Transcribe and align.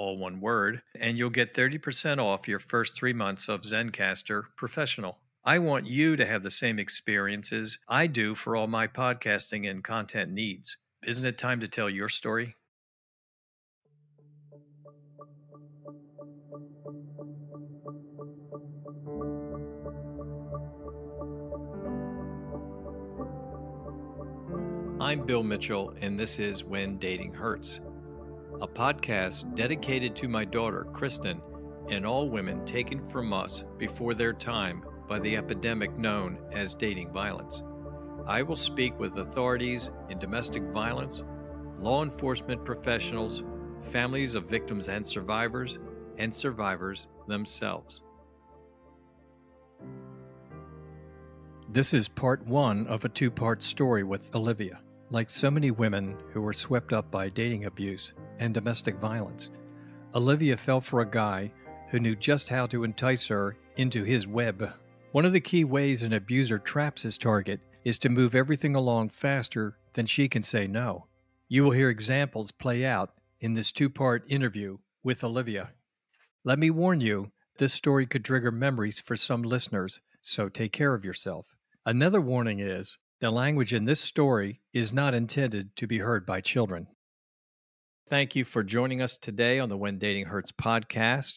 all 0.00 0.16
one 0.16 0.40
word, 0.40 0.80
and 0.98 1.18
you'll 1.18 1.28
get 1.28 1.54
30% 1.54 2.18
off 2.18 2.48
your 2.48 2.58
first 2.58 2.96
three 2.96 3.12
months 3.12 3.50
of 3.50 3.64
Zencastr 3.64 4.44
Professional. 4.56 5.18
I 5.44 5.58
want 5.58 5.86
you 5.86 6.16
to 6.16 6.24
have 6.24 6.42
the 6.42 6.50
same 6.50 6.78
experiences 6.78 7.76
I 7.86 8.06
do 8.06 8.34
for 8.34 8.56
all 8.56 8.66
my 8.66 8.86
podcasting 8.86 9.68
and 9.68 9.84
content 9.84 10.32
needs. 10.32 10.78
Isn't 11.06 11.26
it 11.26 11.36
time 11.36 11.60
to 11.60 11.68
tell 11.68 11.90
your 11.90 12.08
story? 12.08 12.56
I'm 24.98 25.26
Bill 25.26 25.42
Mitchell, 25.42 25.92
and 26.00 26.18
this 26.18 26.38
is 26.38 26.64
When 26.64 26.96
Dating 26.96 27.34
Hurts 27.34 27.80
a 28.62 28.68
podcast 28.68 29.54
dedicated 29.54 30.14
to 30.14 30.28
my 30.28 30.44
daughter, 30.44 30.86
Kristen, 30.92 31.42
and 31.88 32.04
all 32.04 32.28
women 32.28 32.64
taken 32.66 33.08
from 33.08 33.32
us 33.32 33.64
before 33.78 34.12
their 34.12 34.34
time 34.34 34.84
by 35.08 35.18
the 35.18 35.34
epidemic 35.34 35.96
known 35.96 36.38
as 36.52 36.74
dating 36.74 37.10
violence. 37.10 37.62
I 38.26 38.42
will 38.42 38.56
speak 38.56 38.98
with 38.98 39.16
authorities 39.16 39.90
in 40.10 40.18
domestic 40.18 40.62
violence, 40.64 41.22
law 41.78 42.02
enforcement 42.02 42.62
professionals, 42.62 43.42
families 43.90 44.34
of 44.34 44.44
victims 44.44 44.88
and 44.88 45.06
survivors, 45.06 45.78
and 46.18 46.34
survivors 46.34 47.08
themselves. 47.28 48.02
This 51.66 51.94
is 51.94 52.08
part 52.08 52.46
one 52.46 52.86
of 52.88 53.06
a 53.06 53.08
two 53.08 53.30
part 53.30 53.62
story 53.62 54.02
with 54.02 54.34
Olivia. 54.34 54.80
Like 55.08 55.30
so 55.30 55.50
many 55.50 55.70
women 55.70 56.16
who 56.32 56.42
were 56.42 56.52
swept 56.52 56.92
up 56.92 57.10
by 57.10 57.30
dating 57.30 57.64
abuse 57.64 58.12
and 58.40 58.52
domestic 58.52 58.96
violence, 58.96 59.50
Olivia 60.14 60.56
fell 60.56 60.80
for 60.80 61.00
a 61.00 61.10
guy 61.10 61.52
who 61.90 62.00
knew 62.00 62.16
just 62.16 62.48
how 62.48 62.66
to 62.66 62.82
entice 62.82 63.28
her 63.28 63.56
into 63.76 64.02
his 64.02 64.26
web. 64.26 64.72
One 65.12 65.24
of 65.24 65.32
the 65.32 65.40
key 65.40 65.64
ways 65.64 66.02
an 66.02 66.12
abuser 66.12 66.58
traps 66.58 67.02
his 67.02 67.16
target 67.16 67.60
is 67.84 67.98
to 67.98 68.08
move 68.08 68.34
everything 68.34 68.74
along 68.74 69.10
faster 69.10 69.76
than 69.94 70.06
she 70.06 70.28
can 70.28 70.42
say 70.42 70.66
no. 70.66 71.06
You 71.48 71.64
will 71.64 71.70
hear 71.72 71.90
examples 71.90 72.52
play 72.52 72.84
out 72.84 73.10
in 73.40 73.54
this 73.54 73.72
two 73.72 73.88
part 73.88 74.24
interview 74.28 74.78
with 75.02 75.24
Olivia. 75.24 75.70
Let 76.44 76.58
me 76.58 76.70
warn 76.70 77.00
you, 77.00 77.32
this 77.58 77.72
story 77.72 78.06
could 78.06 78.24
trigger 78.24 78.50
memories 78.50 79.00
for 79.00 79.16
some 79.16 79.42
listeners, 79.42 80.00
so 80.22 80.48
take 80.48 80.72
care 80.72 80.94
of 80.94 81.04
yourself. 81.04 81.56
Another 81.84 82.20
warning 82.20 82.60
is 82.60 82.98
the 83.20 83.30
language 83.30 83.74
in 83.74 83.84
this 83.84 84.00
story 84.00 84.60
is 84.72 84.92
not 84.92 85.14
intended 85.14 85.76
to 85.76 85.86
be 85.86 85.98
heard 85.98 86.24
by 86.24 86.40
children. 86.40 86.86
Thank 88.10 88.34
you 88.34 88.44
for 88.44 88.64
joining 88.64 89.02
us 89.02 89.16
today 89.16 89.60
on 89.60 89.68
the 89.68 89.76
When 89.76 89.96
Dating 89.96 90.24
Hurts 90.24 90.50
podcast. 90.50 91.34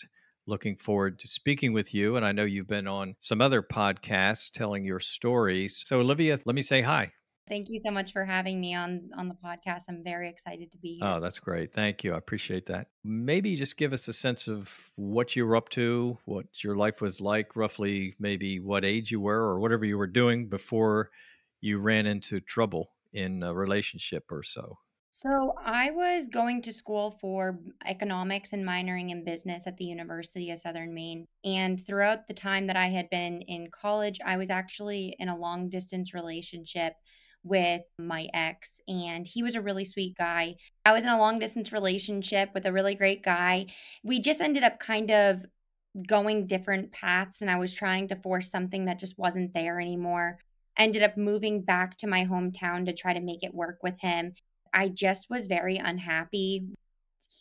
Looking 0.47 0.75
forward 0.75 1.19
to 1.19 1.27
speaking 1.27 1.71
with 1.71 1.93
you. 1.93 2.15
And 2.15 2.25
I 2.25 2.31
know 2.31 2.45
you've 2.45 2.67
been 2.67 2.87
on 2.87 3.13
some 3.19 3.41
other 3.41 3.61
podcasts 3.61 4.49
telling 4.49 4.83
your 4.83 4.99
stories. 4.99 5.83
So, 5.85 5.99
Olivia, 5.99 6.39
let 6.45 6.55
me 6.55 6.63
say 6.63 6.81
hi. 6.81 7.11
Thank 7.47 7.69
you 7.69 7.79
so 7.79 7.91
much 7.91 8.11
for 8.11 8.25
having 8.25 8.59
me 8.59 8.73
on 8.73 9.11
on 9.15 9.27
the 9.27 9.35
podcast. 9.35 9.81
I'm 9.87 10.03
very 10.03 10.27
excited 10.27 10.71
to 10.71 10.79
be 10.79 10.97
here. 10.99 11.07
Oh, 11.07 11.19
that's 11.19 11.37
great. 11.37 11.71
Thank 11.71 12.03
you. 12.03 12.15
I 12.15 12.17
appreciate 12.17 12.65
that. 12.65 12.87
Maybe 13.03 13.55
just 13.55 13.77
give 13.77 13.93
us 13.93 14.07
a 14.07 14.13
sense 14.13 14.47
of 14.47 14.75
what 14.95 15.35
you 15.35 15.45
were 15.45 15.55
up 15.55 15.69
to, 15.69 16.17
what 16.25 16.63
your 16.63 16.75
life 16.75 17.01
was 17.01 17.21
like, 17.21 17.55
roughly 17.55 18.15
maybe 18.19 18.59
what 18.59 18.83
age 18.83 19.11
you 19.11 19.21
were 19.21 19.41
or 19.41 19.59
whatever 19.59 19.85
you 19.85 19.99
were 19.99 20.07
doing 20.07 20.49
before 20.49 21.11
you 21.61 21.77
ran 21.77 22.07
into 22.07 22.39
trouble 22.39 22.89
in 23.13 23.43
a 23.43 23.53
relationship 23.53 24.23
or 24.31 24.41
so? 24.41 24.79
So, 25.15 25.53
I 25.63 25.91
was 25.91 26.27
going 26.27 26.63
to 26.63 26.73
school 26.73 27.11
for 27.21 27.59
economics 27.85 28.51
and 28.51 28.65
minoring 28.65 29.11
in 29.11 29.23
business 29.23 29.67
at 29.67 29.77
the 29.77 29.85
University 29.85 30.49
of 30.49 30.57
Southern 30.57 30.91
Maine. 30.91 31.27
And 31.45 31.85
throughout 31.85 32.27
the 32.27 32.33
time 32.33 32.65
that 32.65 32.75
I 32.75 32.87
had 32.87 33.11
been 33.11 33.43
in 33.43 33.69
college, 33.69 34.17
I 34.25 34.37
was 34.37 34.49
actually 34.49 35.15
in 35.19 35.29
a 35.29 35.37
long 35.37 35.69
distance 35.69 36.15
relationship 36.15 36.95
with 37.43 37.83
my 37.99 38.27
ex, 38.33 38.81
and 38.87 39.27
he 39.27 39.43
was 39.43 39.53
a 39.53 39.61
really 39.61 39.85
sweet 39.85 40.17
guy. 40.17 40.55
I 40.83 40.93
was 40.93 41.03
in 41.03 41.09
a 41.09 41.19
long 41.19 41.37
distance 41.37 41.71
relationship 41.71 42.49
with 42.55 42.65
a 42.65 42.73
really 42.73 42.95
great 42.95 43.23
guy. 43.23 43.67
We 44.03 44.19
just 44.19 44.41
ended 44.41 44.63
up 44.63 44.79
kind 44.79 45.11
of 45.11 45.45
going 46.07 46.47
different 46.47 46.91
paths, 46.91 47.41
and 47.41 47.51
I 47.51 47.59
was 47.59 47.71
trying 47.71 48.07
to 48.07 48.15
force 48.15 48.49
something 48.49 48.85
that 48.85 48.99
just 48.99 49.19
wasn't 49.19 49.53
there 49.53 49.79
anymore 49.79 50.39
ended 50.75 51.03
up 51.03 51.15
moving 51.17 51.61
back 51.61 51.95
to 51.99 52.07
my 52.07 52.25
hometown 52.25 52.83
to 52.83 52.93
try 52.93 53.13
to 53.13 53.19
make 53.19 53.43
it 53.43 53.53
work 53.53 53.77
with 53.83 53.93
him. 53.99 54.33
I 54.73 54.89
just 54.89 55.29
was 55.29 55.47
very 55.47 55.77
unhappy. 55.77 56.67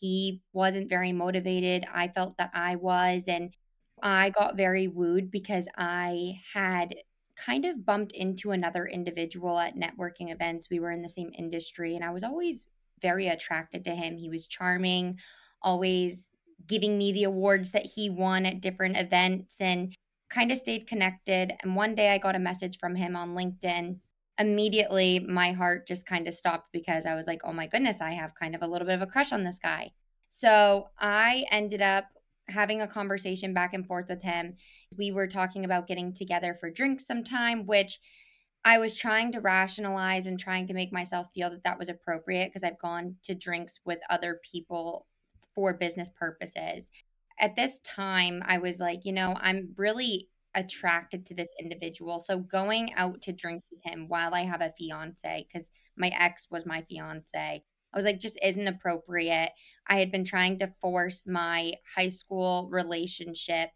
He 0.00 0.42
wasn't 0.52 0.88
very 0.88 1.12
motivated. 1.12 1.86
I 1.92 2.08
felt 2.08 2.36
that 2.38 2.50
I 2.54 2.76
was. 2.76 3.24
And 3.28 3.54
I 4.02 4.30
got 4.30 4.56
very 4.56 4.88
wooed 4.88 5.30
because 5.30 5.66
I 5.76 6.34
had 6.52 6.94
kind 7.36 7.64
of 7.64 7.86
bumped 7.86 8.12
into 8.12 8.50
another 8.50 8.86
individual 8.86 9.58
at 9.58 9.76
networking 9.76 10.32
events. 10.32 10.68
We 10.70 10.80
were 10.80 10.90
in 10.90 11.02
the 11.02 11.08
same 11.08 11.32
industry, 11.36 11.96
and 11.96 12.04
I 12.04 12.10
was 12.10 12.22
always 12.22 12.66
very 13.00 13.28
attracted 13.28 13.84
to 13.84 13.94
him. 13.94 14.16
He 14.16 14.28
was 14.28 14.46
charming, 14.46 15.18
always 15.62 16.28
giving 16.66 16.98
me 16.98 17.12
the 17.12 17.24
awards 17.24 17.70
that 17.72 17.86
he 17.86 18.10
won 18.10 18.46
at 18.46 18.60
different 18.60 18.96
events. 18.96 19.56
And 19.60 19.94
kind 20.32 20.50
of 20.50 20.58
stayed 20.58 20.86
connected. 20.86 21.52
And 21.62 21.76
one 21.76 21.94
day 21.94 22.10
I 22.10 22.18
got 22.18 22.36
a 22.36 22.40
message 22.40 22.78
from 22.78 22.94
him 22.94 23.16
on 23.16 23.34
LinkedIn. 23.34 23.98
Immediately, 24.38 25.20
my 25.20 25.52
heart 25.52 25.86
just 25.86 26.06
kind 26.06 26.26
of 26.26 26.34
stopped 26.34 26.68
because 26.72 27.06
I 27.06 27.14
was 27.14 27.26
like, 27.26 27.40
oh 27.44 27.52
my 27.52 27.66
goodness, 27.66 28.00
I 28.00 28.12
have 28.12 28.34
kind 28.34 28.54
of 28.54 28.62
a 28.62 28.66
little 28.66 28.86
bit 28.86 28.94
of 28.94 29.02
a 29.02 29.06
crush 29.06 29.32
on 29.32 29.44
this 29.44 29.58
guy. 29.62 29.90
So 30.30 30.88
I 30.98 31.44
ended 31.50 31.82
up 31.82 32.04
having 32.48 32.80
a 32.80 32.88
conversation 32.88 33.54
back 33.54 33.74
and 33.74 33.86
forth 33.86 34.06
with 34.08 34.22
him. 34.22 34.56
We 34.96 35.12
were 35.12 35.28
talking 35.28 35.64
about 35.64 35.86
getting 35.86 36.12
together 36.12 36.56
for 36.58 36.70
drinks 36.70 37.06
sometime, 37.06 37.66
which 37.66 38.00
I 38.64 38.78
was 38.78 38.96
trying 38.96 39.32
to 39.32 39.40
rationalize 39.40 40.26
and 40.26 40.38
trying 40.38 40.66
to 40.68 40.74
make 40.74 40.92
myself 40.92 41.26
feel 41.34 41.50
that 41.50 41.64
that 41.64 41.78
was 41.78 41.88
appropriate 41.88 42.48
because 42.48 42.64
I've 42.64 42.78
gone 42.78 43.16
to 43.24 43.34
drinks 43.34 43.80
with 43.84 43.98
other 44.08 44.40
people 44.50 45.06
for 45.54 45.74
business 45.74 46.08
purposes 46.18 46.90
at 47.42 47.56
this 47.56 47.78
time, 47.84 48.42
I 48.46 48.58
was 48.58 48.78
like, 48.78 49.04
you 49.04 49.12
know, 49.12 49.34
I'm 49.38 49.74
really 49.76 50.28
attracted 50.54 51.26
to 51.26 51.34
this 51.34 51.48
individual. 51.58 52.20
So 52.20 52.38
going 52.38 52.92
out 52.94 53.22
to 53.22 53.32
drink 53.32 53.62
with 53.70 53.80
him 53.84 54.06
while 54.08 54.34
I 54.34 54.44
have 54.44 54.60
a 54.60 54.72
fiance, 54.78 55.46
because 55.52 55.66
my 55.96 56.10
ex 56.18 56.46
was 56.50 56.66
my 56.66 56.82
fiance, 56.88 57.28
I 57.34 57.96
was 57.96 58.04
like, 58.04 58.20
just 58.20 58.38
isn't 58.42 58.68
appropriate. 58.68 59.50
I 59.86 59.98
had 59.98 60.10
been 60.10 60.24
trying 60.24 60.58
to 60.60 60.72
force 60.80 61.26
my 61.26 61.74
high 61.96 62.08
school 62.08 62.68
relationship 62.70 63.70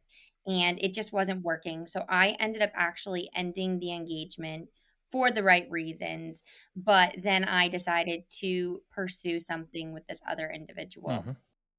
and 0.46 0.78
it 0.80 0.94
just 0.94 1.12
wasn't 1.12 1.42
working. 1.42 1.86
So 1.86 2.04
I 2.08 2.36
ended 2.40 2.62
up 2.62 2.72
actually 2.74 3.28
ending 3.36 3.78
the 3.78 3.92
engagement 3.92 4.68
for 5.12 5.30
the 5.30 5.42
right 5.42 5.66
reasons. 5.70 6.42
But 6.76 7.16
then 7.22 7.44
I 7.44 7.68
decided 7.68 8.22
to 8.40 8.80
pursue 8.90 9.38
something 9.38 9.92
with 9.92 10.06
this 10.06 10.20
other 10.26 10.50
individual. 10.50 11.10
Mm-hmm 11.10 11.32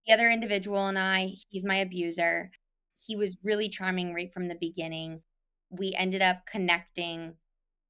the 0.07 0.13
other 0.13 0.29
individual 0.29 0.87
and 0.87 0.97
I, 0.97 1.33
he's 1.49 1.65
my 1.65 1.77
abuser. 1.77 2.49
He 3.05 3.15
was 3.15 3.37
really 3.43 3.69
charming 3.69 4.13
right 4.13 4.31
from 4.33 4.47
the 4.47 4.55
beginning. 4.55 5.21
We 5.69 5.93
ended 5.97 6.21
up 6.21 6.45
connecting. 6.45 7.33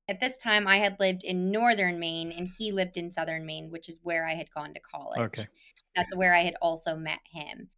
At 0.09 0.19
this 0.19 0.37
time, 0.37 0.67
I 0.67 0.77
had 0.77 0.99
lived 0.99 1.23
in 1.23 1.51
northern 1.51 1.99
Maine 1.99 2.31
and 2.31 2.49
he 2.57 2.71
lived 2.71 2.97
in 2.97 3.11
southern 3.11 3.45
Maine, 3.45 3.69
which 3.69 3.89
is 3.89 3.99
where 4.03 4.25
I 4.25 4.35
had 4.35 4.51
gone 4.53 4.73
to 4.73 4.79
college. 4.79 5.19
Okay. 5.19 5.47
That's 5.95 6.15
where 6.15 6.33
I 6.33 6.43
had 6.43 6.55
also 6.61 6.95
met 6.95 7.19
him. 7.31 7.69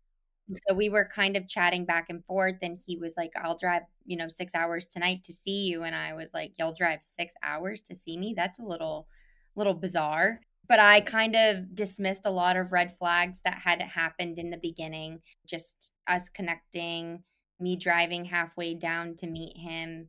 So 0.68 0.74
we 0.74 0.90
were 0.90 1.10
kind 1.14 1.38
of 1.38 1.48
chatting 1.48 1.86
back 1.86 2.08
and 2.10 2.26
forth, 2.26 2.58
and 2.64 2.80
he 2.84 2.98
was 2.98 3.14
like, 3.16 3.32
I'll 3.36 3.58
drive, 3.58 3.84
you 4.06 4.18
know, 4.18 4.28
six 4.28 4.56
hours 4.56 4.88
tonight 4.88 5.24
to 5.26 5.34
see 5.34 5.66
you. 5.68 5.84
And 5.84 5.96
I 5.96 6.14
was 6.16 6.34
like, 6.34 6.54
You'll 6.58 6.74
drive 6.74 7.02
six 7.04 7.34
hours 7.44 7.82
to 7.84 7.96
see 7.96 8.18
me? 8.18 8.34
That's 8.36 8.60
a 8.60 8.64
little, 8.64 9.08
little 9.56 9.76
bizarre. 9.76 10.42
But 10.70 10.80
I 10.80 11.02
kind 11.02 11.36
of 11.36 11.76
dismissed 11.76 12.22
a 12.26 12.32
lot 12.32 12.56
of 12.56 12.72
red 12.72 12.96
flags 13.00 13.42
that 13.44 13.58
had 13.64 13.82
happened 13.82 14.38
in 14.38 14.52
the 14.52 14.60
beginning, 14.62 15.20
just 15.48 15.90
us 16.08 16.30
connecting, 16.30 17.24
me 17.60 17.76
driving 17.76 18.24
halfway 18.24 18.76
down 18.76 19.16
to 19.18 19.28
meet 19.28 19.58
him. 19.58 20.08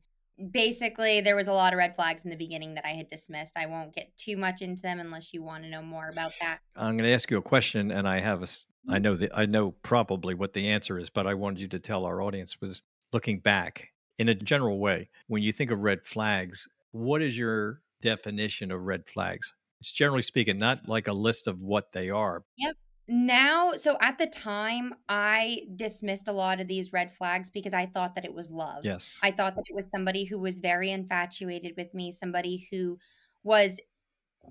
Basically, 0.52 1.22
there 1.22 1.34
was 1.36 1.48
a 1.48 1.52
lot 1.52 1.72
of 1.72 1.78
red 1.78 1.96
flags 1.96 2.24
in 2.24 2.30
the 2.30 2.36
beginning 2.36 2.74
that 2.74 2.86
I 2.86 2.90
had 2.90 3.08
dismissed. 3.08 3.52
I 3.56 3.66
won't 3.66 3.94
get 3.94 4.14
too 4.16 4.36
much 4.36 4.60
into 4.60 4.82
them 4.82 5.00
unless 5.00 5.32
you 5.32 5.42
want 5.42 5.64
to 5.64 5.70
know 5.70 5.82
more 5.82 6.10
about 6.10 6.32
that. 6.40 6.58
I'm 6.76 6.96
going 6.96 7.08
to 7.08 7.14
ask 7.14 7.30
you 7.30 7.38
a 7.38 7.42
question, 7.42 7.90
and 7.90 8.06
I 8.06 8.20
have 8.20 8.42
a, 8.42 8.48
I 8.88 8.98
know 8.98 9.16
that 9.16 9.36
I 9.36 9.46
know 9.46 9.72
probably 9.82 10.34
what 10.34 10.52
the 10.52 10.68
answer 10.68 10.98
is, 10.98 11.10
but 11.10 11.26
I 11.26 11.34
wanted 11.34 11.60
you 11.60 11.68
to 11.68 11.78
tell 11.78 12.04
our 12.04 12.22
audience 12.22 12.60
was 12.60 12.82
looking 13.12 13.40
back 13.40 13.92
in 14.18 14.28
a 14.28 14.34
general 14.34 14.78
way. 14.78 15.08
When 15.26 15.42
you 15.42 15.52
think 15.52 15.70
of 15.70 15.80
red 15.80 16.04
flags, 16.04 16.68
what 16.92 17.22
is 17.22 17.36
your 17.36 17.80
definition 18.02 18.70
of 18.70 18.82
red 18.82 19.06
flags? 19.06 19.52
It's 19.80 19.92
generally 19.92 20.22
speaking, 20.22 20.58
not 20.58 20.88
like 20.88 21.08
a 21.08 21.12
list 21.12 21.46
of 21.46 21.62
what 21.62 21.92
they 21.92 22.10
are. 22.10 22.44
Yep. 22.56 22.76
Now, 23.08 23.72
so 23.72 23.96
at 24.00 24.18
the 24.18 24.26
time, 24.26 24.94
I 25.08 25.62
dismissed 25.74 26.28
a 26.28 26.32
lot 26.32 26.60
of 26.60 26.68
these 26.68 26.92
red 26.92 27.12
flags 27.12 27.50
because 27.50 27.72
I 27.72 27.86
thought 27.86 28.14
that 28.14 28.24
it 28.24 28.32
was 28.34 28.50
love. 28.50 28.84
Yes. 28.84 29.20
I 29.22 29.32
thought 29.32 29.56
that 29.56 29.64
it 29.68 29.74
was 29.74 29.90
somebody 29.90 30.24
who 30.24 30.38
was 30.38 30.58
very 30.58 30.90
infatuated 30.90 31.74
with 31.76 31.92
me, 31.92 32.12
somebody 32.12 32.68
who 32.70 32.98
was 33.42 33.78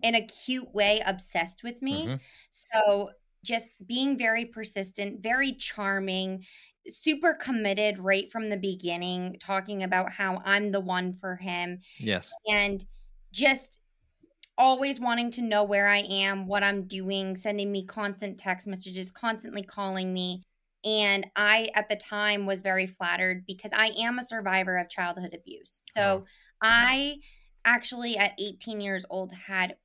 in 0.03 0.15
a 0.15 0.25
cute 0.27 0.73
way 0.73 1.01
obsessed 1.05 1.63
with 1.63 1.81
me. 1.81 2.05
hmm 2.05 2.19
So 2.51 3.11
just 3.43 3.85
being 3.87 4.17
very 4.17 4.45
persistent, 4.45 5.21
very 5.21 5.53
charming, 5.53 6.45
super 6.89 7.33
committed 7.35 7.99
right 7.99 8.31
from 8.31 8.49
the 8.49 8.57
beginning, 8.57 9.37
talking 9.39 9.83
about 9.83 10.11
how 10.11 10.41
I'm 10.45 10.71
the 10.71 10.79
one 10.81 11.13
for 11.13 11.37
him 11.37 11.81
Yes. 11.99 12.29
and 12.47 12.85
just 13.31 13.78
always 14.59 14.99
wanting 14.99 15.31
to 15.31 15.41
know 15.41 15.63
where 15.63 15.87
I 15.87 15.99
am, 15.99 16.45
what 16.45 16.63
I'm 16.63 16.83
doing, 16.83 17.37
sending 17.37 17.71
me 17.71 17.85
constant 17.85 18.37
text 18.37 18.67
messages, 18.67 19.09
constantly 19.09 19.63
calling 19.63 20.13
me. 20.13 20.43
And 20.83 21.25
I, 21.35 21.69
at 21.75 21.89
the 21.89 21.95
time, 21.95 22.45
was 22.45 22.61
very 22.61 22.85
flattered 22.85 23.45
because 23.47 23.71
I 23.73 23.87
am 23.97 24.19
a 24.19 24.23
survivor 24.23 24.77
of 24.77 24.89
childhood 24.89 25.33
abuse. 25.33 25.79
Wow. 25.95 26.01
So 26.03 26.25
I 26.61 27.15
actually, 27.65 28.17
at 28.17 28.33
18 28.37 28.81
years 28.81 29.05
old, 29.09 29.31
had 29.33 29.75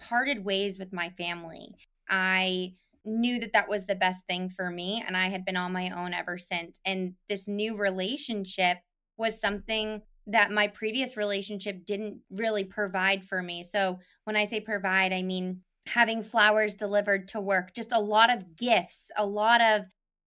parted 0.00 0.44
ways 0.44 0.78
with 0.78 0.92
my 0.92 1.10
family. 1.10 1.74
I 2.08 2.74
knew 3.04 3.38
that 3.40 3.52
that 3.52 3.68
was 3.68 3.86
the 3.86 3.94
best 3.94 4.22
thing 4.26 4.48
for 4.48 4.70
me, 4.70 5.02
and 5.06 5.16
I 5.16 5.28
had 5.28 5.44
been 5.44 5.56
on 5.56 5.72
my 5.72 5.90
own 5.90 6.12
ever 6.12 6.38
since. 6.38 6.78
And 6.84 7.14
this 7.28 7.46
new 7.46 7.76
relationship 7.76 8.78
was 9.16 9.40
something 9.40 10.02
that 10.26 10.50
my 10.50 10.68
previous 10.68 11.16
relationship 11.16 11.84
didn't 11.84 12.20
really 12.30 12.64
provide 12.64 13.24
for 13.24 13.42
me. 13.42 13.62
So 13.64 13.98
when 14.24 14.36
I 14.36 14.44
say 14.44 14.60
provide, 14.60 15.12
I 15.12 15.22
mean 15.22 15.62
having 15.86 16.22
flowers 16.22 16.74
delivered 16.74 17.28
to 17.28 17.40
work, 17.40 17.74
just 17.74 17.92
a 17.92 18.00
lot 18.00 18.30
of 18.30 18.56
gifts, 18.56 19.10
a 19.16 19.26
lot 19.26 19.60
of 19.60 19.82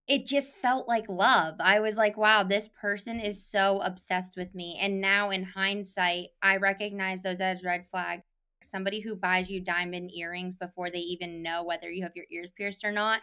it 0.06 0.24
just 0.24 0.56
felt 0.58 0.88
like 0.88 1.06
love. 1.08 1.56
I 1.60 1.80
was 1.80 1.96
like, 1.96 2.16
wow, 2.16 2.42
this 2.42 2.68
person 2.80 3.20
is 3.20 3.44
so 3.44 3.80
obsessed 3.82 4.36
with 4.38 4.54
me. 4.54 4.78
And 4.80 5.02
now 5.02 5.30
in 5.30 5.42
hindsight, 5.42 6.28
I 6.40 6.56
recognize 6.56 7.20
those 7.20 7.40
as 7.40 7.62
red 7.62 7.84
flags. 7.90 8.22
Somebody 8.62 9.00
who 9.00 9.14
buys 9.14 9.50
you 9.50 9.60
diamond 9.60 10.10
earrings 10.14 10.56
before 10.56 10.90
they 10.90 10.98
even 10.98 11.42
know 11.42 11.62
whether 11.62 11.90
you 11.90 12.04
have 12.04 12.16
your 12.16 12.24
ears 12.30 12.50
pierced 12.50 12.84
or 12.84 12.92
not 12.92 13.20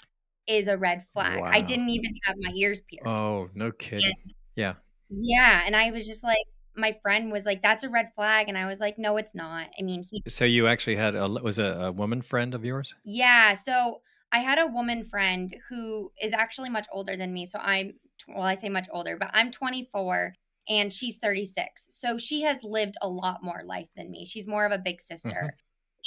is 0.48 0.68
a 0.68 0.78
red 0.78 1.06
flag. 1.14 1.44
I 1.48 1.62
didn't 1.62 1.90
even 1.90 2.14
have 2.24 2.36
my 2.40 2.52
ears 2.56 2.82
pierced. 2.82 3.08
Oh, 3.08 3.50
no 3.56 3.72
kidding. 3.72 4.06
And 4.06 4.34
Yeah. 4.56 4.76
yeah, 5.10 5.64
and 5.66 5.76
I 5.76 5.92
was 5.92 6.06
just 6.06 6.24
like 6.24 6.46
my 6.76 6.94
friend 7.02 7.32
was 7.32 7.46
like, 7.46 7.62
"That's 7.62 7.84
a 7.84 7.90
red 7.90 8.12
flag," 8.16 8.50
and 8.50 8.58
I 8.58 8.66
was 8.68 8.80
like, 8.80 8.98
"No, 8.98 9.18
it's 9.18 9.36
not." 9.36 9.70
I 9.80 9.84
mean, 9.84 10.04
he 10.04 10.24
So 10.28 10.46
you 10.46 10.68
actually 10.68 10.96
had 10.98 11.16
a 11.16 11.28
was 11.28 11.58
a, 11.60 11.64
a 11.64 11.92
woman 11.92 12.22
friend 12.22 12.54
of 12.54 12.64
yours? 12.66 12.94
Yeah, 13.04 13.54
so 13.54 14.02
I 14.32 14.40
had 14.40 14.58
a 14.60 14.68
woman 14.68 15.06
friend 15.06 15.56
who 15.70 16.12
is 16.22 16.34
actually 16.34 16.70
much 16.70 16.88
older 16.92 17.16
than 17.16 17.34
me. 17.34 17.46
So 17.46 17.60
I'm 17.60 17.94
well, 18.28 18.42
I 18.44 18.56
say 18.56 18.70
much 18.70 18.88
older, 18.92 19.18
but 19.18 19.30
I'm 19.34 19.52
24 19.52 20.34
and 20.68 20.92
she's 20.92 21.18
36. 21.18 21.88
So 21.92 22.18
she 22.18 22.42
has 22.42 22.64
lived 22.64 22.96
a 23.02 23.08
lot 23.10 23.44
more 23.44 23.64
life 23.66 23.90
than 23.96 24.10
me. 24.12 24.26
She's 24.26 24.48
more 24.48 24.66
of 24.66 24.72
a 24.72 24.78
big 24.80 25.02
hmm 25.24 25.48
sister. 25.48 25.56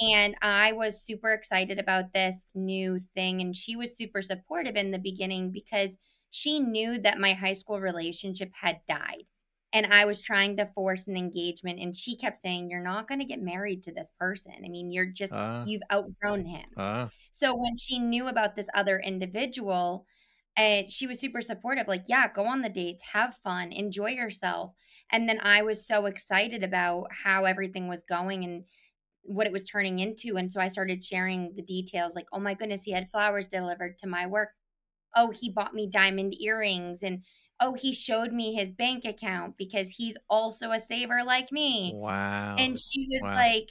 And 0.01 0.37
I 0.43 0.73
was 0.73 1.03
super 1.03 1.33
excited 1.33 1.79
about 1.79 2.13
this 2.13 2.37
new 2.55 3.01
thing 3.15 3.41
and 3.41 3.55
she 3.57 3.77
was 3.77 3.97
super 3.97 4.23
supportive 4.23 4.77
in 4.77 4.93
the 4.93 4.99
beginning 4.99 5.51
because 5.53 5.99
she 6.31 6.61
knew 6.61 7.01
that 7.01 7.19
my 7.19 7.33
high 7.35 7.53
school 7.55 7.81
relationship 7.81 8.53
had 8.61 8.81
died. 8.89 9.25
And 9.73 9.87
I 9.87 10.05
was 10.07 10.21
trying 10.23 10.57
to 10.57 10.67
force 10.75 11.09
an 11.09 11.17
engagement 11.17 11.79
and 11.81 11.97
she 11.97 12.17
kept 12.17 12.39
saying, 12.41 12.71
"You're 12.71 12.83
not 12.83 13.09
going 13.09 13.21
to 13.21 13.25
get 13.27 13.41
married 13.43 13.83
to 13.85 13.93
this 13.93 14.11
person. 14.19 14.53
I 14.65 14.69
mean, 14.69 14.91
you're 14.91 15.07
just 15.13 15.37
Ah, 15.37 15.65
you've 15.65 15.83
outgrown 15.93 16.47
him." 16.47 16.69
ah, 16.77 17.11
So 17.31 17.55
when 17.57 17.77
she 17.77 17.99
knew 17.99 18.29
about 18.29 18.57
this 18.57 18.69
other 18.75 18.99
individual, 19.01 20.07
and 20.57 20.91
she 20.91 21.07
was 21.07 21.21
super 21.21 21.41
supportive, 21.43 21.87
like, 21.89 22.05
yeah, 22.09 22.33
go 22.33 22.47
on 22.47 22.63
the 22.63 22.69
dates, 22.69 23.03
have 23.13 23.37
fun, 23.45 23.73
enjoy 23.73 24.11
yourself. 24.11 24.75
And 25.11 25.29
then 25.29 25.39
I 25.41 25.63
was 25.63 25.87
so 25.87 26.07
excited 26.07 26.65
about 26.65 27.13
how 27.13 27.45
everything 27.45 27.87
was 27.89 28.03
going 28.05 28.45
and 28.45 28.65
what 29.23 29.47
it 29.47 29.53
was 29.53 29.65
turning 29.65 29.99
into. 30.01 30.37
And 30.37 30.53
so 30.53 30.61
I 30.61 30.69
started 30.69 31.05
sharing 31.05 31.55
the 31.55 31.63
details 31.63 32.15
like, 32.15 32.27
oh 32.33 32.41
my 32.41 32.55
goodness, 32.55 32.83
he 32.85 32.93
had 32.93 33.11
flowers 33.11 33.49
delivered 33.49 33.99
to 33.99 34.07
my 34.09 34.27
work. 34.27 34.51
Oh, 35.17 35.31
he 35.31 35.51
bought 35.51 35.75
me 35.75 35.89
diamond 35.89 36.35
earrings. 36.41 37.03
And 37.03 37.25
oh, 37.61 37.75
he 37.75 37.93
showed 37.93 38.33
me 38.33 38.55
his 38.55 38.73
bank 38.73 39.05
account 39.05 39.57
because 39.57 39.89
he's 39.91 40.17
also 40.31 40.71
a 40.71 40.81
saver 40.81 41.23
like 41.25 41.51
me. 41.53 41.93
wow. 41.95 42.57
And 42.57 42.79
she 42.79 43.07
was 43.11 43.23
Wow. 43.23 43.35
like, 43.35 43.69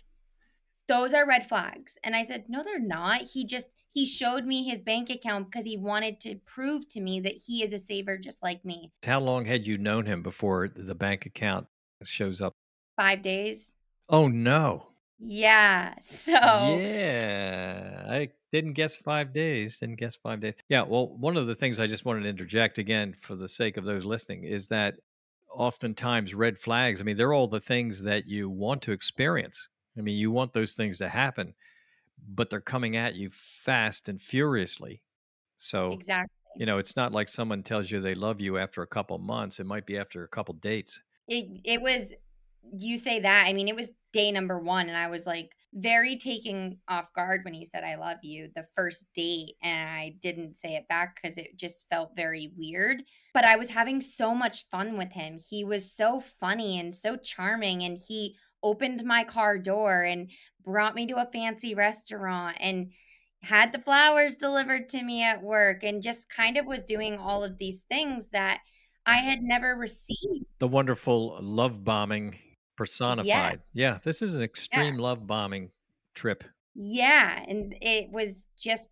those 0.87 1.13
are 1.13 1.25
red 1.27 1.47
flags. 1.47 1.97
And 2.03 2.15
I 2.15 2.23
said, 2.23 2.45
no, 2.47 2.63
they're 2.63 2.79
not. 2.79 3.21
He 3.21 3.45
just, 3.45 3.65
he 3.93 4.05
showed 4.05 4.45
me 4.45 4.63
his 4.69 4.79
bank 4.79 5.09
account 5.09 5.51
because 5.51 5.65
he 5.65 5.77
wanted 5.77 6.21
to 6.21 6.35
prove 6.45 6.87
to 6.89 7.01
me 7.01 7.19
that 7.21 7.33
he 7.33 7.63
is 7.63 7.73
a 7.73 7.79
saver 7.79 8.17
just 8.17 8.41
like 8.43 8.63
me. 8.63 8.91
How 9.05 9.19
long 9.19 9.45
had 9.45 9.67
you 9.67 9.77
known 9.77 10.05
him 10.05 10.21
before 10.21 10.69
the 10.69 10.95
bank 10.95 11.25
account 11.25 11.67
shows 12.03 12.41
up? 12.41 12.53
Five 12.95 13.21
days. 13.21 13.71
Oh 14.09 14.27
no. 14.27 14.87
Yeah. 15.19 15.93
So, 16.03 16.31
Yeah, 16.33 18.03
I 18.09 18.29
didn't 18.51 18.73
guess 18.73 18.95
five 18.95 19.33
days. 19.33 19.79
Didn't 19.79 19.95
guess 19.99 20.15
five 20.15 20.39
days. 20.39 20.55
Yeah, 20.69 20.83
well, 20.83 21.07
one 21.07 21.37
of 21.37 21.47
the 21.47 21.55
things 21.55 21.79
I 21.79 21.87
just 21.87 22.05
wanted 22.05 22.23
to 22.23 22.29
interject 22.29 22.77
again 22.77 23.15
for 23.19 23.35
the 23.35 23.47
sake 23.47 23.77
of 23.77 23.85
those 23.85 24.05
listening 24.05 24.43
is 24.43 24.67
that 24.67 24.95
oftentimes 25.53 26.33
red 26.33 26.57
flags, 26.57 27.01
I 27.01 27.03
mean, 27.03 27.17
they're 27.17 27.33
all 27.33 27.47
the 27.47 27.59
things 27.59 28.01
that 28.03 28.27
you 28.27 28.49
want 28.49 28.81
to 28.83 28.91
experience. 28.91 29.67
I 29.97 30.01
mean, 30.01 30.17
you 30.17 30.31
want 30.31 30.53
those 30.53 30.75
things 30.75 30.97
to 30.99 31.09
happen, 31.09 31.53
but 32.27 32.49
they're 32.49 32.61
coming 32.61 32.95
at 32.95 33.15
you 33.15 33.29
fast 33.31 34.09
and 34.09 34.21
furiously. 34.21 35.01
So, 35.57 35.93
exactly. 35.93 36.35
you 36.57 36.65
know, 36.65 36.77
it's 36.77 36.95
not 36.95 37.13
like 37.13 37.29
someone 37.29 37.63
tells 37.63 37.89
you 37.89 37.99
they 37.99 38.15
love 38.15 38.39
you 38.39 38.57
after 38.57 38.81
a 38.81 38.87
couple 38.87 39.17
months. 39.17 39.59
It 39.59 39.65
might 39.65 39.85
be 39.85 39.97
after 39.97 40.23
a 40.23 40.27
couple 40.27 40.53
dates. 40.55 40.99
It, 41.27 41.61
it 41.63 41.81
was, 41.81 42.11
you 42.71 42.97
say 42.97 43.21
that. 43.21 43.45
I 43.47 43.53
mean, 43.53 43.67
it 43.67 43.75
was 43.75 43.87
day 44.17 44.31
number 44.31 44.59
one, 44.59 44.89
and 44.89 44.97
I 44.97 45.07
was 45.07 45.25
like 45.25 45.51
very 45.73 46.17
taken 46.17 46.79
off 46.87 47.13
guard 47.15 47.41
when 47.43 47.53
he 47.53 47.65
said, 47.65 47.83
I 47.83 47.95
love 47.95 48.17
you 48.23 48.49
the 48.55 48.65
first 48.75 49.05
date. 49.15 49.53
And 49.61 49.89
I 49.89 50.15
didn't 50.21 50.55
say 50.55 50.75
it 50.75 50.87
back 50.87 51.19
because 51.21 51.37
it 51.37 51.55
just 51.55 51.85
felt 51.91 52.15
very 52.15 52.51
weird. 52.57 53.03
But 53.33 53.45
I 53.45 53.57
was 53.57 53.69
having 53.69 54.01
so 54.01 54.33
much 54.33 54.65
fun 54.71 54.97
with 54.97 55.11
him. 55.11 55.39
He 55.49 55.63
was 55.63 55.93
so 55.93 56.23
funny 56.39 56.79
and 56.79 56.93
so 56.93 57.15
charming. 57.15 57.83
And 57.83 57.97
he 57.97 58.35
opened 58.63 59.03
my 59.05 59.23
car 59.23 59.59
door 59.59 60.03
and 60.03 60.31
brought 60.65 60.95
me 60.95 61.05
to 61.07 61.21
a 61.21 61.29
fancy 61.31 61.75
restaurant 61.75 62.57
and 62.59 62.91
had 63.43 63.71
the 63.71 63.79
flowers 63.79 64.35
delivered 64.35 64.89
to 64.89 65.03
me 65.03 65.21
at 65.21 65.43
work 65.43 65.83
and 65.83 66.01
just 66.01 66.27
kind 66.29 66.57
of 66.57 66.65
was 66.65 66.81
doing 66.81 67.19
all 67.19 67.43
of 67.43 67.59
these 67.59 67.83
things 67.87 68.25
that 68.31 68.61
I 69.05 69.17
had 69.17 69.43
never 69.43 69.75
received. 69.75 70.47
The 70.57 70.67
wonderful 70.67 71.37
love 71.39 71.83
bombing. 71.83 72.39
Personified. 72.77 73.61
Yeah, 73.73 73.99
this 74.03 74.21
is 74.21 74.35
an 74.35 74.41
Yeah. 74.41 74.45
extreme 74.45 74.97
love 74.97 75.27
bombing 75.27 75.71
trip. 76.13 76.43
Yeah, 76.73 77.43
and 77.47 77.75
it 77.81 78.09
was 78.11 78.45
just 78.57 78.87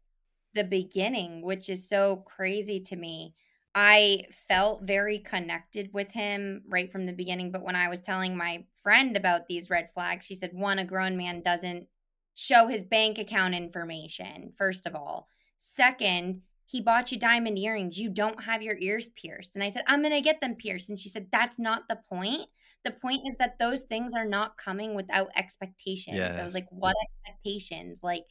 the 0.54 0.64
beginning, 0.64 1.42
which 1.42 1.70
is 1.70 1.88
so 1.88 2.18
crazy 2.26 2.80
to 2.82 2.96
me. 2.96 3.36
I 3.74 4.24
felt 4.48 4.84
very 4.84 5.20
connected 5.20 5.94
with 5.94 6.10
him 6.12 6.64
right 6.68 6.92
from 6.92 7.06
the 7.06 7.14
beginning, 7.14 7.52
but 7.52 7.62
when 7.62 7.76
I 7.76 7.90
was 7.90 8.00
telling 8.00 8.36
my 8.36 8.66
friend 8.82 9.18
about 9.18 9.48
these 9.48 9.70
red 9.70 9.90
flags, 9.94 10.26
she 10.26 10.36
said, 10.36 10.54
one, 10.54 10.80
a 10.80 10.86
grown 10.86 11.18
man 11.18 11.42
doesn't 11.42 11.88
show 12.36 12.68
his 12.68 12.84
bank 12.84 13.18
account 13.18 13.54
information, 13.54 14.54
first 14.58 14.86
of 14.86 14.96
all. 14.96 15.28
Second, 15.58 16.42
he 16.66 16.82
bought 16.82 17.12
you 17.12 17.20
diamond 17.20 17.60
earrings. 17.60 18.00
You 18.00 18.10
don't 18.10 18.42
have 18.44 18.62
your 18.62 18.78
ears 18.78 19.10
pierced. 19.10 19.52
And 19.56 19.64
I 19.64 19.70
said, 19.70 19.84
I'm 19.88 20.02
going 20.02 20.14
to 20.14 20.22
get 20.22 20.42
them 20.42 20.56
pierced. 20.56 20.90
And 20.90 21.00
she 21.00 21.10
said, 21.10 21.28
That's 21.32 21.60
not 21.60 21.88
the 21.88 22.00
point. 22.10 22.50
The 22.86 22.92
point 22.92 23.24
is 23.28 23.36
that 23.40 23.60
those 23.60 23.82
things 23.84 24.14
are 24.16 24.26
not 24.26 24.58
coming 24.58 24.96
without 24.96 25.30
expectations. 25.36 26.38
I 26.38 26.46
was 26.46 26.54
like, 26.54 26.68
What 26.72 26.96
expectations? 27.04 28.00
Like, 28.04 28.24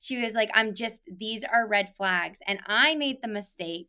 she 0.00 0.20
was 0.22 0.34
like, 0.34 0.50
I'm 0.54 0.74
just, 0.74 1.00
these 1.06 1.44
are 1.44 1.66
red 1.68 1.94
flags. 1.96 2.38
And 2.46 2.60
I 2.66 2.94
made 2.96 3.18
the 3.22 3.28
mistake 3.28 3.88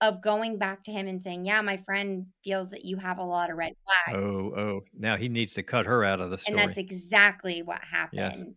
of 0.00 0.22
going 0.22 0.58
back 0.58 0.84
to 0.84 0.92
him 0.92 1.08
and 1.08 1.22
saying, 1.22 1.44
"Yeah, 1.44 1.60
my 1.62 1.76
friend 1.78 2.26
feels 2.44 2.70
that 2.70 2.84
you 2.84 2.96
have 2.98 3.18
a 3.18 3.24
lot 3.24 3.50
of 3.50 3.56
red 3.58 3.72
flags." 3.84 4.20
Oh, 4.20 4.54
oh, 4.56 4.84
now 4.94 5.16
he 5.16 5.28
needs 5.28 5.54
to 5.54 5.62
cut 5.62 5.86
her 5.86 6.04
out 6.04 6.20
of 6.20 6.30
the 6.30 6.38
story. 6.38 6.46
And 6.46 6.56
that's 6.58 6.76
exactly 6.78 7.62
what 7.62 7.82
Yes. 8.12 8.42
happened, 8.42 8.56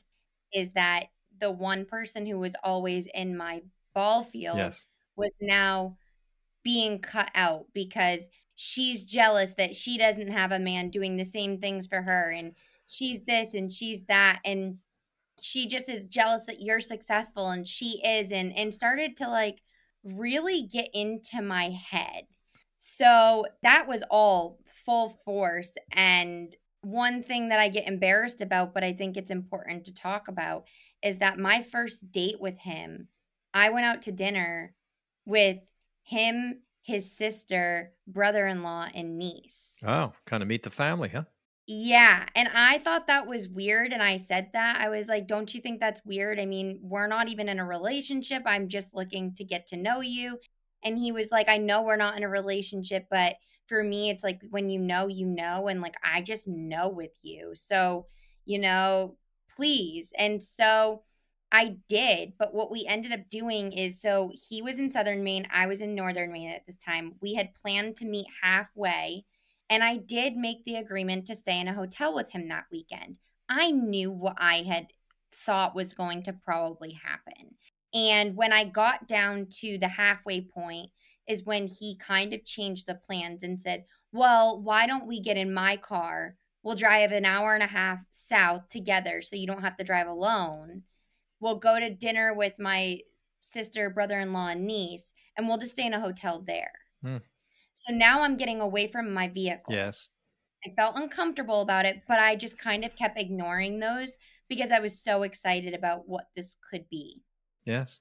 is 0.54 0.74
that 0.74 1.08
the 1.40 1.52
one 1.52 1.86
person 1.86 2.26
who 2.26 2.40
was 2.40 2.56
always 2.64 3.08
in 3.14 3.36
my 3.38 3.64
ball 3.94 4.24
field 4.24 4.74
Yes. 4.74 4.86
was 5.16 5.32
now 5.42 5.98
being 6.64 7.00
cut 7.02 7.32
out 7.36 7.68
because 7.74 8.22
she's 8.64 9.04
jealous 9.04 9.52
that 9.58 9.76
she 9.76 9.98
doesn't 9.98 10.28
have 10.28 10.52
a 10.52 10.60
man 10.60 10.92
doing 10.92 11.18
the 11.18 11.26
same 11.26 11.58
things 11.58 11.88
for 11.88 12.00
her, 12.00 12.30
and 12.30 12.54
she's 12.86 13.20
this 13.26 13.56
and 13.56 13.74
she's 13.74 14.04
that, 14.06 14.40
and 14.46 14.78
she 15.42 15.68
just 15.68 15.90
is 15.90 16.04
jealous 16.04 16.44
that 16.46 16.62
you're 16.62 16.80
successful 16.80 17.50
and 17.50 17.68
she 17.68 18.00
isn't, 18.06 18.52
and 18.52 18.72
started 18.72 19.18
to, 19.18 19.28
like, 19.28 19.58
really 20.04 20.68
get 20.72 20.90
into 20.94 21.42
my 21.42 21.76
head. 21.90 22.26
So, 22.78 23.48
that 23.64 23.88
was 23.88 24.04
all 24.12 24.60
full 24.86 25.20
force, 25.26 25.72
and 25.92 26.56
one 26.84 27.24
thing 27.24 27.50
that 27.50 27.60
I 27.60 27.70
get 27.70 27.88
embarrassed 27.88 28.42
about, 28.42 28.76
but 28.76 28.84
I 28.84 28.94
think 28.94 29.18
it's 29.18 29.32
important 29.32 29.86
to 29.86 29.94
talk 29.94 30.28
about, 30.28 30.68
is 31.02 31.18
that 31.18 31.40
my 31.40 31.64
first 31.64 32.12
date 32.12 32.40
with 32.40 32.60
him, 32.60 33.08
I 33.56 33.72
went 33.72 33.88
out 33.88 34.04
to 34.04 34.12
dinner 34.12 34.76
with 35.26 35.58
him, 36.04 36.62
his 36.82 37.12
sister, 37.12 37.94
brother-in-law, 38.08 38.90
and 38.94 39.18
niece. 39.18 39.60
Oh, 39.84 40.14
kinda 40.26 40.46
meet 40.48 40.64
the 40.64 40.72
family, 40.72 41.10
huh? 41.10 41.26
Yeah, 41.68 42.28
and 42.36 42.50
I 42.50 42.80
thought 42.80 43.08
that 43.08 43.28
was 43.28 43.48
weird, 43.48 43.94
and 43.94 44.02
I 44.04 44.18
said 44.18 44.50
that. 44.54 44.82
I 44.82 44.90
was 44.90 45.08
like, 45.08 45.28
"Don't 45.28 45.54
you 45.54 45.62
think 45.62 45.80
that's 45.80 46.04
weird? 46.04 46.40
I 46.40 46.46
mean, 46.46 46.80
we're 46.82 47.08
not 47.08 47.28
even 47.30 47.48
in 47.48 47.60
a 47.60 47.66
relationship, 47.66 48.44
I'm 48.46 48.68
just 48.68 48.94
looking 48.94 49.34
to 49.36 49.44
get 49.44 49.68
to 49.68 49.78
know 49.78 50.02
you." 50.02 50.40
And 50.84 50.98
he 50.98 51.12
was 51.12 51.30
like, 51.32 51.48
"I 51.50 51.58
know 51.58 51.84
we're 51.84 51.96
not 51.98 52.18
in 52.18 52.24
a 52.24 52.30
relationship, 52.30 53.08
but 53.10 53.36
for 53.68 53.84
me, 53.84 54.10
it's 54.10 54.24
like 54.24 54.42
when 54.50 54.70
you 54.70 54.80
know, 54.80 55.08
you 55.08 55.26
know, 55.28 55.68
and, 55.68 55.82
like, 55.82 55.96
I 56.04 56.22
just 56.22 56.48
know 56.48 56.90
with 56.90 57.14
you. 57.22 57.54
So, 57.56 58.08
you 58.46 58.60
know, 58.60 59.18
please." 59.56 60.12
And 60.18 60.44
so 60.44 61.04
I 61.52 61.76
did, 61.90 62.34
but 62.38 62.54
what 62.54 62.72
we 62.72 62.86
ended 62.88 63.12
up 63.12 63.30
doing 63.30 63.74
is 63.74 64.00
so 64.00 64.32
he 64.50 64.62
was 64.62 64.78
in 64.78 64.92
Southern 64.92 65.24
Maine, 65.24 65.48
I 65.54 65.68
was 65.68 65.82
in 65.82 65.96
Northern 65.96 66.32
Maine 66.32 66.52
at 66.52 66.66
this 66.66 66.78
time. 66.78 67.16
We 67.22 67.34
had 67.34 67.56
planned 67.56 67.98
to 67.98 68.06
meet 68.06 68.28
halfway, 68.42 69.26
and 69.70 69.84
I 69.84 69.98
did 69.98 70.38
make 70.38 70.64
the 70.64 70.76
agreement 70.76 71.28
to 71.28 71.36
stay 71.36 71.60
in 71.60 71.68
a 71.68 71.74
hotel 71.74 72.16
with 72.16 72.32
him 72.32 72.48
that 72.48 72.66
weekend. 72.72 73.18
I 73.50 73.72
knew 73.72 74.12
what 74.12 74.38
I 74.38 74.62
had 74.62 74.88
thought 75.46 75.76
was 75.76 75.94
going 75.94 76.24
to 76.24 76.34
probably 76.34 76.92
happen. 76.92 77.56
And 77.94 78.38
when 78.38 78.54
I 78.54 78.64
got 78.64 79.10
down 79.10 79.48
to 79.60 79.78
the 79.78 79.90
halfway 79.90 80.42
point 80.42 80.90
is 81.28 81.44
when 81.44 81.68
he 81.68 81.98
kind 81.98 82.34
of 82.34 82.46
changed 82.46 82.88
the 82.88 82.96
plans 82.96 83.44
and 83.44 83.62
said, 83.62 83.86
"Well, 84.14 84.62
why 84.62 84.88
don't 84.88 85.08
we 85.08 85.20
get 85.20 85.38
in 85.38 85.54
my 85.54 85.76
car? 85.78 86.38
We'll 86.64 86.76
drive 86.76 87.12
an 87.12 87.26
hour 87.26 87.54
and 87.54 87.64
a 87.64 87.68
half 87.68 88.00
south 88.12 88.70
together 88.70 89.22
so 89.22 89.36
you 89.36 89.48
don't 89.48 89.64
have 89.64 89.78
to 89.78 89.84
drive 89.84 90.08
alone. 90.08 90.84
We'll 91.42 91.60
go 91.60 91.80
to 91.80 91.94
dinner 91.94 92.34
with 92.34 92.54
my 92.58 93.00
sister, 93.42 93.90
brother-in-law, 93.90 94.48
and 94.50 94.66
niece, 94.66 95.12
and 95.36 95.48
we'll 95.48 95.58
just 95.58 95.74
stay 95.74 95.86
in 95.86 95.94
a 95.94 96.00
hotel 96.00 96.42
there." 96.48 96.72
Hmm. 97.04 97.18
So 97.74 97.94
now 97.94 98.22
I'm 98.22 98.38
getting 98.38 98.62
away 98.62 98.88
from 98.88 99.14
my 99.14 99.28
vehicle. 99.28 99.74
Yes. 99.74 100.10
I 100.66 100.70
felt 100.76 100.96
uncomfortable 100.96 101.62
about 101.62 101.86
it, 101.86 102.04
but 102.08 102.20
I 102.20 102.36
just 102.36 102.58
kind 102.58 102.86
of 102.86 102.96
kept 102.96 103.18
ignoring 103.18 103.80
those 103.80 104.12
because 104.48 104.72
I 104.72 104.80
was 104.80 105.02
so 105.02 105.24
excited 105.24 105.74
about 105.74 106.08
what 106.08 106.26
this 106.36 106.56
could 106.70 106.88
be. 106.90 107.24
Yes. 107.66 108.00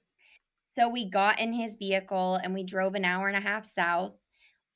So 0.69 0.87
we 0.87 1.09
got 1.09 1.39
in 1.39 1.53
his 1.53 1.75
vehicle 1.75 2.35
and 2.35 2.53
we 2.53 2.63
drove 2.63 2.95
an 2.95 3.05
hour 3.05 3.27
and 3.27 3.37
a 3.37 3.41
half 3.41 3.65
south. 3.65 4.13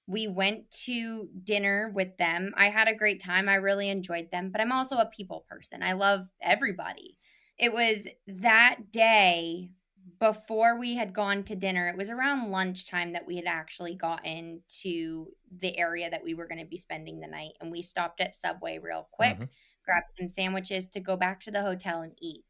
We 0.07 0.27
went 0.27 0.69
to 0.85 1.29
dinner 1.43 1.91
with 1.93 2.17
them. 2.17 2.53
I 2.57 2.69
had 2.69 2.87
a 2.87 2.95
great 2.95 3.23
time. 3.23 3.47
I 3.47 3.55
really 3.55 3.89
enjoyed 3.89 4.29
them, 4.31 4.51
but 4.51 4.61
I'm 4.61 4.71
also 4.71 4.97
a 4.97 5.09
people 5.15 5.45
person. 5.49 5.83
I 5.83 5.93
love 5.93 6.27
everybody. 6.41 7.17
It 7.57 7.71
was 7.71 8.05
that 8.27 8.91
day 8.91 9.71
before 10.19 10.77
we 10.77 10.95
had 10.95 11.13
gone 11.13 11.43
to 11.45 11.55
dinner. 11.55 11.87
It 11.87 11.97
was 11.97 12.09
around 12.09 12.51
lunchtime 12.51 13.13
that 13.13 13.25
we 13.25 13.37
had 13.37 13.45
actually 13.45 13.95
gotten 13.95 14.61
to 14.81 15.31
the 15.59 15.77
area 15.77 16.09
that 16.09 16.23
we 16.23 16.33
were 16.33 16.47
going 16.47 16.59
to 16.59 16.65
be 16.65 16.77
spending 16.77 17.19
the 17.19 17.27
night. 17.27 17.53
And 17.59 17.71
we 17.71 17.81
stopped 17.81 18.21
at 18.21 18.35
Subway 18.35 18.77
real 18.77 19.07
quick, 19.11 19.37
Mhm. 19.37 19.49
grabbed 19.83 20.09
some 20.17 20.27
sandwiches 20.27 20.87
to 20.89 20.99
go 20.99 21.15
back 21.15 21.39
to 21.41 21.51
the 21.51 21.61
hotel 21.61 22.01
and 22.01 22.17
eat. 22.21 22.45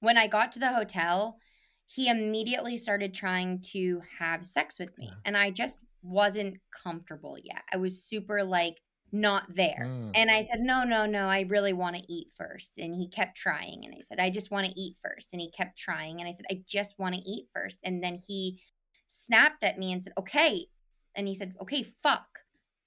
When 0.00 0.16
I 0.16 0.26
got 0.26 0.52
to 0.52 0.58
the 0.58 0.72
hotel, 0.72 1.38
he 1.86 2.08
immediately 2.08 2.76
started 2.76 3.14
trying 3.14 3.60
to 3.72 4.00
have 4.18 4.44
sex 4.44 4.78
with 4.78 4.96
me. 4.98 5.18
And 5.24 5.36
I 5.36 5.50
just 5.50 5.78
wasn't 6.02 6.58
comfortable 6.70 7.38
yet. 7.42 7.62
I 7.72 7.76
was 7.78 8.04
super 8.04 8.44
like 8.44 8.80
not 9.12 9.54
there. 9.54 9.86
Mm. 9.86 10.12
And 10.14 10.30
I 10.30 10.42
said, 10.44 10.60
"No, 10.60 10.84
no, 10.84 11.06
no, 11.06 11.28
I 11.28 11.40
really 11.40 11.72
want 11.72 11.96
to 11.96 12.12
eat 12.12 12.28
first. 12.36 12.72
And 12.78 12.94
he 12.94 13.08
kept 13.08 13.36
trying. 13.36 13.84
And 13.84 13.94
I 13.94 14.00
said, 14.00 14.18
"I 14.18 14.30
just 14.30 14.50
want 14.50 14.66
to 14.66 14.80
eat 14.80 14.96
first. 15.02 15.28
And 15.32 15.40
he 15.40 15.50
kept 15.50 15.78
trying. 15.78 16.20
And 16.20 16.28
I 16.28 16.32
said, 16.32 16.46
"I 16.50 16.62
just 16.66 16.98
want 16.98 17.14
to 17.14 17.20
eat 17.22 17.48
first. 17.54 17.78
And 17.84 18.02
then 18.02 18.16
he 18.16 18.60
snapped 19.06 19.64
at 19.64 19.78
me 19.78 19.92
and 19.92 20.02
said, 20.02 20.12
"Okay." 20.18 20.66
And 21.14 21.26
he 21.26 21.34
said, 21.34 21.54
"Okay, 21.60 21.84
fuck. 22.02 22.26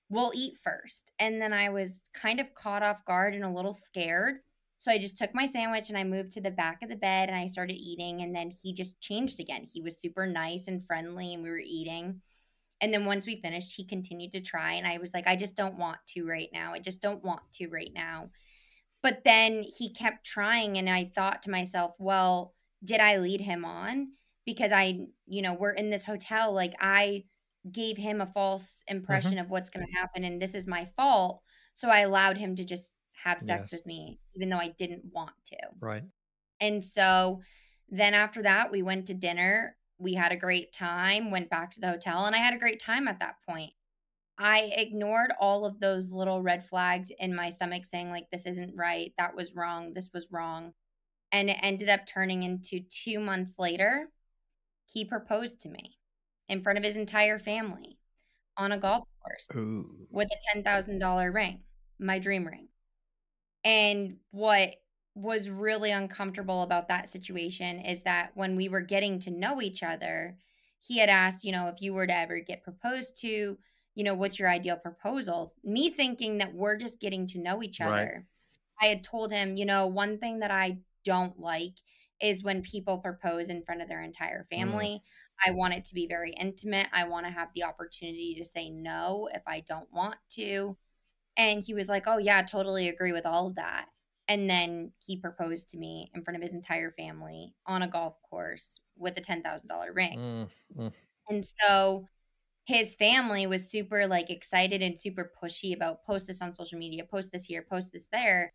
We'll 0.10 0.32
eat 0.36 0.58
first." 0.64 1.12
And 1.20 1.42
then 1.42 1.54
I 1.54 1.70
was 1.70 2.00
kind 2.14 2.40
of 2.40 2.54
caught 2.54 2.84
off 2.84 3.06
guard 3.06 3.34
and 3.34 3.44
a 3.44 3.50
little 3.50 3.74
scared. 3.74 4.42
So 4.80 4.92
I 4.92 4.98
just 4.98 5.18
took 5.18 5.34
my 5.36 5.46
sandwich 5.46 5.90
and 5.90 5.98
I 5.98 6.04
moved 6.04 6.34
to 6.34 6.42
the 6.42 6.50
back 6.50 6.82
of 6.82 6.90
the 6.90 6.96
bed 6.96 7.30
and 7.30 7.38
I 7.38 7.46
started 7.48 7.76
eating. 7.76 8.24
And 8.24 8.36
then 8.36 8.50
he 8.50 8.74
just 8.74 9.00
changed 9.00 9.40
again. 9.40 9.64
He 9.64 9.82
was 9.82 10.00
super 10.00 10.26
nice 10.26 10.68
and 10.68 10.86
friendly 10.88 11.36
and 11.36 11.44
we 11.44 11.50
were 11.50 11.62
eating. 11.64 12.22
And 12.82 12.94
then 12.94 13.06
once 13.06 13.26
we 13.26 13.42
finished, 13.42 13.74
he 13.76 13.86
continued 13.86 14.32
to 14.34 14.42
try. 14.42 14.74
And 14.74 14.88
I 14.88 14.98
was 14.98 15.14
like, 15.14 15.28
I 15.28 15.36
just 15.36 15.56
don't 15.56 15.78
want 15.78 16.00
to 16.16 16.26
right 16.26 16.50
now. 16.52 16.74
I 16.74 16.80
just 16.80 17.02
don't 17.02 17.24
want 17.24 17.42
to 17.54 17.68
right 17.68 17.92
now. 17.94 18.28
But 19.04 19.22
then 19.24 19.64
he 19.64 19.94
kept 19.94 20.26
trying. 20.26 20.78
And 20.78 20.90
I 20.90 21.12
thought 21.16 21.44
to 21.44 21.52
myself, 21.52 21.94
well, 22.00 22.54
did 22.84 23.00
I 23.00 23.18
lead 23.18 23.42
him 23.42 23.66
on? 23.66 24.10
Because 24.46 24.72
I, 24.72 25.06
you 25.28 25.42
know, 25.44 25.54
we're 25.54 25.72
in 25.72 25.92
this 25.92 26.04
hotel. 26.04 26.54
Like 26.54 26.74
I 26.80 27.26
gave 27.72 27.98
him 27.98 28.22
a 28.22 28.32
false 28.34 28.84
impression 28.88 29.34
mm-hmm. 29.34 29.42
of 29.42 29.50
what's 29.52 29.70
going 29.70 29.86
to 29.86 30.00
happen. 30.00 30.24
And 30.24 30.42
this 30.42 30.56
is 30.56 30.66
my 30.66 30.88
fault. 30.96 31.42
So 31.76 31.90
I 31.90 32.00
allowed 32.00 32.38
him 32.38 32.56
to 32.56 32.64
just 32.64 32.90
have 33.24 33.40
sex 33.40 33.70
Yes. 33.70 33.72
with 33.72 33.86
me, 33.86 34.20
even 34.36 34.50
though 34.50 34.58
I 34.58 34.70
didn't 34.78 35.04
want 35.14 35.34
to. 35.46 35.58
Right. 35.80 36.04
And 36.60 36.84
so 36.84 37.42
then 37.90 38.14
after 38.14 38.42
that, 38.44 38.72
we 38.72 38.82
went 38.82 39.08
to 39.08 39.14
dinner. 39.14 39.76
We 40.02 40.14
had 40.16 40.32
a 40.32 40.38
great 40.38 40.74
time, 40.74 41.30
went 41.30 41.50
back 41.50 41.72
to 41.74 41.80
the 41.80 41.90
hotel, 41.90 42.26
and 42.26 42.36
I 42.36 42.40
had 42.40 42.56
a 42.56 42.60
great 42.60 42.82
time 42.82 43.08
at 43.08 43.20
that 43.20 43.36
point. 43.48 43.72
I 44.38 44.72
ignored 44.76 45.32
all 45.40 45.66
of 45.66 45.80
those 45.80 46.12
little 46.12 46.42
red 46.42 46.66
flags 46.66 47.12
in 47.20 47.36
my 47.36 47.52
stomach 47.52 47.84
saying, 47.86 48.10
like, 48.10 48.26
this 48.32 48.48
isn't 48.48 48.76
right. 48.76 49.14
That 49.20 49.36
was 49.36 49.56
wrong. 49.56 49.94
This 49.94 50.10
was 50.14 50.26
wrong. 50.32 50.74
And 51.32 51.50
it 51.50 51.58
ended 51.62 51.90
up 51.90 52.08
turning 52.08 52.42
into 52.42 52.80
two 52.80 53.20
months 53.20 53.60
later, 53.60 54.10
he 54.88 55.06
proposed 55.06 55.62
to 55.62 55.70
me 55.70 55.98
in 56.50 56.64
front 56.64 56.80
of 56.80 56.84
his 56.84 56.96
entire 56.96 57.38
family 57.38 58.00
on 58.58 58.72
a 58.72 58.80
golf 58.80 59.08
course 59.24 59.48
Ooh. 59.56 60.08
with 60.10 60.28
a 60.28 60.58
$10,000 60.58 61.34
ring, 61.34 61.60
my 62.00 62.18
dream 62.18 62.46
ring. 62.48 62.68
And 63.64 64.18
what 64.32 64.76
was 65.16 65.50
really 65.50 65.92
uncomfortable 65.92 66.62
about 66.64 66.88
that 66.88 67.10
situation 67.10 67.80
is 67.80 68.04
that 68.04 68.36
when 68.36 68.56
we 68.56 68.70
were 68.70 68.82
getting 68.82 69.20
to 69.20 69.32
know 69.32 69.62
each 69.62 69.84
other, 69.84 70.38
he 70.80 70.98
had 70.98 71.10
asked, 71.10 71.44
you 71.44 71.52
know, 71.52 71.68
if 71.68 71.82
you 71.82 71.94
were 71.94 72.08
to 72.08 72.16
ever 72.16 72.40
get 72.40 72.64
proposed 72.64 73.18
to, 73.18 73.60
you 73.96 74.04
know, 74.04 74.16
what's 74.16 74.40
your 74.40 74.50
ideal 74.50 74.78
proposal? 74.78 75.54
Me 75.64 75.90
thinking 75.90 76.38
that 76.38 76.54
we're 76.54 76.78
just 76.78 77.00
getting 77.00 77.28
to 77.28 77.40
know 77.40 77.62
each 77.62 77.80
Right. 77.80 78.12
other. 78.12 78.28
I 78.82 78.88
had 78.88 79.04
told 79.04 79.32
him, 79.32 79.58
you 79.58 79.66
know, 79.66 79.88
one 79.88 80.18
thing 80.18 80.40
that 80.40 80.52
I 80.52 80.80
don't 81.04 81.40
like 81.40 81.76
is 82.22 82.44
when 82.44 82.62
people 82.62 83.00
propose 83.00 83.50
in 83.50 83.64
front 83.64 83.82
of 83.82 83.88
their 83.90 84.02
entire 84.02 84.46
Mm. 84.56 84.92
family. 84.92 85.02
I 85.46 85.52
want 85.52 85.74
it 85.74 85.86
to 85.86 85.94
be 85.96 86.08
very 86.08 86.34
intimate. 86.34 86.88
I 86.94 87.06
want 87.06 87.26
to 87.26 87.32
have 87.32 87.50
the 87.54 87.64
opportunity 87.64 88.36
to 88.36 88.46
say 88.46 88.70
no 88.70 89.30
if 89.34 89.42
I 89.48 89.62
don't 89.62 89.92
want 89.92 90.18
to. 90.32 90.78
And 91.38 91.64
he 91.64 91.74
was 91.74 91.88
like, 91.90 92.08
"Oh 92.08 92.18
yeah, 92.20 92.42
totally 92.44 92.90
agree 92.90 93.14
with 93.14 93.26
all 93.26 93.48
of 93.48 93.56
that." 93.56 93.90
And 94.32 94.50
then 94.50 94.94
he 94.98 95.18
proposed 95.18 95.70
to 95.72 95.78
me 95.78 96.10
in 96.16 96.24
front 96.24 96.38
of 96.38 96.42
his 96.42 96.54
entire 96.54 96.92
family 96.92 97.54
on 97.68 97.82
a 97.82 97.88
golf 97.88 98.16
course 98.30 98.80
with 98.98 99.18
a 99.18 99.22
$10,000 99.22 99.44
ring. 99.94 100.18
Mm, 100.18 100.48
mm. 100.80 100.92
And 101.28 101.46
so 101.46 102.08
his 102.64 102.96
family 102.96 103.46
was 103.46 103.70
super 103.70 104.08
like 104.08 104.30
excited 104.30 104.82
and 104.82 104.98
super 104.98 105.34
pushy 105.44 105.76
about 105.76 106.06
post 106.06 106.28
this 106.28 106.42
on 106.42 106.54
social 106.54 106.80
media, 106.80 107.04
post 107.04 107.30
this 107.34 107.44
here, 107.44 107.62
post 107.70 107.92
this 107.92 108.08
there. 108.10 108.54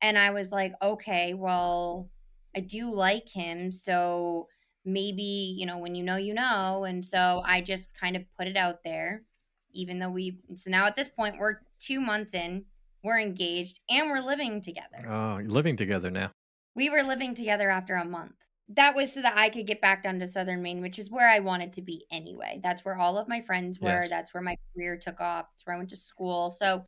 And 0.00 0.16
I 0.16 0.30
was 0.30 0.52
like, 0.52 0.74
okay, 0.80 1.34
well, 1.34 2.08
I 2.54 2.60
do 2.60 2.94
like 2.94 3.28
him. 3.28 3.72
So 3.72 4.46
maybe, 4.84 5.56
you 5.58 5.66
know, 5.66 5.78
when 5.78 5.96
you 5.96 6.04
know, 6.04 6.18
you 6.18 6.34
know. 6.34 6.84
And 6.84 7.04
so 7.04 7.42
I 7.44 7.62
just 7.62 7.88
kind 8.00 8.14
of 8.14 8.22
put 8.38 8.46
it 8.46 8.56
out 8.56 8.84
there, 8.84 9.24
even 9.72 9.98
though 9.98 10.10
we, 10.10 10.38
so 10.54 10.70
now 10.70 10.86
at 10.86 10.94
this 10.94 11.08
point, 11.08 11.34
we're 11.36 11.56
two 11.80 12.00
months 12.00 12.32
in, 12.32 12.64
we're 13.06 13.20
engaged, 13.20 13.80
and 13.88 14.10
we're 14.10 14.20
living 14.20 14.60
together. 14.60 15.06
Oh, 15.08 15.40
living 15.42 15.76
together 15.76 16.10
now. 16.10 16.32
We 16.74 16.90
were 16.90 17.02
living 17.02 17.34
together 17.34 17.70
after 17.70 17.94
a 17.94 18.04
month. 18.04 18.34
that 18.68 18.94
was 18.96 19.12
so 19.12 19.22
that 19.22 19.38
I 19.38 19.48
could 19.48 19.66
get 19.66 19.80
back 19.80 20.02
down 20.02 20.18
to 20.18 20.26
Southern 20.26 20.60
Maine, 20.60 20.82
which 20.82 20.98
is 20.98 21.08
where 21.10 21.28
I 21.28 21.38
wanted 21.38 21.72
to 21.74 21.82
be 21.82 22.04
anyway. 22.10 22.60
That's 22.62 22.84
where 22.84 22.98
all 22.98 23.16
of 23.16 23.28
my 23.28 23.40
friends 23.40 23.80
were. 23.80 24.02
Yes. 24.02 24.10
That's 24.10 24.34
where 24.34 24.42
my 24.42 24.56
career 24.74 24.96
took 24.96 25.20
off. 25.20 25.46
That's 25.52 25.64
where 25.64 25.76
I 25.76 25.78
went 25.78 25.90
to 25.90 25.96
school. 25.96 26.50
So 26.50 26.84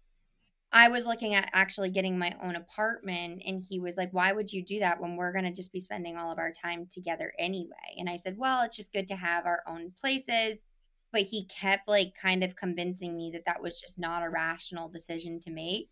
I 0.72 0.88
was 0.88 1.06
looking 1.06 1.34
at 1.34 1.48
actually 1.52 1.90
getting 1.90 2.18
my 2.18 2.34
own 2.42 2.56
apartment, 2.56 3.42
and 3.46 3.62
he 3.62 3.78
was 3.78 3.96
like, 3.96 4.12
Why 4.12 4.32
would 4.32 4.52
you 4.52 4.64
do 4.64 4.80
that 4.80 5.00
when 5.00 5.16
we're 5.16 5.32
going 5.32 5.44
to 5.44 5.52
just 5.52 5.72
be 5.72 5.80
spending 5.80 6.16
all 6.16 6.32
of 6.32 6.38
our 6.38 6.52
time 6.52 6.86
together 6.92 7.32
anyway? 7.38 7.94
And 7.96 8.10
I 8.10 8.16
said, 8.16 8.36
Well, 8.36 8.62
it's 8.62 8.76
just 8.76 8.92
good 8.92 9.08
to 9.08 9.16
have 9.16 9.46
our 9.46 9.62
own 9.66 9.92
places. 10.00 10.60
But 11.10 11.22
he 11.22 11.46
kept 11.46 11.88
like 11.88 12.12
kind 12.20 12.44
of 12.44 12.54
convincing 12.56 13.16
me 13.16 13.30
that 13.32 13.46
that 13.46 13.62
was 13.62 13.80
just 13.80 13.98
not 13.98 14.22
a 14.22 14.28
rational 14.28 14.90
decision 14.90 15.40
to 15.40 15.50
make, 15.50 15.88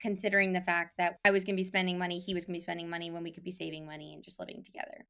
considering 0.00 0.52
the 0.52 0.60
fact 0.60 0.94
that 0.98 1.18
I 1.24 1.30
was 1.30 1.44
going 1.44 1.56
to 1.56 1.62
be 1.62 1.66
spending 1.66 1.98
money, 1.98 2.18
he 2.18 2.34
was 2.34 2.44
going 2.44 2.54
to 2.54 2.60
be 2.60 2.64
spending 2.64 2.88
money 2.88 3.10
when 3.10 3.22
we 3.22 3.32
could 3.32 3.44
be 3.44 3.52
saving 3.52 3.86
money 3.86 4.14
and 4.14 4.22
just 4.24 4.38
living 4.40 4.62
together. 4.64 5.06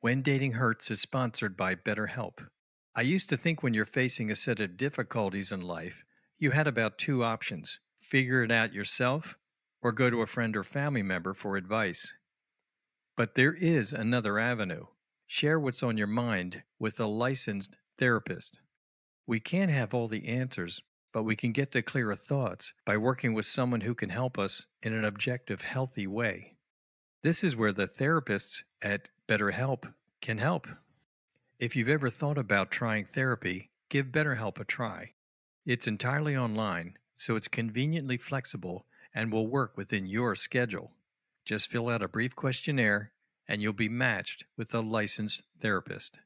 When 0.00 0.22
Dating 0.22 0.52
Hurts 0.52 0.90
is 0.90 1.00
sponsored 1.00 1.56
by 1.56 1.74
BetterHelp. 1.74 2.46
I 2.94 3.02
used 3.02 3.28
to 3.30 3.36
think 3.36 3.62
when 3.62 3.72
you're 3.72 3.86
facing 3.86 4.30
a 4.30 4.36
set 4.36 4.60
of 4.60 4.76
difficulties 4.76 5.52
in 5.52 5.62
life, 5.62 6.04
you 6.38 6.50
had 6.50 6.66
about 6.66 6.98
two 6.98 7.24
options 7.24 7.78
figure 8.00 8.42
it 8.42 8.50
out 8.50 8.74
yourself 8.74 9.38
or 9.80 9.90
go 9.90 10.10
to 10.10 10.20
a 10.20 10.26
friend 10.26 10.54
or 10.54 10.62
family 10.62 11.02
member 11.02 11.32
for 11.32 11.56
advice. 11.56 12.12
But 13.16 13.34
there 13.34 13.54
is 13.54 13.92
another 13.94 14.38
avenue. 14.38 14.84
Share 15.26 15.58
what's 15.58 15.82
on 15.82 15.96
your 15.96 16.06
mind 16.08 16.62
with 16.78 17.00
a 17.00 17.06
licensed 17.06 17.76
therapist. 17.98 18.60
We 19.26 19.40
can't 19.40 19.70
have 19.70 19.94
all 19.94 20.08
the 20.08 20.28
answers, 20.28 20.82
but 21.12 21.24
we 21.24 21.36
can 21.36 21.52
get 21.52 21.72
to 21.72 21.82
clearer 21.82 22.16
thoughts 22.16 22.72
by 22.84 22.96
working 22.96 23.34
with 23.34 23.46
someone 23.46 23.82
who 23.82 23.94
can 23.94 24.08
help 24.08 24.38
us 24.38 24.66
in 24.82 24.92
an 24.92 25.04
objective, 25.04 25.62
healthy 25.62 26.06
way. 26.06 26.56
This 27.22 27.44
is 27.44 27.54
where 27.54 27.72
the 27.72 27.86
therapists 27.86 28.62
at 28.80 29.08
BetterHelp 29.28 29.92
can 30.20 30.38
help. 30.38 30.66
If 31.58 31.76
you've 31.76 31.88
ever 31.88 32.10
thought 32.10 32.38
about 32.38 32.70
trying 32.70 33.04
therapy, 33.04 33.70
give 33.88 34.06
BetterHelp 34.06 34.58
a 34.58 34.64
try. 34.64 35.12
It's 35.64 35.86
entirely 35.86 36.36
online, 36.36 36.96
so 37.14 37.36
it's 37.36 37.48
conveniently 37.48 38.16
flexible 38.16 38.86
and 39.14 39.30
will 39.30 39.46
work 39.46 39.76
within 39.76 40.06
your 40.06 40.34
schedule. 40.34 40.92
Just 41.44 41.70
fill 41.70 41.88
out 41.88 42.02
a 42.02 42.08
brief 42.08 42.34
questionnaire 42.34 43.12
and 43.46 43.60
you'll 43.62 43.72
be 43.72 43.88
matched 43.88 44.44
with 44.56 44.74
a 44.74 44.80
licensed 44.80 45.42
therapist. 45.60 46.18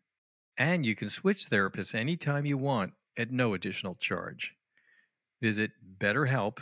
And 0.57 0.87
you 0.87 0.95
can 0.95 1.11
switch 1.11 1.51
therapists 1.51 1.95
anytime 1.95 2.47
you 2.47 2.57
want 2.57 2.95
at 3.17 3.31
no 3.31 3.53
additional 3.53 3.95
charge. 3.95 4.56
Visit 5.47 5.71
BetterHelp, 6.01 6.59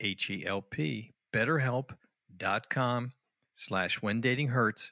H-E-L-P, 0.00 1.12
betterhelp.com 1.32 3.12
slash 3.54 4.02
when 4.02 4.20
dating 4.20 4.48
hurts 4.48 4.90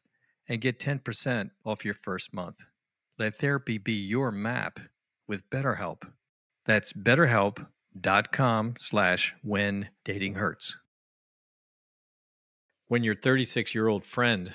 and 0.49 0.61
get 0.61 0.79
10% 0.79 1.51
off 1.65 1.85
your 1.85 1.95
first 1.95 2.33
month. 2.33 2.59
Let 3.19 3.41
therapy 3.41 3.79
be 3.79 3.95
your 3.95 4.31
map 4.31 4.79
with 5.27 5.51
BetterHelp. 5.51 6.09
That's 6.67 6.93
betterhelp.com 6.93 8.75
slash 8.79 9.35
when 9.43 9.89
dating 10.05 10.35
hurts. 10.35 10.77
When 12.87 13.03
your 13.03 13.17
36 13.17 13.75
year 13.75 13.89
old 13.89 14.05
friend 14.05 14.53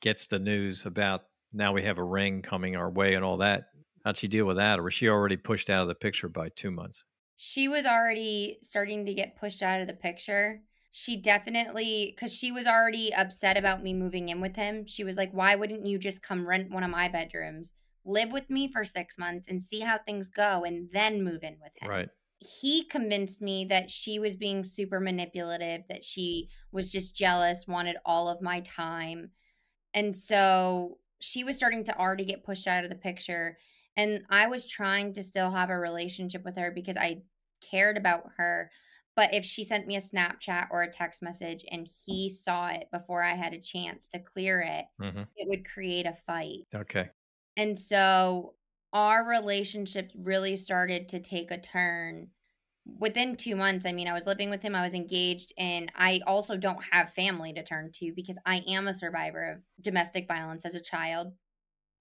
gets 0.00 0.28
the 0.28 0.38
news 0.38 0.86
about 0.86 1.22
now 1.52 1.72
we 1.72 1.82
have 1.82 1.98
a 1.98 2.04
ring 2.04 2.42
coming 2.42 2.76
our 2.76 2.88
way 2.88 3.14
and 3.14 3.24
all 3.24 3.38
that, 3.38 3.70
how'd 4.04 4.16
she 4.16 4.28
deal 4.28 4.44
with 4.44 4.58
that? 4.58 4.78
Or 4.78 4.84
was 4.84 4.94
she 4.94 5.08
already 5.08 5.36
pushed 5.36 5.70
out 5.70 5.82
of 5.82 5.88
the 5.88 5.96
picture 5.96 6.28
by 6.28 6.50
two 6.50 6.70
months? 6.70 7.02
She 7.38 7.68
was 7.68 7.86
already 7.86 8.58
starting 8.62 9.06
to 9.06 9.14
get 9.14 9.36
pushed 9.36 9.62
out 9.62 9.80
of 9.80 9.86
the 9.86 9.94
picture. 9.94 10.60
She 10.90 11.16
definitely, 11.16 12.12
because 12.14 12.34
she 12.34 12.52
was 12.52 12.66
already 12.66 13.14
upset 13.14 13.56
about 13.56 13.82
me 13.82 13.94
moving 13.94 14.28
in 14.28 14.42
with 14.42 14.56
him. 14.56 14.86
She 14.86 15.04
was 15.04 15.16
like, 15.16 15.32
Why 15.32 15.54
wouldn't 15.54 15.86
you 15.86 15.98
just 15.98 16.22
come 16.22 16.46
rent 16.46 16.70
one 16.70 16.84
of 16.84 16.90
my 16.90 17.08
bedrooms? 17.08 17.72
live 18.08 18.32
with 18.32 18.48
me 18.50 18.68
for 18.72 18.84
six 18.84 19.18
months 19.18 19.46
and 19.48 19.62
see 19.62 19.80
how 19.80 19.98
things 19.98 20.28
go 20.28 20.64
and 20.64 20.88
then 20.92 21.22
move 21.22 21.42
in 21.42 21.56
with 21.62 21.72
him. 21.80 21.88
Right. 21.88 22.08
He 22.38 22.84
convinced 22.84 23.40
me 23.40 23.66
that 23.66 23.90
she 23.90 24.18
was 24.18 24.36
being 24.36 24.64
super 24.64 25.00
manipulative, 25.00 25.82
that 25.88 26.04
she 26.04 26.48
was 26.72 26.88
just 26.88 27.14
jealous, 27.14 27.66
wanted 27.66 27.96
all 28.04 28.28
of 28.28 28.40
my 28.40 28.60
time. 28.60 29.30
And 29.92 30.14
so 30.14 30.98
she 31.20 31.44
was 31.44 31.56
starting 31.56 31.84
to 31.84 31.98
already 31.98 32.24
get 32.24 32.44
pushed 32.44 32.66
out 32.66 32.84
of 32.84 32.90
the 32.90 32.96
picture. 32.96 33.58
And 33.98 34.22
I 34.30 34.46
was 34.46 34.66
trying 34.66 35.12
to 35.14 35.22
still 35.24 35.50
have 35.50 35.70
a 35.70 35.78
relationship 35.78 36.44
with 36.44 36.56
her 36.56 36.70
because 36.70 36.96
I 36.96 37.22
cared 37.70 37.96
about 37.96 38.30
her. 38.36 38.70
But 39.16 39.34
if 39.34 39.44
she 39.44 39.64
sent 39.64 39.88
me 39.88 39.96
a 39.96 40.00
Snapchat 40.00 40.68
or 40.70 40.82
a 40.82 40.92
text 40.92 41.20
message 41.20 41.64
and 41.72 41.88
he 42.06 42.30
saw 42.30 42.68
it 42.68 42.86
before 42.92 43.24
I 43.24 43.34
had 43.34 43.52
a 43.52 43.60
chance 43.60 44.06
to 44.14 44.20
clear 44.20 44.60
it, 44.60 44.84
mm-hmm. 45.02 45.22
it 45.36 45.48
would 45.48 45.68
create 45.68 46.06
a 46.06 46.16
fight. 46.24 46.68
Okay. 46.72 47.10
And 47.56 47.76
so 47.76 48.54
our 48.92 49.24
relationship 49.24 50.12
really 50.16 50.56
started 50.56 51.08
to 51.08 51.18
take 51.18 51.50
a 51.50 51.60
turn 51.60 52.28
within 53.00 53.34
two 53.34 53.56
months. 53.56 53.84
I 53.84 53.92
mean, 53.92 54.06
I 54.06 54.14
was 54.14 54.26
living 54.26 54.48
with 54.48 54.62
him, 54.62 54.76
I 54.76 54.84
was 54.84 54.94
engaged, 54.94 55.52
and 55.58 55.90
I 55.96 56.20
also 56.24 56.56
don't 56.56 56.78
have 56.92 57.12
family 57.14 57.52
to 57.54 57.64
turn 57.64 57.90
to 57.94 58.12
because 58.14 58.38
I 58.46 58.62
am 58.68 58.86
a 58.86 58.94
survivor 58.94 59.50
of 59.50 59.82
domestic 59.82 60.28
violence 60.28 60.64
as 60.64 60.76
a 60.76 60.80
child. 60.80 61.32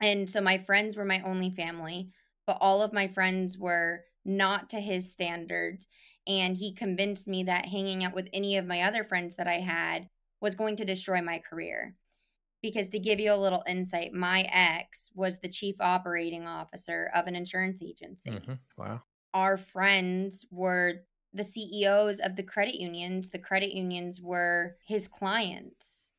And 0.02 0.30
so 0.30 0.42
my 0.42 0.58
friends 0.60 0.96
were 0.96 1.06
my 1.06 1.22
only 1.22 1.50
family, 1.50 2.12
but 2.46 2.58
all 2.62 2.82
of 2.82 2.94
my 2.94 3.08
friends 3.08 3.58
were 3.58 4.04
not 4.26 4.70
to 4.72 4.80
his 4.80 5.10
standards. 5.12 5.88
And 6.28 6.56
he 6.58 6.74
convinced 6.74 7.28
me 7.28 7.44
that 7.44 7.66
hanging 7.66 8.04
out 8.04 8.14
with 8.14 8.30
any 8.34 8.58
of 8.58 8.66
my 8.66 8.84
other 8.84 9.04
friends 9.04 9.36
that 9.36 9.48
I 9.48 9.60
had 9.60 10.10
was 10.42 10.56
going 10.56 10.76
to 10.78 10.86
destroy 10.86 11.22
my 11.22 11.40
career 11.40 11.96
because 12.62 12.88
to 12.90 13.00
give 13.00 13.20
you 13.20 13.34
a 13.34 13.36
little 13.36 13.64
insight, 13.68 14.14
my 14.14 14.42
ex 14.52 15.10
was 15.14 15.38
the 15.38 15.50
chief 15.50 15.76
operating 15.80 16.48
officer 16.48 17.12
of 17.14 17.28
an 17.28 17.36
insurance 17.36 17.82
agency. 17.82 18.32
Mm-hmm. 18.32 18.54
Wow. 18.78 19.02
Our 19.34 19.58
friends 19.58 20.46
were 20.52 21.04
the 21.34 21.44
CEOs 21.44 22.20
of 22.20 22.36
the 22.36 22.44
credit 22.44 22.76
unions. 22.76 23.30
The 23.30 23.40
credit 23.40 23.74
unions 23.74 24.22
were 24.22 24.76
his 24.86 25.08
clients. 25.08 26.12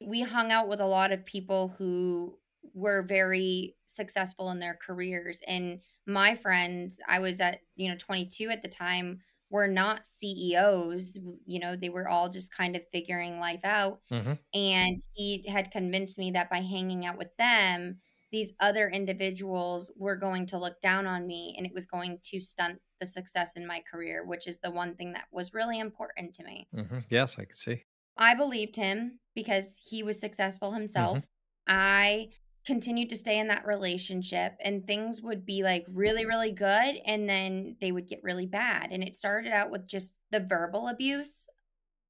We 0.00 0.22
hung 0.22 0.52
out 0.52 0.68
with 0.68 0.80
a 0.80 0.86
lot 0.86 1.12
of 1.12 1.24
people 1.24 1.74
who 1.78 2.38
were 2.72 3.02
very 3.02 3.76
successful 3.86 4.50
in 4.50 4.58
their 4.58 4.78
careers. 4.84 5.38
And 5.46 5.80
my 6.06 6.34
friends, 6.34 6.98
I 7.08 7.18
was 7.18 7.40
at, 7.40 7.60
you 7.76 7.90
know, 7.90 7.96
22 7.98 8.50
at 8.50 8.62
the 8.62 8.68
time, 8.68 9.20
were 9.50 9.68
not 9.68 10.06
CEOs. 10.06 11.16
You 11.46 11.60
know, 11.60 11.76
they 11.76 11.88
were 11.88 12.08
all 12.08 12.28
just 12.28 12.52
kind 12.52 12.76
of 12.76 12.82
figuring 12.92 13.38
life 13.38 13.64
out. 13.64 14.00
Mm-hmm. 14.10 14.32
And 14.52 15.02
he 15.12 15.44
had 15.48 15.70
convinced 15.70 16.18
me 16.18 16.30
that 16.32 16.50
by 16.50 16.58
hanging 16.58 17.06
out 17.06 17.18
with 17.18 17.34
them, 17.38 17.98
these 18.32 18.52
other 18.58 18.88
individuals 18.88 19.92
were 19.96 20.16
going 20.16 20.46
to 20.46 20.58
look 20.58 20.80
down 20.80 21.06
on 21.06 21.24
me 21.24 21.54
and 21.56 21.64
it 21.64 21.72
was 21.72 21.86
going 21.86 22.18
to 22.24 22.40
stunt 22.40 22.80
the 22.98 23.06
success 23.06 23.52
in 23.54 23.64
my 23.64 23.80
career, 23.88 24.24
which 24.26 24.48
is 24.48 24.58
the 24.58 24.70
one 24.70 24.96
thing 24.96 25.12
that 25.12 25.26
was 25.30 25.54
really 25.54 25.78
important 25.78 26.34
to 26.34 26.42
me. 26.42 26.66
Mm-hmm. 26.74 26.98
Yes, 27.10 27.36
I 27.38 27.44
can 27.44 27.54
see. 27.54 27.84
I 28.16 28.34
believed 28.34 28.74
him 28.74 29.20
because 29.36 29.80
he 29.80 30.02
was 30.02 30.18
successful 30.18 30.72
himself. 30.72 31.18
Mm-hmm. 31.18 31.26
I 31.68 32.28
continued 32.64 33.10
to 33.10 33.16
stay 33.16 33.38
in 33.38 33.48
that 33.48 33.66
relationship 33.66 34.54
and 34.62 34.86
things 34.86 35.20
would 35.20 35.44
be 35.44 35.62
like 35.62 35.84
really 35.88 36.22
mm-hmm. 36.22 36.30
really 36.30 36.52
good 36.52 36.96
and 37.06 37.28
then 37.28 37.76
they 37.80 37.92
would 37.92 38.08
get 38.08 38.20
really 38.22 38.46
bad 38.46 38.90
and 38.90 39.02
it 39.02 39.16
started 39.16 39.52
out 39.52 39.70
with 39.70 39.86
just 39.86 40.12
the 40.30 40.40
verbal 40.40 40.88
abuse 40.88 41.46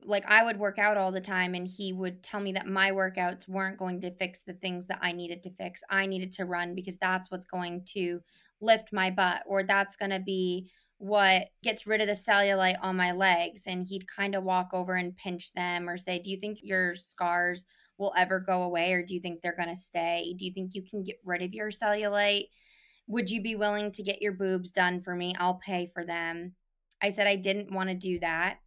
like 0.06 0.24
I 0.28 0.44
would 0.44 0.58
work 0.58 0.78
out 0.78 0.96
all 0.96 1.12
the 1.12 1.20
time 1.20 1.54
and 1.54 1.66
he 1.66 1.92
would 1.92 2.22
tell 2.22 2.40
me 2.40 2.52
that 2.52 2.66
my 2.66 2.90
workouts 2.90 3.48
weren't 3.48 3.78
going 3.78 4.00
to 4.02 4.14
fix 4.16 4.40
the 4.46 4.52
things 4.54 4.86
that 4.88 4.98
I 5.00 5.12
needed 5.12 5.42
to 5.44 5.50
fix. 5.54 5.80
I 5.90 6.06
needed 6.06 6.32
to 6.34 6.44
run 6.44 6.74
because 6.74 6.96
that's 6.98 7.30
what's 7.30 7.46
going 7.46 7.86
to 7.94 8.20
lift 8.60 8.92
my 8.92 9.10
butt 9.10 9.42
or 9.46 9.62
that's 9.62 9.96
going 9.96 10.10
to 10.10 10.20
be 10.20 10.70
what 10.98 11.48
gets 11.62 11.86
rid 11.86 12.00
of 12.00 12.06
the 12.06 12.12
cellulite 12.12 12.78
on 12.80 12.96
my 12.96 13.12
legs 13.12 13.62
and 13.66 13.84
he'd 13.84 14.06
kind 14.08 14.34
of 14.34 14.44
walk 14.44 14.70
over 14.72 14.94
and 14.94 15.16
pinch 15.16 15.52
them 15.52 15.88
or 15.88 15.96
say, 15.98 16.18
"Do 16.18 16.30
you 16.30 16.38
think 16.38 16.58
your 16.62 16.96
scars 16.96 17.64
will 17.98 18.12
ever 18.16 18.40
go 18.40 18.62
away 18.62 18.92
or 18.92 19.04
do 19.04 19.14
you 19.14 19.20
think 19.20 19.40
they're 19.40 19.56
going 19.56 19.68
to 19.68 19.76
stay? 19.76 20.34
Do 20.38 20.44
you 20.44 20.52
think 20.52 20.74
you 20.74 20.82
can 20.82 21.02
get 21.02 21.16
rid 21.24 21.42
of 21.42 21.52
your 21.52 21.70
cellulite? 21.70 22.48
Would 23.06 23.30
you 23.30 23.42
be 23.42 23.54
willing 23.54 23.92
to 23.92 24.02
get 24.02 24.22
your 24.22 24.32
boobs 24.32 24.70
done 24.70 25.02
for 25.02 25.14
me? 25.14 25.34
I'll 25.38 25.60
pay 25.64 25.90
for 25.92 26.04
them. 26.04 26.54
I 27.02 27.10
said 27.10 27.26
I 27.26 27.36
didn't 27.36 27.72
want 27.72 27.90
to 27.90 27.94
do 27.94 28.18
that. 28.20 28.58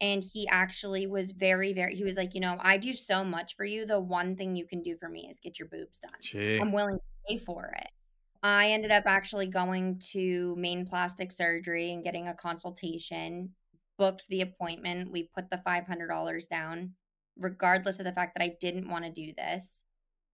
And 0.00 0.22
he 0.24 0.48
actually 0.48 1.06
was 1.06 1.30
very, 1.30 1.72
very, 1.72 1.94
he 1.94 2.02
was 2.02 2.16
like, 2.16 2.34
you 2.34 2.40
know, 2.40 2.56
I 2.58 2.76
do 2.76 2.92
so 2.92 3.22
much 3.22 3.54
for 3.54 3.64
you. 3.64 3.86
The 3.86 4.00
one 4.00 4.34
thing 4.34 4.56
you 4.56 4.66
can 4.66 4.82
do 4.82 4.96
for 4.96 5.08
me 5.08 5.28
is 5.30 5.38
get 5.38 5.60
your 5.60 5.68
boobs 5.68 5.98
done. 6.00 6.10
Gee. 6.20 6.58
I'm 6.58 6.72
willing 6.72 6.96
to 6.96 7.02
pay 7.28 7.38
for 7.38 7.72
it. 7.78 7.88
I 8.42 8.70
ended 8.70 8.90
up 8.90 9.04
actually 9.06 9.46
going 9.46 10.00
to 10.12 10.54
Maine 10.56 10.84
plastic 10.86 11.30
surgery 11.30 11.92
and 11.92 12.02
getting 12.02 12.28
a 12.28 12.34
consultation, 12.34 13.50
booked 13.98 14.26
the 14.28 14.40
appointment. 14.40 15.12
We 15.12 15.30
put 15.34 15.48
the 15.50 15.62
$500 15.64 16.48
down 16.48 16.94
regardless 17.38 17.98
of 17.98 18.04
the 18.04 18.12
fact 18.12 18.34
that 18.34 18.44
I 18.44 18.56
didn't 18.60 18.88
want 18.88 19.04
to 19.04 19.10
do 19.10 19.32
this. 19.36 19.66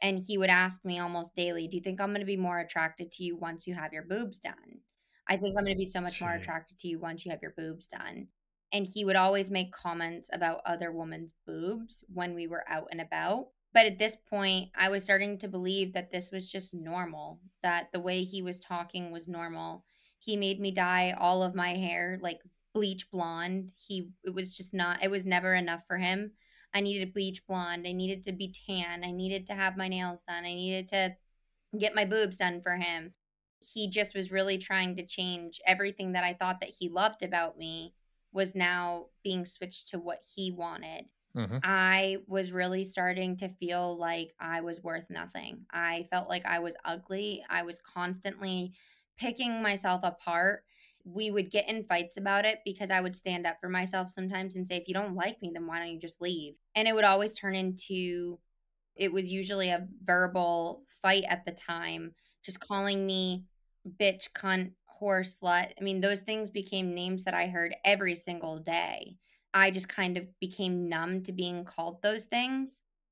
And 0.01 0.19
he 0.19 0.39
would 0.39 0.51
ask 0.51 0.85
me 0.85 0.99
almost 0.99 1.35
daily, 1.35 1.69
Do 1.69 1.77
you 1.77 1.83
think 1.83 2.01
I'm 2.01 2.11
going 2.11 2.21
to 2.21 2.27
be 2.27 2.37
more 2.37 2.61
attracted 2.61 3.11
to 3.13 3.25
you 3.25 3.37
once 3.37 3.67
you 3.67 3.75
have 3.75 3.93
your 3.93 4.05
boobs 4.05 4.39
done? 4.39 4.81
I 5.29 5.37
think 5.37 5.57
I'm 5.57 5.65
going 5.65 5.75
to 5.75 5.79
be 5.79 5.85
so 5.85 6.01
much 6.01 6.21
more 6.21 6.33
attracted 6.33 6.79
to 6.79 6.89
you 6.89 6.99
once 6.99 7.25
you 7.25 7.31
have 7.31 7.43
your 7.43 7.55
boobs 7.57 7.87
done. 7.89 8.29
And 8.73 8.87
he 8.87 9.05
would 9.05 9.17
always 9.17 9.51
make 9.51 9.73
comments 9.73 10.29
about 10.33 10.61
other 10.65 10.93
women's 10.93 11.33
boobs 11.47 12.05
when 12.13 12.35
we 12.35 12.47
were 12.47 12.65
out 12.69 12.89
and 12.91 13.01
about. 13.01 13.49
But 13.75 13.87
at 13.87 13.99
this 13.99 14.17
point, 14.29 14.71
I 14.75 14.89
was 14.89 15.05
starting 15.05 15.39
to 15.39 15.49
believe 15.49 15.93
that 15.93 16.11
this 16.11 16.31
was 16.31 16.49
just 16.49 16.75
normal, 16.75 17.41
that 17.63 17.93
the 17.93 18.01
way 18.01 18.25
he 18.25 18.43
was 18.43 18.59
talking 18.59 19.11
was 19.11 19.29
normal. 19.29 19.85
He 20.19 20.37
made 20.37 20.59
me 20.59 20.71
dye 20.71 21.15
all 21.19 21.43
of 21.43 21.55
my 21.55 21.75
hair 21.75 22.19
like 22.21 22.41
bleach 22.75 23.11
blonde. 23.11 23.73
He 23.77 24.11
it 24.25 24.35
was 24.35 24.57
just 24.57 24.73
not 24.75 25.03
it 25.03 25.11
was 25.11 25.25
never 25.25 25.55
enough 25.55 25.83
for 25.87 25.99
him. 25.99 26.33
I 26.75 26.81
needed 26.81 27.15
bleach 27.15 27.47
blonde. 27.47 27.87
I 27.87 27.93
needed 27.93 28.23
to 28.25 28.33
be 28.33 28.55
tan. 28.67 29.05
I 29.05 29.11
needed 29.11 29.47
to 29.47 29.55
have 29.55 29.77
my 29.77 29.89
nails 29.89 30.23
done. 30.27 30.45
I 30.45 30.55
needed 30.55 30.89
to 30.89 31.17
get 31.79 31.95
my 31.95 32.05
boobs 32.05 32.37
done 32.37 32.61
for 32.63 32.77
him. 32.77 33.13
He 33.61 33.91
just 33.91 34.15
was 34.15 34.31
really 34.31 34.59
trying 34.59 34.97
to 34.97 35.07
change 35.07 35.61
everything 35.67 36.13
that 36.13 36.25
I 36.25 36.35
thought 36.35 36.61
that 36.61 36.73
he 36.79 36.89
loved 36.89 37.23
about 37.23 37.59
me 37.59 37.95
was 38.33 38.55
now 38.55 39.07
being 39.25 39.45
switched 39.47 39.89
to 39.89 39.99
what 39.99 40.21
he 40.35 40.51
wanted. 40.53 41.07
Hmm 41.39 41.59
I 41.63 42.19
was 42.27 42.53
really 42.53 42.85
starting 42.85 43.37
to 43.39 43.49
feel 43.49 43.97
like 43.99 44.35
I 44.41 44.61
was 44.61 44.83
worth 44.83 45.07
nothing. 45.11 45.67
I 45.73 46.07
felt 46.11 46.29
like 46.29 46.47
I 46.47 46.61
was 46.61 46.75
ugly. 46.85 47.45
I 47.51 47.63
was 47.63 47.81
constantly 47.81 48.75
picking 49.19 49.63
myself 49.63 50.03
apart. 50.05 50.65
We 51.05 51.31
would 51.31 51.51
get 51.51 51.69
in 51.69 51.85
fights 51.85 52.17
about 52.17 52.45
it 52.45 52.61
because 52.65 52.91
I 52.91 53.01
would 53.01 53.17
stand 53.17 53.47
up 53.47 53.59
for 53.61 53.69
myself 53.69 54.11
sometimes 54.11 54.57
and 54.57 54.67
say, 54.67 54.77
if 54.77 54.89
you 54.89 54.95
don't 54.95 55.15
like 55.17 55.41
me, 55.43 55.51
then 55.53 55.67
why 55.67 55.79
don't 55.81 55.93
you 55.93 55.99
just 56.01 56.21
leave? 56.21 56.55
And 56.75 56.87
it 56.87 56.95
would 56.95 57.05
always 57.05 57.35
turn 57.35 57.55
into 57.57 58.39
it 58.97 59.13
was 59.13 59.29
usually 59.29 59.71
a 59.71 59.87
verbal 60.05 60.85
fight 61.03 61.25
at 61.29 61.45
the 61.45 61.53
time, 61.53 62.15
just 62.43 62.61
calling 62.61 63.07
me 63.07 63.45
bitch, 64.01 64.31
cunt, 64.33 64.73
whore, 65.01 65.21
slut. 65.25 65.73
I 65.79 65.83
mean, 65.83 66.01
those 66.01 66.21
things 66.21 66.51
became 66.51 66.95
names 66.95 67.25
that 67.25 67.35
I 67.35 67.47
heard 67.47 67.77
every 67.85 68.15
single 68.17 68.59
day. 68.59 69.17
I 69.55 69.71
just 69.71 69.89
kind 69.89 70.17
of 70.17 70.27
became 70.41 70.89
numb 70.89 71.23
to 71.25 71.33
being 71.33 71.65
called 71.65 72.03
those 72.03 72.25
things. 72.25 72.71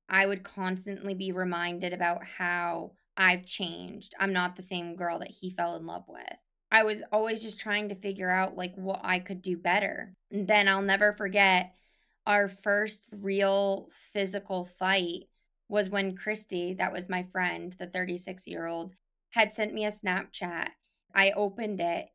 I 0.09 0.25
would 0.25 0.43
constantly 0.43 1.13
be 1.13 1.31
reminded 1.31 1.93
about 1.93 2.23
how 2.25 2.91
I've 3.17 3.45
changed. 3.45 4.13
I'm 4.19 4.33
not 4.33 4.55
the 4.55 4.61
same 4.61 4.95
girl 4.95 5.19
that 5.19 5.31
he 5.31 5.49
fell 5.49 5.75
in 5.75 5.85
love 5.85 6.05
with. 6.07 6.21
I 6.71 6.83
was 6.83 7.01
always 7.11 7.41
just 7.41 7.59
trying 7.59 7.89
to 7.89 7.95
figure 7.95 8.29
out 8.29 8.55
like 8.55 8.75
what 8.75 8.99
I 9.03 9.19
could 9.19 9.41
do 9.41 9.57
better. 9.57 10.13
And 10.31 10.47
then 10.47 10.67
I'll 10.67 10.81
never 10.81 11.13
forget 11.13 11.73
our 12.25 12.49
first 12.49 13.09
real 13.11 13.89
physical 14.13 14.65
fight 14.77 15.23
was 15.69 15.89
when 15.89 16.15
Christy, 16.15 16.73
that 16.75 16.93
was 16.93 17.09
my 17.09 17.23
friend, 17.31 17.75
the 17.79 17.87
36 17.87 18.47
year 18.47 18.65
old, 18.65 18.93
had 19.31 19.53
sent 19.53 19.73
me 19.73 19.85
a 19.85 19.91
Snapchat. 19.91 20.69
I 21.15 21.31
opened 21.31 21.79
it 21.81 22.07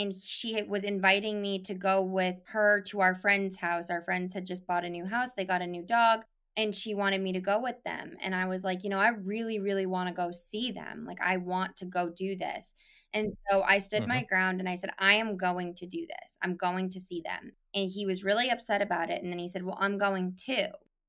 and 0.00 0.14
she 0.14 0.62
was 0.62 0.84
inviting 0.84 1.40
me 1.42 1.62
to 1.64 1.74
go 1.74 2.02
with 2.02 2.36
her 2.46 2.82
to 2.88 3.00
our 3.00 3.14
friend's 3.14 3.56
house. 3.56 3.90
Our 3.90 4.02
friends 4.02 4.34
had 4.34 4.46
just 4.46 4.66
bought 4.66 4.84
a 4.84 4.90
new 4.90 5.06
house, 5.06 5.30
they 5.36 5.44
got 5.44 5.62
a 5.62 5.66
new 5.66 5.84
dog, 5.84 6.24
and 6.56 6.74
she 6.74 6.94
wanted 6.94 7.20
me 7.20 7.32
to 7.34 7.40
go 7.40 7.60
with 7.60 7.82
them. 7.84 8.16
And 8.20 8.34
I 8.34 8.46
was 8.46 8.64
like, 8.64 8.82
you 8.84 8.90
know, 8.90 8.98
I 9.00 9.08
really, 9.08 9.58
really 9.60 9.86
want 9.86 10.08
to 10.08 10.14
go 10.14 10.30
see 10.32 10.72
them. 10.72 11.04
Like, 11.06 11.20
I 11.20 11.36
want 11.38 11.76
to 11.78 11.86
go 11.86 12.10
do 12.10 12.36
this. 12.36 12.66
And 13.12 13.32
so 13.48 13.62
I 13.62 13.78
stood 13.78 14.06
hmm 14.06 14.06
my 14.06 14.24
ground 14.24 14.60
and 14.60 14.68
I 14.68 14.76
said, 14.76 14.90
I 14.98 15.14
am 15.14 15.36
going 15.36 15.74
to 15.76 15.86
do 15.86 16.06
this. 16.06 16.36
I'm 16.42 16.56
going 16.56 16.90
to 16.90 17.00
see 17.00 17.22
them. 17.24 17.52
And 17.74 17.90
he 17.90 18.06
was 18.06 18.22
really 18.24 18.50
upset 18.50 18.82
about 18.82 19.10
it. 19.10 19.22
And 19.22 19.32
then 19.32 19.38
he 19.40 19.48
said, 19.48 19.64
Well, 19.64 19.76
I'm 19.80 19.98
going 19.98 20.36
too. 20.36 20.66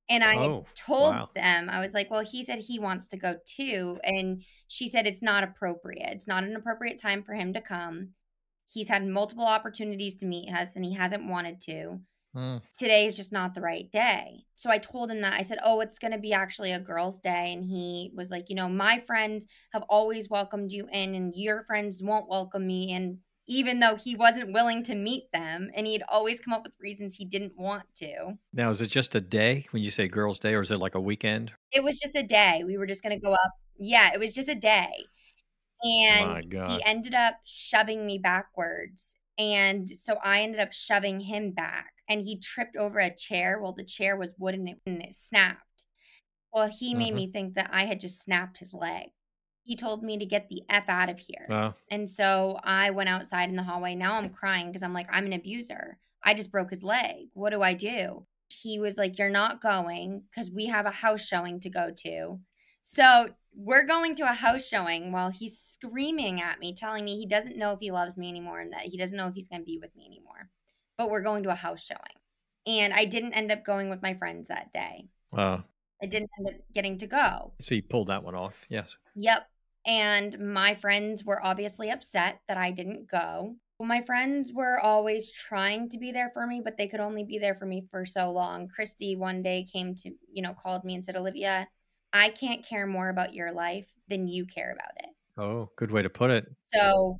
And 0.09 0.23
I 0.23 0.35
Oh, 0.35 0.67
told 0.75 1.15
wow. 1.15 1.29
them, 1.35 1.69
I 1.69 1.79
was 1.79 1.93
like, 1.93 2.09
"Well, 2.11 2.23
he 2.25 2.43
said 2.43 2.59
he 2.59 2.79
wants 2.79 3.07
to 3.09 3.17
go 3.17 3.37
too." 3.45 3.99
And 4.03 4.43
she 4.67 4.87
said, 4.89 5.07
"It's 5.07 5.21
not 5.21 5.43
appropriate. 5.43 6.09
It's 6.11 6.27
not 6.27 6.43
an 6.43 6.55
appropriate 6.55 6.99
time 6.99 7.23
for 7.23 7.33
him 7.33 7.53
to 7.53 7.61
come. 7.61 8.13
He's 8.71 8.87
had 8.89 9.05
multiple 9.05 9.45
opportunities 9.45 10.15
to 10.17 10.25
meet 10.25 10.51
us 10.53 10.75
and 10.75 10.85
he 10.85 10.93
hasn't 10.93 11.27
wanted 11.27 11.61
to. 11.61 11.99
Mm, 12.35 12.61
Today 12.77 13.05
is 13.05 13.15
just 13.17 13.31
not 13.31 13.53
the 13.53 13.61
right 13.61 13.91
day." 13.91 14.45
So 14.55 14.69
I 14.69 14.77
told 14.77 15.11
him 15.11 15.21
that. 15.21 15.33
I 15.33 15.41
said, 15.43 15.59
"Oh, 15.63 15.81
it's 15.81 15.99
going 15.99 16.11
to 16.13 16.17
be 16.17 16.33
actually 16.33 16.71
a 16.71 16.79
girls' 16.79 17.19
day." 17.19 17.53
And 17.53 17.63
he 17.65 18.11
was 18.15 18.29
like, 18.31 18.49
"You 18.49 18.55
know, 18.55 18.69
my 18.69 18.99
friends 19.01 19.45
have 19.73 19.83
always 19.89 20.29
welcomed 20.29 20.71
you 20.71 20.87
in 20.91 21.15
and 21.15 21.35
your 21.35 21.63
friends 21.65 22.01
won't 22.03 22.29
welcome 22.29 22.65
me 22.67 22.93
And 22.93 23.19
Even 23.47 23.79
though 23.79 23.95
he 23.97 24.15
wasn't 24.15 24.53
willing 24.53 24.83
to 24.85 24.95
meet 24.95 25.23
them 25.33 25.71
and 25.75 25.85
he'd 25.87 26.03
always 26.07 26.39
come 26.39 26.53
up 26.53 26.63
with 26.63 26.73
reasons 26.79 27.15
he 27.15 27.25
didn't 27.25 27.57
want 27.57 27.83
to. 27.95 28.37
Now, 28.53 28.69
is 28.69 28.81
it 28.81 28.87
just 28.87 29.15
a 29.15 29.21
day 29.21 29.65
when 29.71 29.83
you 29.83 29.91
say 29.91 30.07
girls' 30.07 30.39
day, 30.39 30.53
or 30.55 30.61
is 30.61 30.71
it 30.71 30.77
like 30.77 30.95
a 30.95 31.01
weekend? 31.01 31.51
It 31.71 31.83
was 31.83 31.99
just 31.99 32.15
a 32.15 32.23
day. 32.23 32.63
We 32.65 32.77
were 32.77 32.85
just 32.85 33.03
gonna 33.03 33.19
go 33.19 33.33
up 33.33 33.51
Yeah, 33.77 34.13
it 34.13 34.19
was 34.19 34.33
just 34.33 34.47
a 34.47 34.55
day, 34.55 34.91
and 35.83 36.39
he 36.65 36.81
ended 36.83 37.13
up 37.13 37.35
shoving 37.45 38.05
me 38.05 38.17
backwards, 38.17 39.15
and 39.37 39.89
so 39.89 40.15
I 40.23 40.41
ended 40.41 40.59
up 40.59 40.73
shoving 40.73 41.19
him 41.19 41.51
back, 41.51 41.93
and 42.09 42.21
he 42.21 42.39
tripped 42.39 42.75
over 42.77 42.99
a 42.99 43.15
chair. 43.15 43.59
Well, 43.61 43.73
the 43.73 43.83
chair 43.85 44.17
was 44.17 44.33
wooden 44.37 44.67
and 44.85 45.01
it 45.03 45.15
snapped. 45.15 45.83
Well, 46.53 46.67
he 46.67 46.93
made 46.95 47.13
hmm 47.13 47.15
me 47.15 47.31
think 47.31 47.55
that 47.55 47.69
I 47.73 47.85
had 47.85 47.99
just 47.99 48.21
snapped 48.21 48.57
his 48.59 48.73
leg. 48.73 49.09
He 49.63 49.75
told 49.75 50.03
me 50.03 50.17
to 50.17 50.25
get 50.25 50.49
the 50.49 50.63
F 50.69 50.89
out 50.89 51.09
of 51.09 51.19
here. 51.19 51.57
And 51.89 52.09
so 52.09 52.59
I 52.63 52.91
went 52.91 53.09
outside 53.09 53.49
in 53.49 53.55
the 53.55 53.63
hallway. 53.63 53.95
Now 53.95 54.15
I'm 54.15 54.29
crying 54.29 54.67
because 54.67 54.83
I'm 54.83 54.93
like, 54.93 55.07
I'm 55.11 55.25
an 55.25 55.33
abuser. 55.33 55.99
I 56.23 56.33
just 56.33 56.51
broke 56.51 56.69
his 56.71 56.83
leg. 56.83 57.27
What 57.33 57.51
do 57.51 57.61
I 57.61 57.73
do? 57.73 58.25
He 58.49 58.79
was 58.79 58.97
like, 58.97 59.17
You're 59.17 59.29
not 59.29 59.61
going 59.61 60.23
because 60.29 60.49
we 60.51 60.67
have 60.67 60.85
a 60.85 60.91
house 60.91 61.21
showing 61.25 61.59
to 61.61 61.69
go 61.69 61.91
to. 62.03 62.39
So 62.83 63.29
we're 63.55 63.85
going 63.85 64.15
to 64.15 64.23
a 64.23 64.33
house 64.33 64.65
showing 64.65 65.11
while 65.11 65.29
he's 65.29 65.59
screaming 65.59 66.41
at 66.41 66.59
me, 66.59 66.73
telling 66.73 67.03
me 67.05 67.17
he 67.17 67.25
doesn't 67.25 67.57
know 67.57 67.71
if 67.73 67.79
he 67.79 67.91
loves 67.91 68.17
me 68.17 68.29
anymore 68.29 68.59
and 68.59 68.73
that 68.73 68.81
he 68.81 68.97
doesn't 68.97 69.17
know 69.17 69.27
if 69.27 69.33
he's 69.33 69.47
going 69.47 69.61
to 69.61 69.65
be 69.65 69.79
with 69.79 69.95
me 69.95 70.05
anymore. 70.05 70.49
But 70.97 71.09
we're 71.09 71.21
going 71.21 71.43
to 71.43 71.51
a 71.51 71.55
house 71.55 71.83
showing. 71.83 71.99
And 72.65 72.93
I 72.93 73.05
didn't 73.05 73.33
end 73.33 73.51
up 73.51 73.65
going 73.65 73.89
with 73.89 74.01
my 74.01 74.13
friends 74.13 74.47
that 74.47 74.71
day. 74.73 75.07
uh, 75.33 75.59
I 76.01 76.05
didn't 76.05 76.31
end 76.39 76.47
up 76.47 76.61
getting 76.73 76.97
to 76.99 77.07
go. 77.07 77.53
so 77.59 77.75
you 77.75 77.83
pulled 77.83 78.07
that 78.07 78.23
one 78.23 78.35
off. 78.35 78.65
Yes. 78.69 78.97
Yep. 79.15 79.47
And 79.85 80.53
my 80.53 80.75
friends 80.75 81.23
were 81.23 81.43
obviously 81.43 81.89
upset 81.89 82.39
that 82.47 82.57
I 82.57 82.71
didn't 82.71 83.09
go. 83.09 83.55
My 83.79 84.01
friends 84.03 84.51
were 84.53 84.79
always 84.79 85.31
trying 85.31 85.89
to 85.89 85.97
be 85.97 86.11
there 86.11 86.29
for 86.33 86.45
me, 86.45 86.61
but 86.63 86.77
they 86.77 86.87
could 86.87 86.99
only 86.99 87.23
be 87.23 87.39
there 87.39 87.55
for 87.55 87.65
me 87.65 87.87
for 87.89 88.05
so 88.05 88.31
long. 88.31 88.67
Christy 88.67 89.15
one 89.15 89.41
day 89.41 89.67
came 89.71 89.95
to, 89.95 90.11
you 90.31 90.43
know, 90.43 90.53
called 90.53 90.83
me 90.83 90.93
and 90.93 91.03
said, 91.03 91.15
Olivia, 91.15 91.67
I 92.13 92.29
can't 92.29 92.65
care 92.65 92.87
more 92.87 93.09
about 93.09 93.33
your 93.33 93.51
life 93.51 93.87
than 94.07 94.27
you 94.27 94.45
care 94.45 94.71
about 94.71 94.91
it. 94.97 95.15
Oh, 95.37 95.69
good 95.77 95.91
way 95.91 96.01
to 96.01 96.09
put 96.09 96.31
it. 96.31 96.45
So 96.73 97.17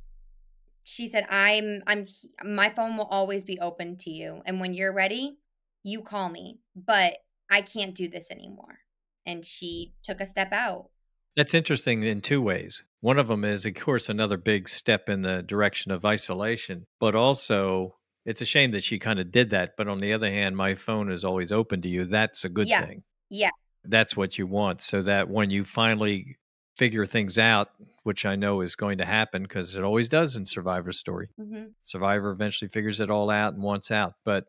she 0.84 1.08
said, 1.08 1.26
I'm, 1.30 1.82
I'm, 1.86 2.06
my 2.44 2.70
phone 2.70 2.96
will 2.96 3.06
always 3.06 3.42
be 3.44 3.58
open 3.60 3.96
to 3.98 4.10
you. 4.10 4.42
And 4.46 4.60
when 4.60 4.74
you're 4.74 4.92
ready, 4.92 5.38
you 5.82 6.02
call 6.02 6.28
me, 6.28 6.60
but 6.74 7.14
I 7.50 7.62
can't 7.62 7.94
do 7.94 8.08
this 8.08 8.26
anymore. 8.30 8.78
And 9.26 9.44
she 9.46 9.94
took 10.02 10.20
a 10.20 10.26
step 10.26 10.52
out. 10.52 10.90
That's 11.36 11.54
interesting 11.54 12.02
in 12.02 12.20
two 12.20 12.42
ways. 12.42 12.84
One 13.00 13.18
of 13.18 13.28
them 13.28 13.44
is, 13.44 13.64
of 13.64 13.74
course, 13.74 14.08
another 14.08 14.36
big 14.36 14.68
step 14.68 15.08
in 15.08 15.22
the 15.22 15.42
direction 15.42 15.90
of 15.90 16.04
isolation, 16.04 16.84
but 17.00 17.14
also 17.14 17.96
it's 18.26 18.42
a 18.42 18.44
shame 18.46 18.70
that 18.72 18.82
she 18.84 18.98
kind 18.98 19.18
of 19.18 19.32
did 19.32 19.50
that. 19.50 19.72
But 19.76 19.88
on 19.88 20.00
the 20.00 20.12
other 20.12 20.28
hand, 20.30 20.56
my 20.56 20.74
phone 20.74 21.10
is 21.10 21.24
always 21.24 21.50
open 21.50 21.80
to 21.82 21.88
you. 21.88 22.04
That's 22.04 22.44
a 22.44 22.48
good 22.48 22.68
Yeah. 22.68 22.86
thing. 22.86 23.02
Yeah. 23.30 23.50
That's 23.84 24.16
what 24.16 24.38
you 24.38 24.46
want. 24.46 24.80
So 24.80 25.02
that 25.02 25.28
when 25.28 25.50
you 25.50 25.64
finally 25.64 26.38
figure 26.76 27.06
things 27.06 27.38
out, 27.38 27.70
which 28.04 28.24
I 28.26 28.36
know 28.36 28.60
is 28.60 28.74
going 28.74 28.98
to 28.98 29.04
happen 29.04 29.42
because 29.42 29.74
it 29.74 29.84
always 29.84 30.08
does 30.08 30.36
in 30.36 30.46
Survivor 30.46 30.92
story, 30.92 31.28
hmm 31.36 31.66
Survivor 31.84 32.30
eventually 32.30 32.68
figures 32.68 33.00
it 33.00 33.10
all 33.10 33.28
out 33.28 33.54
and 33.54 33.62
wants 33.62 33.90
out. 33.90 34.14
But 34.24 34.44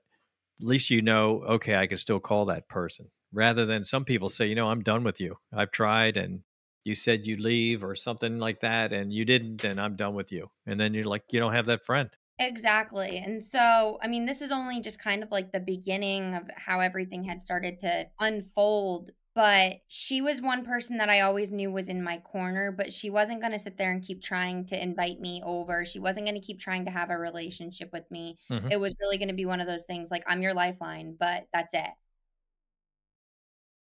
at 0.62 0.68
least 0.68 0.92
you 0.92 1.02
know, 1.02 1.44
okay, 1.50 1.76
I 1.76 1.88
can 1.88 1.98
still 1.98 2.20
call 2.20 2.46
that 2.46 2.70
person 2.70 3.10
rather 3.34 3.66
than 3.66 3.84
some 3.84 4.06
people 4.06 4.30
say, 4.30 4.46
you 4.46 4.56
know, 4.56 4.70
I'm 4.70 4.84
done 4.84 5.04
with 5.04 5.20
you. 5.20 5.38
I've 5.52 5.72
tried 5.72 6.16
and 6.16 6.42
you 6.84 6.96
said 6.96 7.26
you'd 7.26 7.40
leave 7.40 7.84
or 7.84 7.96
something 7.96 8.40
like 8.40 8.62
that 8.62 8.94
and 8.94 9.12
you 9.12 9.26
didn't 9.26 9.64
and 9.64 9.82
I'm 9.82 9.96
done 9.96 10.14
with 10.14 10.32
you. 10.32 10.50
And 10.66 10.80
then 10.80 10.94
you're 10.94 11.06
like, 11.06 11.24
you 11.32 11.40
don't 11.40 11.54
have 11.54 11.66
that 11.66 11.86
friend. 11.86 12.10
Exactly. 12.40 13.18
And 13.18 13.44
so, 13.44 14.00
I 14.02 14.08
mean, 14.08 14.26
this 14.26 14.42
is 14.42 14.52
only 14.52 14.82
just 14.82 15.00
kind 15.00 15.24
of 15.24 15.32
like 15.32 15.52
the 15.52 15.60
beginning 15.60 16.36
of 16.36 16.44
how 16.56 16.80
everything 16.80 17.24
had 17.24 17.42
started 17.42 17.80
to 17.82 18.08
unfold. 18.20 19.12
But 19.36 19.82
she 19.88 20.22
was 20.22 20.42
one 20.42 20.64
person 20.64 20.98
that 20.98 21.10
I 21.10 21.22
always 21.22 21.52
knew 21.52 21.72
was 21.72 21.88
in 21.88 22.04
my 22.04 22.20
corner, 22.20 22.72
but 22.72 22.94
she 22.94 23.10
wasn't 23.10 23.42
going 23.42 23.54
to 23.54 23.60
sit 23.60 23.78
there 23.78 23.92
and 23.92 24.04
keep 24.04 24.22
trying 24.22 24.66
to 24.68 24.80
invite 24.80 25.20
me 25.20 25.42
over. 25.44 25.86
She 25.86 25.98
wasn't 25.98 26.28
going 26.28 26.40
to 26.40 26.46
keep 26.46 26.60
trying 26.60 26.86
to 26.86 26.92
have 26.92 27.10
a 27.10 27.18
relationship 27.18 27.92
with 27.92 28.10
me. 28.12 28.38
Mhm. 28.52 28.72
It 28.72 28.80
was 28.80 28.96
really 29.00 29.18
going 29.18 29.30
to 29.30 29.34
be 29.34 29.46
one 29.46 29.60
of 29.60 29.66
those 29.66 29.86
things 29.86 30.12
like, 30.12 30.24
I'm 30.28 30.44
your 30.44 30.54
lifeline, 30.54 31.16
but 31.20 31.48
that's 31.52 31.74
it. 31.74 31.90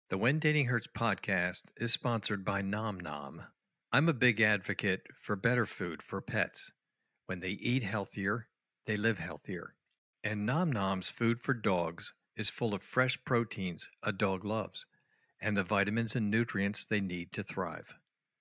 The 0.10 0.17
When 0.17 0.39
Dating 0.39 0.67
Hurts 0.67 0.88
podcast 0.88 1.65
is 1.76 1.93
sponsored 1.93 2.43
by 2.43 2.62
Nom 2.62 3.00
Nom. 3.00 3.43
I'm 3.91 4.10
a 4.10 4.13
big 4.13 4.41
advocate 4.41 5.06
for 5.21 5.36
better 5.36 5.65
food 5.67 6.02
for 6.02 6.19
pets. 6.19 6.71
When 7.28 7.41
they 7.41 7.52
eat 7.52 7.84
healthier, 7.84 8.47
they 8.86 8.97
live 8.97 9.19
healthier. 9.19 9.76
And 10.23 10.45
Nom 10.45 10.71
Nom's 10.71 11.10
food 11.10 11.41
for 11.41 11.54
dogs 11.54 12.13
is 12.36 12.50
full 12.50 12.73
of 12.73 12.82
fresh 12.82 13.23
proteins 13.23 13.88
a 14.02 14.12
dog 14.12 14.43
loves 14.43 14.86
and 15.41 15.56
the 15.56 15.63
vitamins 15.63 16.15
and 16.15 16.30
nutrients 16.30 16.86
they 16.86 17.02
need 17.02 17.32
to 17.34 17.43
thrive. 17.43 17.95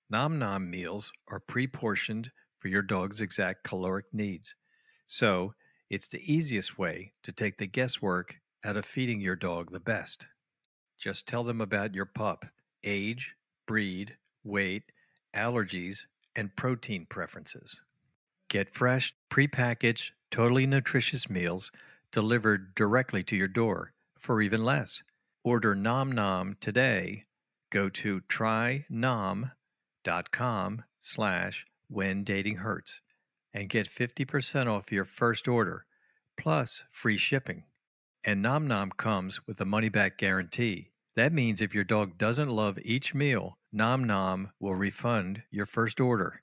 Nom 0.09 0.39
Nom 0.39 0.69
meals 0.69 1.11
are 1.27 1.39
pre 1.39 1.67
portioned 1.67 2.31
for 2.57 2.67
your 2.69 2.81
dog's 2.81 3.21
exact 3.21 3.63
caloric 3.63 4.05
needs. 4.13 4.55
So 5.05 5.53
it's 5.89 6.07
the 6.07 6.33
easiest 6.33 6.77
way 6.77 7.13
to 7.23 7.31
take 7.31 7.57
the 7.57 7.67
guesswork 7.67 8.39
out 8.63 8.77
of 8.77 8.85
feeding 8.85 9.19
your 9.19 9.35
dog 9.35 9.71
the 9.71 9.79
best. 9.79 10.25
Just 10.97 11.27
tell 11.27 11.43
them 11.43 11.61
about 11.61 11.93
your 11.93 12.05
pup 12.05 12.45
age, 12.83 13.35
breed, 13.65 14.15
weight, 14.43 14.83
allergies, 15.35 15.99
and 16.35 16.55
protein 16.55 17.05
preferences. 17.09 17.81
Get 18.49 18.73
fresh, 18.73 19.13
prepackaged, 19.29 20.11
totally 20.31 20.65
nutritious 20.65 21.29
meals 21.29 21.71
delivered 22.11 22.73
directly 22.75 23.23
to 23.23 23.35
your 23.35 23.47
door 23.49 23.93
for 24.17 24.41
even 24.41 24.63
less. 24.63 25.03
Order 25.47 25.75
Nom 25.75 26.11
Nom 26.11 26.57
today. 26.59 27.23
Go 27.71 27.87
to 27.87 28.19
trynom.com 28.19 29.53
slash 30.99 31.65
when 31.87 32.25
dating 32.25 32.57
hurts 32.57 32.99
and 33.53 33.69
get 33.69 33.87
50% 33.89 34.67
off 34.67 34.91
your 34.91 35.05
first 35.05 35.47
order 35.47 35.85
plus 36.37 36.83
free 36.91 37.15
shipping. 37.15 37.63
And 38.25 38.41
Nom 38.41 38.67
Nom 38.67 38.91
comes 38.91 39.47
with 39.47 39.61
a 39.61 39.65
money 39.65 39.87
back 39.87 40.17
guarantee. 40.17 40.91
That 41.15 41.31
means 41.31 41.61
if 41.61 41.73
your 41.73 41.85
dog 41.85 42.17
doesn't 42.17 42.49
love 42.49 42.77
each 42.83 43.15
meal, 43.15 43.57
Nom 43.71 44.03
Nom 44.03 44.51
will 44.59 44.75
refund 44.75 45.43
your 45.49 45.65
first 45.65 46.01
order. 46.01 46.41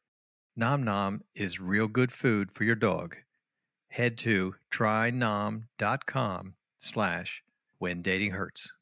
Nom 0.56 0.82
Nom 0.82 1.24
is 1.34 1.60
real 1.60 1.88
good 1.88 2.10
food 2.10 2.50
for 2.52 2.64
your 2.64 2.74
dog. 2.74 3.16
Head 3.88 4.16
to 4.20 4.54
trynom.com 4.72 6.54
slash 6.78 7.42
when 7.78 8.00
dating 8.00 8.30
hurts. 8.30 8.72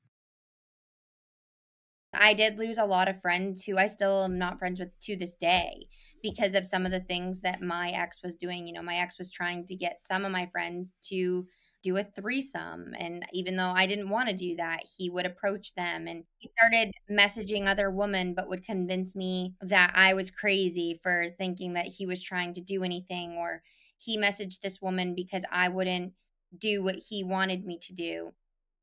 I 2.14 2.34
did 2.34 2.58
lose 2.58 2.78
a 2.78 2.84
lot 2.84 3.08
of 3.08 3.20
friends 3.20 3.64
who 3.64 3.78
I 3.78 3.86
still 3.86 4.24
am 4.24 4.38
not 4.38 4.58
friends 4.58 4.80
with 4.80 4.98
to 5.00 5.16
this 5.16 5.34
day 5.34 5.88
because 6.22 6.54
of 6.54 6.66
some 6.66 6.84
of 6.86 6.92
the 6.92 7.00
things 7.00 7.40
that 7.40 7.62
my 7.62 7.90
ex 7.90 8.20
was 8.22 8.34
doing. 8.34 8.66
You 8.66 8.74
know, 8.74 8.82
my 8.82 8.96
ex 8.96 9.18
was 9.18 9.30
trying 9.30 9.66
to 9.66 9.76
get 9.76 9.98
some 10.00 10.24
of 10.24 10.32
my 10.32 10.46
friends 10.52 10.92
to 11.08 11.46
do 11.82 11.96
a 11.96 12.04
threesome. 12.04 12.94
And 12.98 13.24
even 13.32 13.56
though 13.56 13.70
I 13.70 13.86
didn't 13.86 14.10
want 14.10 14.28
to 14.28 14.36
do 14.36 14.54
that, 14.56 14.80
he 14.96 15.10
would 15.10 15.26
approach 15.26 15.74
them 15.74 16.06
and 16.06 16.24
he 16.38 16.48
started 16.48 16.92
messaging 17.10 17.66
other 17.66 17.90
women, 17.90 18.34
but 18.34 18.48
would 18.48 18.64
convince 18.64 19.14
me 19.16 19.54
that 19.60 19.92
I 19.94 20.14
was 20.14 20.30
crazy 20.30 21.00
for 21.02 21.30
thinking 21.38 21.72
that 21.74 21.86
he 21.86 22.06
was 22.06 22.22
trying 22.22 22.54
to 22.54 22.60
do 22.60 22.84
anything. 22.84 23.32
Or 23.32 23.62
he 23.98 24.18
messaged 24.18 24.60
this 24.60 24.80
woman 24.80 25.14
because 25.14 25.44
I 25.50 25.68
wouldn't 25.68 26.12
do 26.56 26.82
what 26.82 26.96
he 26.96 27.24
wanted 27.24 27.64
me 27.64 27.78
to 27.82 27.92
do. 27.94 28.32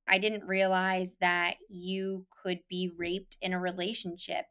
I 0.09 0.17
didn't 0.17 0.43
realize 0.45 1.15
that 1.21 1.55
you 1.69 2.25
could 2.43 2.59
be 2.69 2.91
raped 2.97 3.37
in 3.41 3.53
a 3.53 3.59
relationship. 3.59 4.45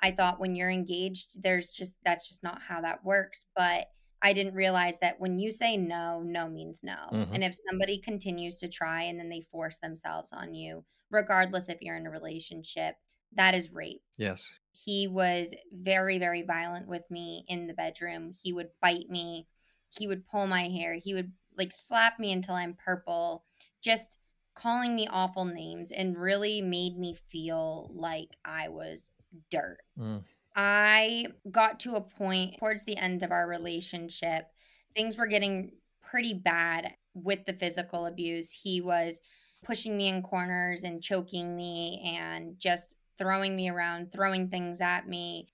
I 0.00 0.10
thought 0.10 0.40
when 0.40 0.56
you're 0.56 0.70
engaged, 0.70 1.42
there's 1.42 1.68
just 1.68 1.92
that's 2.04 2.28
just 2.28 2.42
not 2.42 2.60
how 2.60 2.80
that 2.80 3.04
works. 3.04 3.46
But 3.56 3.86
I 4.22 4.32
didn't 4.32 4.54
realize 4.54 4.96
that 5.00 5.20
when 5.20 5.38
you 5.38 5.50
say 5.50 5.76
no, 5.76 6.20
no 6.20 6.48
means 6.48 6.82
no. 6.82 6.96
Mhm. 7.12 7.34
And 7.34 7.44
if 7.44 7.54
somebody 7.54 7.98
continues 7.98 8.58
to 8.58 8.68
try 8.68 9.02
and 9.02 9.18
then 9.18 9.28
they 9.28 9.42
force 9.52 9.76
themselves 9.78 10.30
on 10.32 10.54
you, 10.54 10.84
regardless 11.10 11.68
if 11.68 11.80
you're 11.80 11.96
in 11.96 12.06
a 12.06 12.10
relationship, 12.10 12.96
that 13.32 13.54
is 13.54 13.70
rape. 13.72 14.02
Yes. 14.16 14.48
He 14.72 15.06
was 15.06 15.54
very, 15.72 16.18
very 16.18 16.42
violent 16.42 16.88
with 16.88 17.08
me 17.10 17.44
in 17.48 17.66
the 17.66 17.74
bedroom. 17.74 18.34
He 18.42 18.52
would 18.52 18.70
bite 18.80 19.10
me. 19.10 19.46
He 19.90 20.06
would 20.06 20.26
pull 20.26 20.46
my 20.46 20.68
hair. 20.68 20.94
He 20.94 21.14
would 21.14 21.32
like 21.56 21.72
slap 21.72 22.18
me 22.18 22.32
until 22.32 22.54
I'm 22.54 22.74
purple. 22.74 23.44
Just 23.80 24.18
calling 24.54 24.94
me 24.94 25.08
awful 25.10 25.44
names 25.44 25.90
and 25.90 26.16
really 26.16 26.60
made 26.60 26.98
me 26.98 27.16
feel 27.30 27.90
like 27.94 28.28
I 28.44 28.68
was 28.68 29.06
dirt. 29.50 29.78
Mm. 29.98 30.22
I 30.56 31.26
got 31.50 31.80
to 31.80 31.96
a 31.96 32.00
point 32.00 32.58
towards 32.58 32.84
the 32.84 32.96
end 32.96 33.22
of 33.22 33.32
our 33.32 33.48
relationship, 33.48 34.46
things 34.94 35.16
were 35.16 35.26
getting 35.26 35.72
pretty 36.00 36.34
bad 36.34 36.92
with 37.14 37.44
the 37.44 37.54
physical 37.54 38.06
abuse. 38.06 38.50
He 38.50 38.80
was 38.80 39.18
pushing 39.64 39.96
me 39.96 40.08
in 40.08 40.22
corners 40.22 40.84
and 40.84 41.02
choking 41.02 41.56
me 41.56 42.16
and 42.18 42.58
just 42.58 42.94
throwing 43.18 43.56
me 43.56 43.68
around, 43.68 44.12
throwing 44.12 44.48
things 44.48 44.80
at 44.80 45.08
me. 45.08 45.48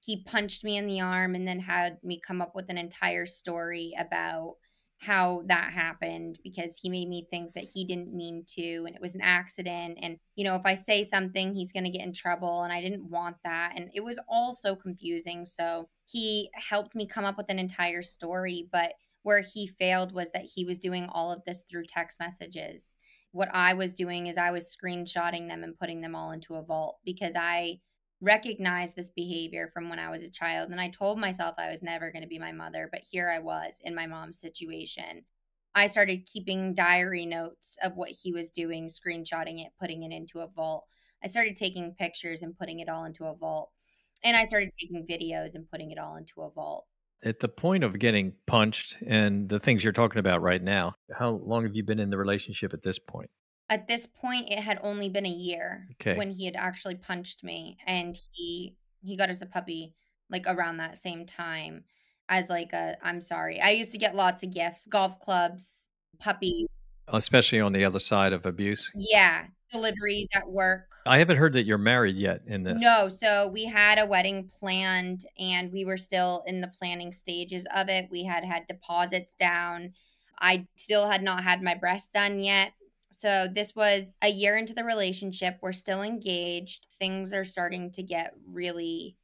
He 0.00 0.24
punched 0.24 0.64
me 0.64 0.76
in 0.76 0.86
the 0.86 1.00
arm 1.00 1.34
and 1.34 1.46
then 1.46 1.60
had 1.60 1.98
me 2.02 2.20
come 2.20 2.42
up 2.42 2.54
with 2.54 2.68
an 2.68 2.78
entire 2.78 3.26
story 3.26 3.94
about 3.98 4.56
how 5.02 5.42
that 5.46 5.72
happened 5.72 6.38
because 6.44 6.76
he 6.76 6.88
made 6.88 7.08
me 7.08 7.26
think 7.28 7.52
that 7.54 7.64
he 7.64 7.84
didn't 7.84 8.14
mean 8.14 8.44
to 8.46 8.84
and 8.86 8.94
it 8.94 9.02
was 9.02 9.16
an 9.16 9.20
accident. 9.20 9.98
And 10.00 10.16
you 10.36 10.44
know 10.44 10.54
if 10.54 10.62
i 10.64 10.76
say 10.76 11.02
something 11.02 11.52
he's 11.52 11.72
going 11.72 11.84
to 11.84 11.90
get 11.90 12.06
in 12.06 12.12
trouble 12.12 12.62
and 12.62 12.72
i 12.72 12.80
didn't 12.80 13.10
want 13.10 13.36
that. 13.42 13.72
And 13.76 13.90
it 13.94 14.00
was 14.00 14.18
all 14.28 14.54
so 14.54 14.76
confusing. 14.76 15.44
So 15.44 15.88
he 16.04 16.50
helped 16.54 16.94
me 16.94 17.06
come 17.06 17.24
up 17.24 17.36
with 17.36 17.50
an 17.50 17.58
entire 17.58 18.02
story 18.02 18.68
but 18.70 18.92
where 19.24 19.40
he 19.40 19.66
failed 19.66 20.12
was 20.12 20.28
that 20.34 20.44
he 20.44 20.64
was 20.64 20.78
doing 20.78 21.08
all 21.12 21.32
of 21.32 21.42
this 21.44 21.62
through 21.68 21.86
text 21.86 22.20
messages. 22.20 22.86
What 23.32 23.48
i 23.52 23.74
was 23.74 23.92
doing 23.94 24.28
is 24.28 24.36
i 24.36 24.52
was 24.52 24.76
screenshotting 24.76 25.48
them 25.48 25.64
and 25.64 25.76
putting 25.76 26.00
them 26.00 26.14
all 26.14 26.30
into 26.30 26.54
a 26.54 26.62
vault 26.62 26.98
because 27.04 27.34
i 27.34 27.80
recognized 28.22 28.94
this 28.94 29.10
behavior 29.14 29.70
from 29.74 29.90
when 29.90 29.98
I 29.98 30.08
was 30.08 30.22
a 30.22 30.30
child. 30.30 30.70
And 30.70 30.80
I 30.80 30.88
told 30.88 31.18
myself 31.18 31.56
I 31.58 31.70
was 31.70 31.82
never 31.82 32.12
going 32.12 32.22
to 32.22 32.28
be 32.28 32.38
my 32.38 32.52
mother, 32.52 32.88
but 32.90 33.02
here 33.02 33.28
I 33.28 33.40
was 33.40 33.74
in 33.82 33.94
my 33.94 34.06
mom's 34.06 34.38
situation. 34.38 35.24
I 35.74 35.88
started 35.88 36.26
keeping 36.26 36.74
diary 36.74 37.26
notes 37.26 37.76
of 37.82 37.96
what 37.96 38.10
he 38.10 38.32
was 38.32 38.50
doing, 38.50 38.88
screenshotting 38.88 39.64
it, 39.64 39.72
putting 39.80 40.04
it 40.04 40.12
into 40.12 40.40
a 40.40 40.46
vault. 40.46 40.84
I 41.24 41.28
started 41.28 41.56
taking 41.56 41.94
pictures 41.98 42.42
and 42.42 42.56
putting 42.56 42.80
it 42.80 42.88
all 42.88 43.04
into 43.04 43.24
a 43.24 43.34
vault. 43.34 43.70
And 44.22 44.36
I 44.36 44.44
started 44.44 44.70
taking 44.80 45.06
videos 45.06 45.54
and 45.56 45.68
putting 45.68 45.90
it 45.90 45.98
all 45.98 46.16
into 46.16 46.42
a 46.42 46.50
vault. 46.50 46.86
At 47.24 47.40
the 47.40 47.48
point 47.48 47.84
of 47.84 47.98
getting 47.98 48.34
punched 48.46 48.98
and 49.06 49.48
the 49.48 49.58
things 49.58 49.82
you're 49.82 49.92
talking 49.92 50.18
about 50.18 50.42
right 50.42 50.62
now, 50.62 50.94
how 51.12 51.30
long 51.30 51.64
have 51.64 51.74
you 51.74 51.82
been 51.82 52.00
in 52.00 52.10
the 52.10 52.18
relationship 52.18 52.72
at 52.72 52.82
this 52.82 52.98
point? 52.98 53.30
At 53.70 53.88
this 53.88 54.06
point, 54.06 54.50
it 54.50 54.58
had 54.58 54.78
only 54.82 55.08
been 55.08 55.24
a 55.26 55.30
year 55.30 55.88
Okay. 55.92 56.16
when 56.16 56.30
he 56.30 56.44
had 56.44 56.56
actually 56.56 56.96
punched 56.96 57.42
me, 57.42 57.78
and 57.86 58.18
he 58.30 58.76
he 59.02 59.16
got 59.16 59.30
us 59.30 59.42
a 59.42 59.46
puppy 59.46 59.94
like 60.30 60.44
around 60.46 60.76
that 60.76 60.96
same 60.98 61.26
time 61.26 61.84
as 62.28 62.48
like 62.48 62.72
a 62.72 62.96
I'm 63.02 63.20
sorry. 63.20 63.60
I 63.60 63.70
used 63.70 63.92
to 63.92 63.98
get 63.98 64.14
lots 64.14 64.42
of 64.42 64.52
gifts, 64.52 64.86
golf 64.86 65.18
clubs, 65.20 65.84
puppies. 66.18 66.68
Especially 67.08 67.60
on 67.60 67.72
the 67.72 67.84
other 67.84 67.98
side 67.98 68.32
of 68.32 68.46
abuse. 68.46 68.90
Yeah, 68.94 69.46
deliveries 69.72 70.28
at 70.34 70.48
work. 70.48 70.88
I 71.04 71.18
haven't 71.18 71.36
heard 71.38 71.52
that 71.54 71.64
you're 71.64 71.78
married 71.78 72.16
yet 72.16 72.42
in 72.46 72.62
this. 72.62 72.80
No, 72.80 73.08
so 73.08 73.48
we 73.48 73.64
had 73.64 73.98
a 73.98 74.06
wedding 74.06 74.48
planned 74.60 75.26
and 75.38 75.72
we 75.72 75.84
were 75.84 75.96
still 75.96 76.44
in 76.46 76.60
the 76.60 76.68
planning 76.78 77.12
stages 77.12 77.66
of 77.74 77.88
it. 77.88 78.08
We 78.10 78.22
had 78.22 78.44
had 78.44 78.66
deposits 78.68 79.34
down. 79.40 79.94
I 80.38 80.66
still 80.76 81.10
had 81.10 81.22
not 81.22 81.42
had 81.42 81.60
my 81.60 81.74
breast 81.74 82.12
done 82.12 82.38
yet. 82.38 82.72
So 83.22 83.46
this 83.54 83.72
was 83.76 84.16
a 84.20 84.28
year 84.28 84.56
into 84.58 84.74
the 84.74 84.82
relationship. 84.82 85.58
We're 85.62 85.72
still 85.72 86.02
engaged. 86.02 86.88
Things 86.98 87.32
are 87.32 87.44
starting 87.44 87.92
to 87.92 88.02
get 88.02 88.34
really 88.46 89.16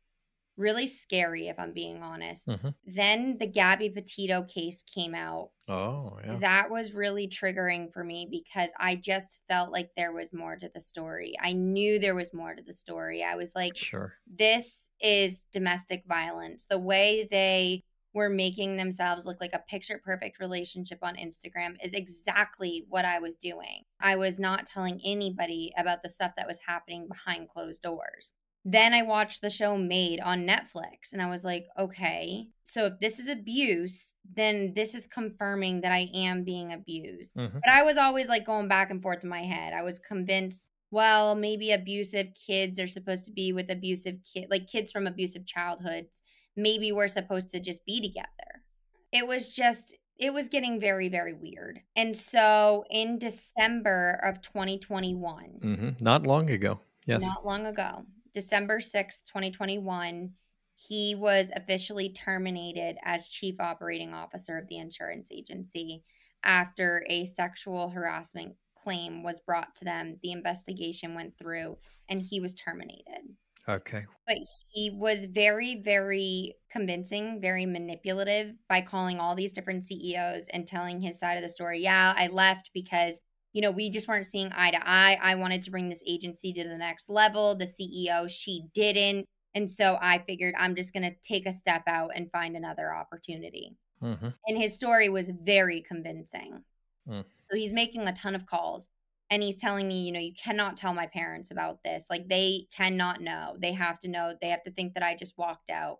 really 0.56 0.88
scary 0.88 1.46
if 1.46 1.56
I'm 1.58 1.72
being 1.72 2.02
honest. 2.02 2.44
Mhm. 2.48 2.74
Then 2.84 3.38
the 3.38 3.46
Gabby 3.46 3.90
Petito 3.90 4.42
case 4.42 4.82
came 4.82 5.14
out 5.14 5.50
Oh, 5.68 6.18
yeah. 6.24 6.36
that 6.38 6.70
was 6.70 6.92
really 6.92 7.28
triggering 7.28 7.92
for 7.92 8.02
me 8.02 8.26
because 8.28 8.70
I 8.76 8.96
just 8.96 9.38
felt 9.48 9.70
like 9.70 9.90
there 9.96 10.10
was 10.12 10.32
more 10.32 10.56
to 10.56 10.68
the 10.74 10.80
story. 10.80 11.34
I 11.40 11.52
knew 11.52 12.00
there 12.00 12.16
was 12.16 12.32
more 12.34 12.54
to 12.56 12.62
the 12.62 12.72
story. 12.72 13.22
I 13.22 13.36
was 13.36 13.50
like, 13.54 13.76
Sure. 13.76 14.14
this 14.26 14.88
is 15.00 15.40
domestic 15.52 16.04
violence. 16.08 16.64
The 16.68 16.78
way 16.78 17.28
they 17.30 17.84
were 18.14 18.28
making 18.28 18.76
themselves 18.76 19.24
look 19.24 19.40
like 19.40 19.52
a 19.52 19.62
picture 19.70 20.00
perfect 20.02 20.40
relationship 20.40 20.98
on 21.02 21.16
Instagram 21.16 21.76
is 21.82 21.92
exactly 21.92 22.84
what 22.88 23.04
I 23.04 23.18
was 23.18 23.36
doing. 23.36 23.84
I 24.00 24.16
was 24.16 24.38
not 24.38 24.66
telling 24.66 25.00
anybody 25.04 25.72
about 25.76 26.02
the 26.02 26.08
stuff 26.08 26.32
that 26.36 26.46
was 26.46 26.58
happening 26.66 27.06
behind 27.06 27.48
closed 27.48 27.82
doors. 27.82 28.32
Then 28.64 28.92
I 28.92 29.02
watched 29.02 29.40
the 29.40 29.50
show 29.50 29.76
Maid 29.76 30.20
on 30.20 30.46
Netflix 30.46 31.12
and 31.12 31.22
I 31.22 31.30
was 31.30 31.44
like, 31.44 31.66
okay, 31.78 32.48
so 32.66 32.86
if 32.86 32.94
this 33.00 33.18
is 33.18 33.28
abuse, 33.28 34.06
then 34.34 34.72
this 34.74 34.94
is 34.94 35.06
confirming 35.06 35.80
that 35.82 35.92
I 35.92 36.10
am 36.14 36.44
being 36.44 36.72
abused. 36.72 37.34
Mhm. 37.34 37.54
But 37.54 37.72
I 37.72 37.82
was 37.82 37.96
always 37.96 38.28
like 38.28 38.44
going 38.44 38.68
back 38.68 38.90
and 38.90 39.00
forth 39.00 39.22
in 39.22 39.30
my 39.30 39.42
head. 39.42 39.72
I 39.72 39.82
was 39.82 39.98
convinced, 39.98 40.68
well, 40.90 41.34
maybe 41.34 41.72
abusive 41.72 42.28
kids 42.34 42.78
are 42.78 42.88
supposed 42.88 43.24
to 43.26 43.32
be 43.32 43.52
with 43.52 43.70
abusive 43.70 44.16
kid 44.22 44.48
like 44.50 44.66
kids 44.66 44.92
from 44.92 45.06
abusive 45.06 45.46
childhoods. 45.46 46.22
Maybe 46.58 46.90
we're 46.92 47.08
supposed 47.08 47.50
to 47.50 47.60
just 47.60 47.84
be 47.86 48.00
together. 48.00 48.62
It 49.12 49.26
was 49.26 49.50
just 49.50 49.94
it 50.18 50.34
was 50.34 50.48
getting 50.48 50.80
very 50.80 51.08
very 51.08 51.32
weird. 51.32 51.80
And 51.96 52.16
so 52.16 52.84
in 52.90 53.18
December 53.18 54.20
of 54.24 54.42
2021, 54.42 55.44
hmm 55.62 55.88
Not 56.00 56.26
long 56.26 56.50
ago. 56.50 56.80
Yes. 57.06 57.22
not 57.22 57.46
long 57.46 57.64
ago, 57.64 58.04
December 58.34 58.80
6th, 58.80 59.20
2021, 59.26 60.30
he 60.74 61.14
was 61.14 61.50
officially 61.56 62.10
terminated 62.10 62.96
as 63.02 63.28
chief 63.28 63.58
operating 63.60 64.12
officer 64.12 64.58
of 64.58 64.68
the 64.68 64.78
insurance 64.78 65.30
agency 65.32 66.02
after 66.44 67.04
a 67.08 67.24
sexual 67.26 67.88
harassment 67.88 68.54
claim 68.80 69.22
was 69.22 69.40
brought 69.40 69.74
to 69.76 69.84
them. 69.84 70.18
The 70.22 70.32
investigation 70.32 71.14
went 71.14 71.36
through 71.38 71.78
and 72.08 72.22
he 72.22 72.40
was 72.40 72.54
terminated. 72.54 73.22
Okay. 73.68 74.06
But 74.26 74.38
he 74.70 74.90
was 74.90 75.26
very, 75.30 75.82
very 75.82 76.56
convincing, 76.72 77.40
very 77.40 77.66
manipulative 77.66 78.54
by 78.68 78.80
calling 78.80 79.18
all 79.18 79.34
these 79.34 79.52
different 79.52 79.86
CEOs 79.86 80.46
and 80.52 80.66
telling 80.66 81.00
his 81.00 81.18
side 81.18 81.36
of 81.36 81.42
the 81.42 81.48
story. 81.48 81.82
Yeah, 81.82 82.14
I 82.16 82.28
left 82.28 82.70
because, 82.72 83.16
you 83.52 83.60
know, 83.60 83.70
we 83.70 83.90
just 83.90 84.08
weren't 84.08 84.26
seeing 84.26 84.50
eye 84.52 84.70
to 84.70 84.88
eye. 84.88 85.18
I 85.20 85.34
wanted 85.34 85.62
to 85.64 85.70
bring 85.70 85.88
this 85.88 86.02
agency 86.06 86.52
to 86.54 86.64
the 86.64 86.78
next 86.78 87.10
level. 87.10 87.56
The 87.56 87.66
CEO, 87.66 88.28
she 88.28 88.64
didn't. 88.74 89.26
And 89.54 89.70
so 89.70 89.98
I 90.00 90.22
figured 90.26 90.54
I'm 90.58 90.74
just 90.74 90.92
going 90.92 91.02
to 91.02 91.14
take 91.22 91.46
a 91.46 91.52
step 91.52 91.82
out 91.86 92.12
and 92.14 92.30
find 92.30 92.56
another 92.56 92.94
opportunity. 92.94 93.76
Mm-hmm. 94.02 94.28
And 94.46 94.58
his 94.58 94.74
story 94.74 95.08
was 95.08 95.30
very 95.42 95.82
convincing. 95.82 96.62
Mm. 97.08 97.24
So 97.50 97.56
he's 97.56 97.72
making 97.72 98.06
a 98.06 98.12
ton 98.14 98.34
of 98.34 98.46
calls 98.46 98.88
and 99.30 99.42
he's 99.42 99.56
telling 99.56 99.86
me, 99.86 100.02
you 100.02 100.12
know, 100.12 100.20
you 100.20 100.32
cannot 100.42 100.76
tell 100.76 100.94
my 100.94 101.06
parents 101.06 101.50
about 101.50 101.82
this. 101.84 102.04
Like 102.08 102.28
they 102.28 102.66
cannot 102.74 103.20
know. 103.20 103.56
They 103.58 103.72
have 103.72 104.00
to 104.00 104.08
know. 104.08 104.34
They 104.40 104.48
have 104.48 104.64
to 104.64 104.70
think 104.70 104.94
that 104.94 105.02
I 105.02 105.16
just 105.16 105.36
walked 105.36 105.70
out. 105.70 105.98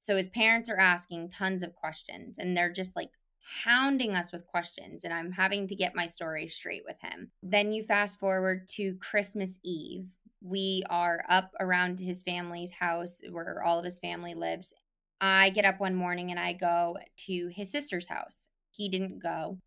So 0.00 0.16
his 0.16 0.28
parents 0.28 0.68
are 0.68 0.78
asking 0.78 1.30
tons 1.30 1.62
of 1.62 1.74
questions 1.74 2.36
and 2.38 2.56
they're 2.56 2.72
just 2.72 2.94
like 2.94 3.10
hounding 3.64 4.14
us 4.14 4.32
with 4.32 4.46
questions 4.46 5.04
and 5.04 5.12
I'm 5.12 5.32
having 5.32 5.68
to 5.68 5.74
get 5.74 5.94
my 5.94 6.06
story 6.06 6.48
straight 6.48 6.82
with 6.86 6.96
him. 7.00 7.30
Then 7.42 7.72
you 7.72 7.84
fast 7.84 8.18
forward 8.18 8.68
to 8.76 8.96
Christmas 9.00 9.58
Eve. 9.64 10.06
We 10.42 10.84
are 10.90 11.24
up 11.28 11.52
around 11.60 11.98
his 11.98 12.22
family's 12.22 12.72
house 12.72 13.20
where 13.30 13.62
all 13.62 13.78
of 13.78 13.84
his 13.84 13.98
family 13.98 14.34
lives. 14.34 14.74
I 15.20 15.48
get 15.50 15.64
up 15.64 15.80
one 15.80 15.94
morning 15.94 16.30
and 16.30 16.38
I 16.38 16.52
go 16.52 16.98
to 17.26 17.48
his 17.48 17.70
sister's 17.70 18.06
house. 18.06 18.36
He 18.70 18.90
didn't 18.90 19.22
go. 19.22 19.58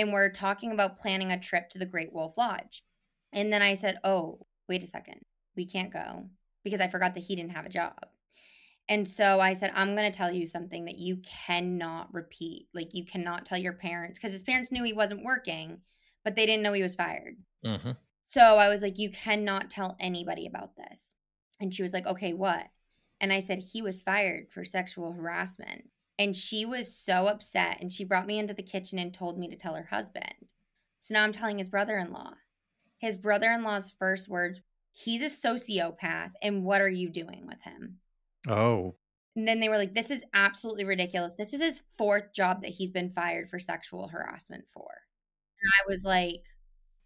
And 0.00 0.14
we're 0.14 0.30
talking 0.30 0.72
about 0.72 0.98
planning 0.98 1.30
a 1.30 1.38
trip 1.38 1.68
to 1.70 1.78
the 1.78 1.84
Great 1.84 2.10
Wolf 2.10 2.38
Lodge. 2.38 2.82
And 3.34 3.52
then 3.52 3.60
I 3.60 3.74
said, 3.74 3.98
Oh, 4.02 4.46
wait 4.66 4.82
a 4.82 4.86
second. 4.86 5.20
We 5.56 5.66
can't 5.66 5.92
go 5.92 6.30
because 6.64 6.80
I 6.80 6.88
forgot 6.88 7.14
that 7.14 7.22
he 7.22 7.36
didn't 7.36 7.52
have 7.52 7.66
a 7.66 7.70
job. 7.70 8.06
And 8.88 9.06
so 9.06 9.40
I 9.40 9.52
said, 9.52 9.72
I'm 9.74 9.94
going 9.94 10.10
to 10.10 10.16
tell 10.16 10.32
you 10.32 10.46
something 10.46 10.86
that 10.86 10.98
you 10.98 11.18
cannot 11.46 12.12
repeat. 12.14 12.68
Like, 12.74 12.94
you 12.94 13.04
cannot 13.04 13.44
tell 13.44 13.58
your 13.58 13.74
parents 13.74 14.18
because 14.18 14.32
his 14.32 14.42
parents 14.42 14.72
knew 14.72 14.82
he 14.82 14.94
wasn't 14.94 15.22
working, 15.22 15.78
but 16.24 16.34
they 16.34 16.46
didn't 16.46 16.62
know 16.62 16.72
he 16.72 16.82
was 16.82 16.94
fired. 16.94 17.36
Mm-hmm. 17.64 17.92
So 18.30 18.40
I 18.40 18.70
was 18.70 18.80
like, 18.80 18.98
You 18.98 19.10
cannot 19.10 19.68
tell 19.68 19.98
anybody 20.00 20.46
about 20.46 20.76
this. 20.76 20.98
And 21.60 21.74
she 21.74 21.82
was 21.82 21.92
like, 21.92 22.06
Okay, 22.06 22.32
what? 22.32 22.64
And 23.20 23.34
I 23.34 23.40
said, 23.40 23.58
He 23.58 23.82
was 23.82 24.00
fired 24.00 24.46
for 24.50 24.64
sexual 24.64 25.12
harassment. 25.12 25.84
And 26.20 26.36
she 26.36 26.66
was 26.66 26.94
so 26.94 27.28
upset. 27.28 27.78
And 27.80 27.90
she 27.90 28.04
brought 28.04 28.26
me 28.26 28.38
into 28.38 28.52
the 28.52 28.62
kitchen 28.62 28.98
and 28.98 29.12
told 29.12 29.38
me 29.38 29.48
to 29.48 29.56
tell 29.56 29.74
her 29.74 29.88
husband. 29.90 30.34
So 30.98 31.14
now 31.14 31.24
I'm 31.24 31.32
telling 31.32 31.56
his 31.56 31.70
brother 31.70 31.96
in 31.96 32.12
law. 32.12 32.32
His 32.98 33.16
brother 33.16 33.50
in 33.50 33.62
law's 33.62 33.90
first 33.98 34.28
words, 34.28 34.60
He's 34.92 35.22
a 35.22 35.34
sociopath. 35.34 36.32
And 36.42 36.62
what 36.62 36.82
are 36.82 36.90
you 36.90 37.08
doing 37.08 37.46
with 37.46 37.58
him? 37.62 38.00
Oh. 38.46 38.96
And 39.34 39.48
then 39.48 39.60
they 39.60 39.70
were 39.70 39.78
like, 39.78 39.94
this 39.94 40.10
is 40.10 40.20
absolutely 40.34 40.84
ridiculous. 40.84 41.32
This 41.38 41.54
is 41.54 41.60
his 41.62 41.80
fourth 41.96 42.34
job 42.34 42.60
that 42.62 42.72
he's 42.72 42.90
been 42.90 43.12
fired 43.14 43.48
for 43.48 43.58
sexual 43.58 44.06
harassment 44.08 44.64
for. 44.74 44.90
And 45.62 45.72
I 45.80 45.90
was 45.90 46.02
like, 46.04 46.42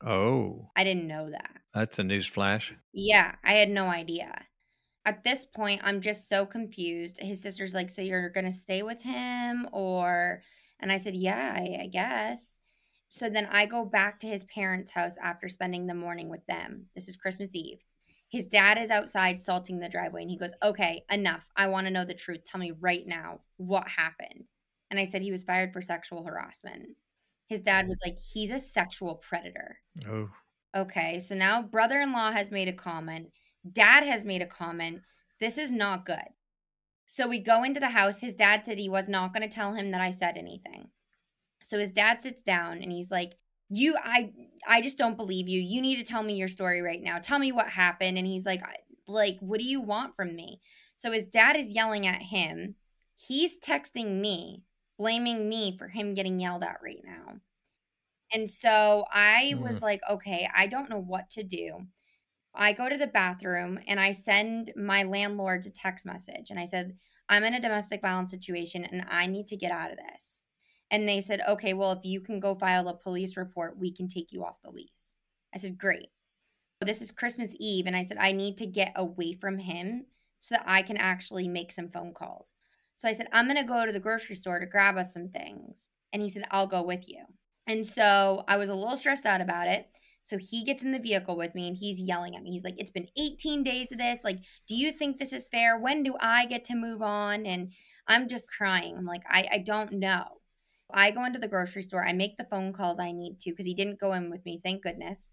Oh. 0.05 0.71
I 0.75 0.83
didn't 0.83 1.07
know 1.07 1.31
that. 1.31 1.51
That's 1.73 2.01
a 2.01 2.03
news 2.03 2.27
flash. 2.27 2.75
Yeah, 2.93 3.37
I 3.45 3.55
had 3.55 3.69
no 3.69 3.87
idea. 3.87 4.45
At 5.07 5.23
this 5.23 5.45
point, 5.45 5.83
I'm 5.85 6.01
just 6.01 6.29
so 6.29 6.47
confused. 6.47 7.19
His 7.19 7.43
sister's 7.43 7.75
like, 7.75 7.91
So 7.91 8.03
you're 8.03 8.31
going 8.31 8.47
to 8.47 8.53
stay 8.53 8.83
with 8.83 9.03
him? 9.03 9.69
Or, 9.73 10.43
and 10.81 10.91
I 10.91 10.99
said, 10.99 11.15
Yeah, 11.15 11.55
I, 11.55 11.83
I 11.83 11.87
guess. 11.87 12.59
So 13.09 13.29
then 13.29 13.47
I 13.47 13.67
go 13.67 13.85
back 13.85 14.19
to 14.21 14.27
his 14.27 14.45
parents' 14.45 14.91
house 14.91 15.15
after 15.23 15.49
spending 15.49 15.87
the 15.87 15.95
morning 15.95 16.29
with 16.29 16.45
them. 16.47 16.87
This 16.95 17.09
is 17.09 17.17
Christmas 17.17 17.55
Eve. 17.55 17.79
His 18.31 18.47
dad 18.47 18.79
is 18.79 18.91
outside 18.91 19.41
salting 19.41 19.79
the 19.79 19.89
driveway 19.89 20.23
and 20.23 20.31
he 20.31 20.39
goes, 20.39 20.55
Okay, 20.63 21.05
enough. 21.11 21.45
I 21.57 21.69
want 21.69 21.87
to 21.87 21.93
know 21.93 22.05
the 22.05 22.15
truth. 22.15 22.41
Tell 22.47 22.61
me 22.61 22.73
right 22.81 23.07
now 23.07 23.41
what 23.59 23.87
happened. 23.87 24.45
And 24.91 24.99
I 24.99 25.07
said 25.07 25.23
he 25.23 25.33
was 25.33 25.45
fired 25.45 25.73
for 25.73 25.83
sexual 25.83 26.25
harassment. 26.25 26.89
His 27.49 27.61
dad 27.61 27.89
was 27.89 27.99
like, 28.05 28.17
He's 28.33 28.51
a 28.51 28.59
sexual 28.59 29.17
predator. 29.17 29.79
Oh. 30.09 30.31
Okay, 30.77 31.21
so 31.21 31.37
now 31.37 31.63
brother 31.63 32.01
in 32.01 32.13
law 32.13 32.33
has 32.33 32.51
made 32.51 32.69
a 32.69 32.73
comment. 32.73 33.29
Dad 33.71 34.05
has 34.05 34.25
made 34.25 34.43
a 34.43 34.47
comment. 34.47 35.03
This 35.41 35.59
is 35.59 35.71
not 35.71 36.07
good. 36.07 36.25
So 37.07 37.29
we 37.29 37.39
go 37.39 37.65
into 37.65 37.81
the 37.81 37.89
house. 37.89 38.19
His 38.19 38.35
dad 38.35 38.65
said 38.65 38.79
he 38.79 38.89
was 38.89 39.09
not 39.09 39.33
going 39.33 39.49
to 39.49 39.55
tell 39.55 39.75
him 39.75 39.91
that 39.91 40.01
I 40.01 40.11
said 40.11 40.37
anything. 40.37 40.89
So 41.63 41.79
his 41.79 41.93
dad 41.93 42.23
sits 42.23 42.43
down 42.43 42.83
and 42.83 42.91
he's 42.91 43.11
like, 43.11 43.35
you 43.69 43.97
i 44.03 44.31
i 44.69 44.81
just 44.81 44.99
don't 44.99 45.17
believe 45.17 45.49
you 45.49 45.61
you 45.61 45.81
need 45.81 45.97
to 45.97 46.05
tell 46.05 46.23
me 46.23 46.35
your 46.35 46.49
story 46.49 46.81
right 46.83 47.03
now 47.03 47.19
tell 47.19 47.39
me 47.39 47.53
what 47.53 47.67
happened 47.67 48.19
and 48.19 48.27
he's 48.27 48.45
like 48.45 48.63
like 49.09 49.37
what 49.41 49.59
do 49.59 49.67
you 49.67 49.81
want 49.81 50.15
from 50.15 50.35
me 50.35 50.61
so 50.97 51.11
his 51.11 51.25
dad 51.25 51.57
is 51.57 51.71
yelling 51.71 52.07
at 52.07 52.21
him 52.21 52.75
he's 53.17 53.59
texting 53.59 54.21
me 54.21 54.63
blaming 54.99 55.49
me 55.49 55.77
for 55.79 55.89
him 55.89 56.15
getting 56.15 56.39
yelled 56.39 56.63
at 56.63 56.79
right 56.83 57.03
now 57.05 57.35
and 58.33 58.49
so 58.49 59.05
i 59.13 59.53
mm. 59.55 59.61
was 59.61 59.81
like 59.81 60.01
okay 60.11 60.49
i 60.55 60.67
don't 60.67 60.91
know 60.91 61.01
what 61.01 61.31
to 61.31 61.43
do 61.43 61.81
i 62.55 62.73
go 62.73 62.89
to 62.89 62.97
the 62.97 63.07
bathroom 63.07 63.79
and 63.87 63.99
i 63.99 64.13
send 64.13 64.73
my 64.77 65.03
landlord 65.03 65.65
a 65.67 65.71
text 65.71 66.07
message 66.07 66.51
and 66.51 66.59
i 66.59 66.67
said 66.67 66.97
i'm 67.29 67.45
in 67.45 67.55
a 67.55 67.61
domestic 67.61 68.01
violence 68.01 68.31
situation 68.31 68.85
and 68.85 69.05
i 69.11 69.27
need 69.27 69.47
to 69.47 69.57
get 69.57 69.73
out 69.73 69.91
of 69.91 69.97
this 69.97 70.35
and 70.95 71.09
they 71.09 71.21
said, 71.21 71.41
okay, 71.49 71.73
well, 71.73 71.91
if 71.91 72.05
you 72.05 72.21
can 72.21 72.39
go 72.39 72.55
file 72.55 72.87
a 72.87 72.97
police 72.97 73.37
report, 73.37 73.79
we 73.79 73.93
can 73.93 74.09
take 74.09 74.31
you 74.31 74.45
off 74.45 74.63
the 74.63 74.71
lease. 74.71 75.17
I 75.53 75.59
said, 75.59 75.77
great. 75.77 76.09
This 76.81 77.03
is 77.03 77.11
Christmas 77.11 77.51
Eve. 77.59 77.87
And 77.87 77.97
I 77.97 78.05
said, 78.05 78.19
I 78.19 78.31
need 78.31 78.59
to 78.59 78.67
get 78.67 78.93
away 78.95 79.35
from 79.35 79.59
him 79.59 80.05
so 80.39 80.55
that 80.55 80.65
I 80.67 80.83
can 80.83 80.97
actually 80.97 81.49
make 81.49 81.73
some 81.73 81.89
phone 81.89 82.13
calls. 82.13 82.55
So 82.95 83.09
I 83.09 83.13
said, 83.13 83.29
I'm 83.33 83.47
going 83.47 83.57
to 83.57 83.65
go 83.65 83.85
to 83.85 83.93
the 83.93 83.99
grocery 83.99 84.37
store 84.37 84.61
to 84.61 84.67
grab 84.67 84.97
us 84.97 85.13
some 85.13 85.29
things. 85.31 85.89
And 86.13 86.23
he 86.23 86.29
said, 86.29 86.45
I'll 86.53 86.67
go 86.69 86.83
with 86.83 87.09
you. 87.09 87.25
And 87.67 87.85
so 87.85 88.45
I 88.47 88.57
was 88.57 88.69
a 88.69 88.75
little 88.75 88.97
stressed 88.97 89.27
out 89.27 89.41
about 89.41 89.67
it. 89.67 89.89
So 90.25 90.39
he 90.39 90.65
gets 90.65 90.83
in 90.83 90.91
the 90.91 90.99
vehicle 90.99 91.37
with 91.37 91.55
me 91.55 91.69
and 91.69 91.77
he's 91.77 92.01
yelling 92.01 92.35
at 92.35 92.43
me. 92.43 92.51
He's 92.51 92.65
like, 92.65 92.77
It's 92.79 92.91
been 92.91 93.09
18 93.17 93.63
days 93.63 93.93
of 93.93 93.99
this. 93.99 94.19
Like, 94.25 94.41
do 94.67 94.75
you 94.75 94.91
think 94.91 95.19
this 95.19 95.33
is 95.33 95.49
fair? 95.49 95.79
When 95.79 96.03
do 96.03 96.17
I 96.19 96.47
get 96.47 96.65
to 96.67 96.75
move 96.75 97.03
on? 97.03 97.47
And 97.47 97.73
I'm 98.09 98.29
just 98.29 98.49
crying. 98.49 98.97
I'm 98.97 99.07
like, 99.07 99.23
I, 99.29 99.47
I 99.53 99.59
don't 99.59 99.93
know. 99.93 100.25
I 100.93 101.11
go 101.11 101.25
into 101.25 101.39
the 101.39 101.49
grocery 101.49 101.83
store. 101.83 102.07
I 102.07 102.13
make 102.13 102.37
the 102.37 102.47
phone 102.51 102.73
calls 102.73 102.99
I 102.99 103.13
need 103.13 103.39
to 103.41 103.51
because 103.51 103.67
he 103.67 103.75
didn't 103.75 104.01
go 104.01 104.13
in 104.13 104.31
with 104.31 104.45
me, 104.45 104.61
thank 104.63 104.83
goodness. 104.83 105.29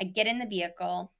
I 0.00 0.04
get 0.04 0.26
in 0.26 0.38
the 0.38 0.46
vehicle 0.46 1.12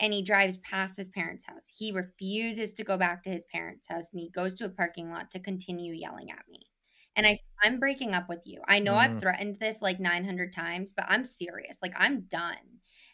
and 0.00 0.12
he 0.12 0.22
drives 0.22 0.56
past 0.58 0.96
his 0.96 1.08
parents' 1.08 1.46
house. 1.46 1.64
He 1.66 1.92
refuses 1.92 2.72
to 2.72 2.84
go 2.84 2.96
back 2.96 3.22
to 3.24 3.30
his 3.30 3.44
parents' 3.52 3.88
house 3.88 4.06
and 4.12 4.20
he 4.20 4.30
goes 4.30 4.54
to 4.54 4.64
a 4.64 4.70
parking 4.70 5.10
lot 5.10 5.30
to 5.30 5.40
continue 5.40 5.92
yelling 5.92 6.30
at 6.30 6.44
me. 6.50 6.71
And 7.16 7.26
I 7.26 7.36
I'm 7.62 7.78
breaking 7.78 8.14
up 8.14 8.28
with 8.28 8.40
you. 8.44 8.60
I 8.66 8.78
know 8.78 8.92
mm. 8.92 8.98
I've 8.98 9.20
threatened 9.20 9.58
this 9.60 9.76
like 9.80 10.00
900 10.00 10.52
times, 10.52 10.92
but 10.96 11.06
I'm 11.08 11.24
serious. 11.24 11.76
Like 11.82 11.94
I'm 11.96 12.22
done. 12.22 12.56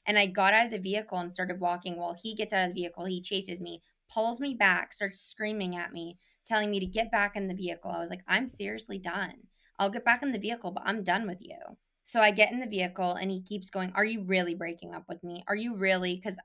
And 0.07 0.19
I 0.19 0.27
got 0.27 0.55
out 0.55 0.67
of 0.67 0.73
the 0.73 0.79
vehicle 0.79 1.19
and 1.19 1.35
started 1.35 1.61
walking. 1.61 1.97
While 1.97 2.17
he 2.21 2.35
gets 2.35 2.53
out 2.53 2.63
of 2.63 2.69
the 2.69 2.81
vehicle, 2.81 3.05
he 3.05 3.21
chases 3.21 3.61
me, 3.61 3.83
pulls 4.13 4.41
me 4.41 4.55
back, 4.55 4.93
starts 4.93 5.21
screaming 5.21 5.77
at 5.77 5.93
me, 5.93 6.17
telling 6.47 6.71
me 6.71 6.81
to 6.81 6.87
get 6.87 7.11
back 7.11 7.37
in 7.37 7.47
the 7.47 7.55
vehicle. 7.55 7.91
I 7.91 7.99
was 7.99 8.09
like, 8.09 8.23
I'm 8.27 8.49
seriously 8.49 8.99
done. 8.99 9.35
I'll 9.79 9.91
get 9.91 10.05
back 10.05 10.23
in 10.23 10.33
the 10.33 10.39
vehicle, 10.39 10.71
but 10.71 10.83
I'm 10.87 11.05
done 11.05 11.27
with 11.27 11.39
you. 11.41 11.59
So 12.05 12.21
I 12.21 12.31
get 12.31 12.53
in 12.53 12.59
the 12.61 12.67
vehicle 12.67 13.15
and 13.15 13.31
he 13.31 13.43
keeps 13.43 13.69
going, 13.69 13.93
Are 13.95 14.05
you 14.05 14.25
really 14.25 14.55
breaking 14.55 14.95
up 14.95 15.05
with 15.09 15.23
me? 15.23 15.45
Are 15.47 15.57
you 15.57 15.77
really? 15.77 16.17
Because 16.17 16.39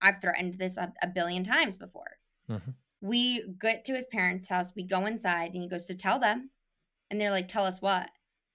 I've 0.00 0.20
threatened 0.20 0.58
this 0.58 0.76
a, 0.76 0.92
a 1.02 1.08
billion 1.08 1.42
times 1.44 1.76
before. 1.76 2.18
Mm-hmm. 2.48 2.70
We 3.00 3.44
get 3.60 3.84
to 3.86 3.94
his 3.94 4.06
parents' 4.12 4.48
house. 4.48 4.72
We 4.76 4.84
go 4.84 5.06
inside 5.06 5.52
and 5.52 5.62
he 5.62 5.68
goes, 5.68 5.86
So 5.86 5.94
tell 5.94 6.20
them. 6.20 6.50
And 7.10 7.20
they're 7.20 7.30
like, 7.30 7.48
Tell 7.48 7.64
us 7.64 7.80
what? 7.80 8.10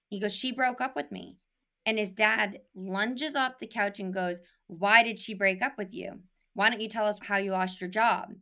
He 0.08 0.20
goes, 0.20 0.34
She 0.34 0.52
broke 0.52 0.80
up 0.80 0.96
with 0.96 1.10
me. 1.10 1.36
And 1.84 1.98
his 1.98 2.10
dad 2.10 2.60
lunges 2.74 3.34
off 3.34 3.58
the 3.60 3.66
couch 3.66 4.00
and 4.00 4.12
goes, 4.12 4.40
Why 4.66 5.02
did 5.02 5.18
she 5.18 5.34
break 5.34 5.62
up 5.62 5.78
with 5.78 5.92
you? 5.92 6.20
Why 6.54 6.70
don't 6.70 6.80
you 6.80 6.88
tell 6.88 7.06
us 7.06 7.18
how 7.22 7.36
you 7.36 7.52
lost 7.52 7.80
your 7.80 7.90
job? 7.90 8.32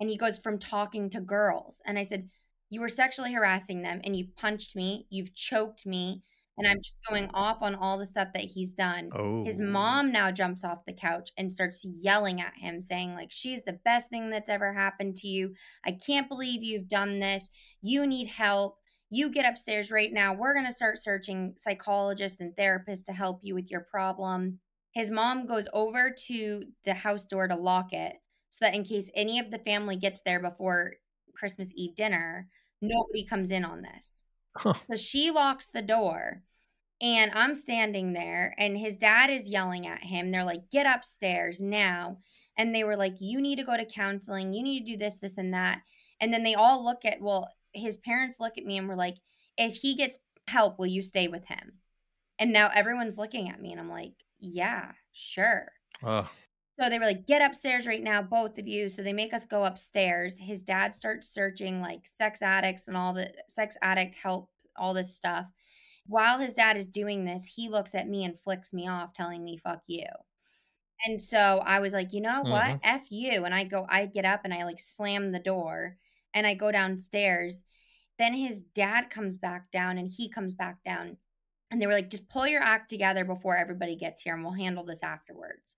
And 0.00 0.08
he 0.08 0.16
goes, 0.16 0.38
From 0.38 0.58
talking 0.58 1.10
to 1.10 1.20
girls. 1.20 1.80
And 1.86 1.98
I 1.98 2.02
said, 2.02 2.28
you 2.70 2.80
were 2.80 2.88
sexually 2.88 3.32
harassing 3.32 3.82
them 3.82 4.00
and 4.04 4.14
you've 4.14 4.36
punched 4.36 4.76
me, 4.76 5.06
you've 5.10 5.34
choked 5.34 5.86
me, 5.86 6.22
and 6.58 6.66
I'm 6.66 6.82
just 6.82 6.96
going 7.08 7.30
off 7.34 7.58
on 7.62 7.76
all 7.76 7.98
the 7.98 8.06
stuff 8.06 8.28
that 8.34 8.42
he's 8.42 8.72
done. 8.72 9.10
Oh. 9.16 9.44
His 9.44 9.58
mom 9.60 10.10
now 10.10 10.32
jumps 10.32 10.64
off 10.64 10.84
the 10.86 10.92
couch 10.92 11.30
and 11.38 11.52
starts 11.52 11.84
yelling 11.84 12.40
at 12.40 12.52
him, 12.56 12.82
saying, 12.82 13.14
like, 13.14 13.30
she's 13.30 13.62
the 13.62 13.78
best 13.84 14.10
thing 14.10 14.28
that's 14.28 14.48
ever 14.48 14.72
happened 14.72 15.16
to 15.18 15.28
you. 15.28 15.54
I 15.86 15.92
can't 15.92 16.28
believe 16.28 16.64
you've 16.64 16.88
done 16.88 17.20
this. 17.20 17.44
You 17.80 18.08
need 18.08 18.26
help. 18.26 18.77
You 19.10 19.30
get 19.30 19.46
upstairs 19.46 19.90
right 19.90 20.12
now. 20.12 20.34
We're 20.34 20.54
going 20.54 20.66
to 20.66 20.72
start 20.72 20.98
searching 20.98 21.54
psychologists 21.58 22.40
and 22.40 22.54
therapists 22.54 23.06
to 23.06 23.12
help 23.12 23.40
you 23.42 23.54
with 23.54 23.70
your 23.70 23.80
problem. 23.80 24.58
His 24.92 25.10
mom 25.10 25.46
goes 25.46 25.68
over 25.72 26.14
to 26.26 26.62
the 26.84 26.94
house 26.94 27.24
door 27.24 27.48
to 27.48 27.56
lock 27.56 27.92
it 27.92 28.14
so 28.50 28.64
that 28.64 28.74
in 28.74 28.84
case 28.84 29.10
any 29.14 29.38
of 29.38 29.50
the 29.50 29.58
family 29.60 29.96
gets 29.96 30.20
there 30.24 30.40
before 30.40 30.94
Christmas 31.34 31.68
Eve 31.74 31.94
dinner, 31.94 32.48
nobody 32.82 33.24
comes 33.24 33.50
in 33.50 33.64
on 33.64 33.82
this. 33.82 34.24
Huh. 34.56 34.74
So 34.90 34.96
she 34.96 35.30
locks 35.30 35.68
the 35.72 35.82
door 35.82 36.42
and 37.00 37.30
I'm 37.32 37.54
standing 37.54 38.12
there 38.12 38.54
and 38.58 38.76
his 38.76 38.96
dad 38.96 39.30
is 39.30 39.48
yelling 39.48 39.86
at 39.86 40.02
him. 40.02 40.30
They're 40.30 40.44
like, 40.44 40.70
get 40.70 40.86
upstairs 40.86 41.60
now. 41.60 42.18
And 42.56 42.74
they 42.74 42.82
were 42.82 42.96
like, 42.96 43.14
you 43.20 43.40
need 43.40 43.56
to 43.56 43.64
go 43.64 43.76
to 43.76 43.84
counseling. 43.84 44.52
You 44.52 44.64
need 44.64 44.80
to 44.80 44.92
do 44.92 44.98
this, 44.98 45.16
this, 45.18 45.38
and 45.38 45.54
that. 45.54 45.80
And 46.20 46.32
then 46.32 46.42
they 46.42 46.56
all 46.56 46.84
look 46.84 47.04
at, 47.04 47.20
well, 47.20 47.48
his 47.72 47.96
parents 47.96 48.40
look 48.40 48.58
at 48.58 48.64
me 48.64 48.78
and 48.78 48.88
were 48.88 48.96
like, 48.96 49.16
if 49.56 49.74
he 49.76 49.94
gets 49.96 50.16
help, 50.48 50.78
will 50.78 50.86
you 50.86 51.02
stay 51.02 51.28
with 51.28 51.44
him? 51.46 51.80
And 52.38 52.52
now 52.52 52.70
everyone's 52.74 53.18
looking 53.18 53.48
at 53.50 53.60
me 53.60 53.72
and 53.72 53.80
I'm 53.80 53.90
like, 53.90 54.14
yeah, 54.38 54.92
sure. 55.12 55.72
So 56.80 56.88
they 56.88 56.98
were 56.98 57.06
like, 57.06 57.26
get 57.26 57.42
upstairs 57.42 57.86
right 57.86 58.02
now, 58.02 58.22
both 58.22 58.56
of 58.58 58.68
you. 58.68 58.88
So 58.88 59.02
they 59.02 59.12
make 59.12 59.34
us 59.34 59.44
go 59.44 59.64
upstairs. 59.64 60.38
His 60.38 60.62
dad 60.62 60.94
starts 60.94 61.28
searching 61.28 61.80
like 61.80 62.06
sex 62.06 62.40
addicts 62.40 62.86
and 62.88 62.96
all 62.96 63.12
the 63.12 63.34
sex 63.48 63.76
addict 63.82 64.14
help, 64.14 64.50
all 64.76 64.94
this 64.94 65.14
stuff. 65.14 65.46
While 66.06 66.38
his 66.38 66.54
dad 66.54 66.76
is 66.76 66.86
doing 66.86 67.24
this, 67.24 67.44
he 67.44 67.68
looks 67.68 67.94
at 67.94 68.08
me 68.08 68.24
and 68.24 68.38
flicks 68.40 68.72
me 68.72 68.88
off, 68.88 69.12
telling 69.14 69.44
me, 69.44 69.58
fuck 69.58 69.82
you. 69.88 70.06
And 71.04 71.20
so 71.20 71.38
I 71.64 71.80
was 71.80 71.92
like, 71.92 72.12
you 72.12 72.20
know 72.20 72.42
what? 72.44 72.76
Mhm. 72.76 72.80
F 72.82 73.10
you. 73.10 73.44
And 73.44 73.54
I 73.54 73.64
go, 73.64 73.86
I 73.88 74.06
get 74.06 74.24
up 74.24 74.42
and 74.44 74.52
I 74.54 74.64
like 74.64 74.80
slam 74.80 75.32
the 75.32 75.38
door 75.38 75.96
and 76.38 76.46
I 76.46 76.54
go 76.54 76.70
downstairs. 76.70 77.64
Then 78.18 78.32
his 78.32 78.60
dad 78.74 79.10
comes 79.10 79.36
back 79.36 79.70
down 79.72 79.98
and 79.98 80.08
he 80.08 80.30
comes 80.30 80.54
back 80.54 80.78
down. 80.84 81.16
And 81.70 81.82
they 81.82 81.86
were 81.86 81.92
like, 81.92 82.10
just 82.10 82.28
pull 82.28 82.46
your 82.46 82.62
act 82.62 82.88
together 82.88 83.24
before 83.24 83.56
everybody 83.56 83.96
gets 83.96 84.22
here 84.22 84.34
and 84.34 84.42
we'll 84.42 84.52
handle 84.52 84.84
this 84.84 85.02
afterwards. 85.02 85.76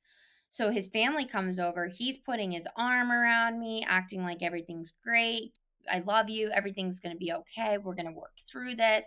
So 0.50 0.70
his 0.70 0.88
family 0.88 1.24
comes 1.24 1.58
over. 1.58 1.88
He's 1.88 2.18
putting 2.18 2.52
his 2.52 2.66
arm 2.76 3.10
around 3.10 3.58
me, 3.58 3.84
acting 3.88 4.22
like 4.22 4.42
everything's 4.42 4.92
great. 5.02 5.52
I 5.90 6.00
love 6.00 6.28
you. 6.28 6.50
Everything's 6.50 7.00
going 7.00 7.14
to 7.14 7.18
be 7.18 7.32
okay. 7.32 7.78
We're 7.78 7.94
going 7.94 8.06
to 8.06 8.12
work 8.12 8.34
through 8.50 8.74
this. 8.76 9.04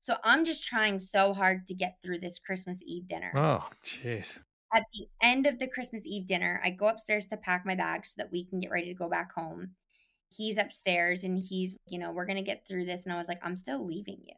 So 0.00 0.16
I'm 0.24 0.44
just 0.44 0.64
trying 0.64 0.98
so 0.98 1.32
hard 1.32 1.66
to 1.66 1.74
get 1.74 1.98
through 2.02 2.18
this 2.18 2.38
Christmas 2.38 2.78
Eve 2.84 3.06
dinner 3.08 3.32
oh, 3.36 3.68
jeez. 3.84 4.28
at 4.74 4.84
the 4.94 5.06
end 5.22 5.46
of 5.46 5.58
the 5.58 5.68
Christmas 5.68 6.02
Eve 6.06 6.26
dinner, 6.26 6.60
I 6.64 6.70
go 6.70 6.88
upstairs 6.88 7.26
to 7.26 7.36
pack 7.36 7.64
my 7.64 7.74
bag 7.74 8.06
so 8.06 8.14
that 8.16 8.32
we 8.32 8.46
can 8.46 8.60
get 8.60 8.70
ready 8.70 8.86
to 8.86 8.94
go 8.94 9.08
back 9.08 9.32
home. 9.32 9.72
He's 10.30 10.58
upstairs 10.58 11.24
and 11.24 11.38
he's, 11.38 11.76
you 11.86 11.98
know, 11.98 12.12
we're 12.12 12.26
going 12.26 12.36
to 12.36 12.42
get 12.42 12.66
through 12.66 12.86
this. 12.86 13.04
And 13.04 13.12
I 13.12 13.18
was 13.18 13.28
like, 13.28 13.40
I'm 13.42 13.56
still 13.56 13.84
leaving 13.84 14.18
you. 14.26 14.34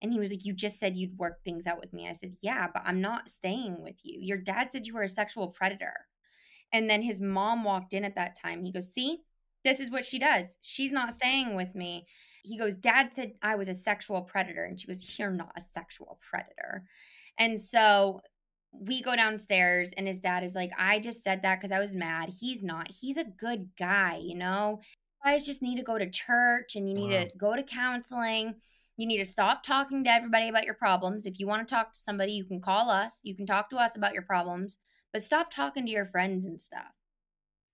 And 0.00 0.12
he 0.12 0.18
was 0.18 0.30
like, 0.30 0.44
You 0.44 0.52
just 0.52 0.78
said 0.78 0.96
you'd 0.96 1.18
work 1.18 1.42
things 1.42 1.66
out 1.66 1.80
with 1.80 1.92
me. 1.92 2.08
I 2.08 2.14
said, 2.14 2.36
Yeah, 2.40 2.68
but 2.72 2.82
I'm 2.84 3.00
not 3.00 3.28
staying 3.28 3.82
with 3.82 3.96
you. 4.02 4.20
Your 4.20 4.38
dad 4.38 4.70
said 4.70 4.86
you 4.86 4.94
were 4.94 5.02
a 5.02 5.08
sexual 5.08 5.48
predator. 5.48 5.94
And 6.72 6.88
then 6.88 7.02
his 7.02 7.20
mom 7.20 7.64
walked 7.64 7.94
in 7.94 8.04
at 8.04 8.14
that 8.16 8.38
time. 8.40 8.62
He 8.62 8.72
goes, 8.72 8.92
See, 8.92 9.18
this 9.64 9.80
is 9.80 9.90
what 9.90 10.04
she 10.04 10.18
does. 10.18 10.56
She's 10.60 10.92
not 10.92 11.12
staying 11.12 11.54
with 11.54 11.74
me. 11.74 12.06
He 12.42 12.58
goes, 12.58 12.76
Dad 12.76 13.10
said 13.12 13.32
I 13.42 13.56
was 13.56 13.68
a 13.68 13.74
sexual 13.74 14.22
predator. 14.22 14.64
And 14.64 14.80
she 14.80 14.86
goes, 14.86 15.18
You're 15.18 15.30
not 15.30 15.52
a 15.56 15.60
sexual 15.60 16.18
predator. 16.30 16.84
And 17.38 17.60
so 17.60 18.20
we 18.72 19.02
go 19.02 19.16
downstairs 19.16 19.90
and 19.96 20.06
his 20.06 20.18
dad 20.18 20.44
is 20.44 20.54
like, 20.54 20.70
I 20.78 21.00
just 21.00 21.22
said 21.22 21.42
that 21.42 21.60
because 21.60 21.74
I 21.74 21.80
was 21.80 21.92
mad. 21.92 22.28
He's 22.28 22.62
not. 22.62 22.88
He's 22.88 23.16
a 23.16 23.24
good 23.24 23.70
guy, 23.78 24.20
you 24.22 24.36
know? 24.36 24.80
Guys 25.24 25.44
just 25.44 25.62
need 25.62 25.76
to 25.76 25.82
go 25.82 25.98
to 25.98 26.08
church 26.10 26.76
and 26.76 26.88
you 26.88 26.94
need 26.94 27.12
Wow. 27.12 27.24
to 27.24 27.30
go 27.36 27.56
to 27.56 27.62
counseling. 27.62 28.54
You 28.96 29.06
need 29.06 29.18
to 29.18 29.24
stop 29.24 29.64
talking 29.64 30.04
to 30.04 30.10
everybody 30.10 30.48
about 30.48 30.64
your 30.64 30.74
problems. 30.74 31.26
If 31.26 31.38
you 31.38 31.46
want 31.46 31.66
to 31.66 31.72
talk 31.74 31.92
to 31.94 32.00
somebody, 32.00 32.32
you 32.32 32.44
can 32.44 32.60
call 32.60 32.90
us. 32.90 33.12
You 33.22 33.36
can 33.36 33.46
talk 33.46 33.70
to 33.70 33.76
us 33.76 33.96
about 33.96 34.12
your 34.12 34.22
problems, 34.22 34.78
but 35.12 35.22
stop 35.22 35.52
talking 35.52 35.86
to 35.86 35.92
your 35.92 36.06
friends 36.06 36.46
and 36.46 36.60
stuff. 36.60 36.92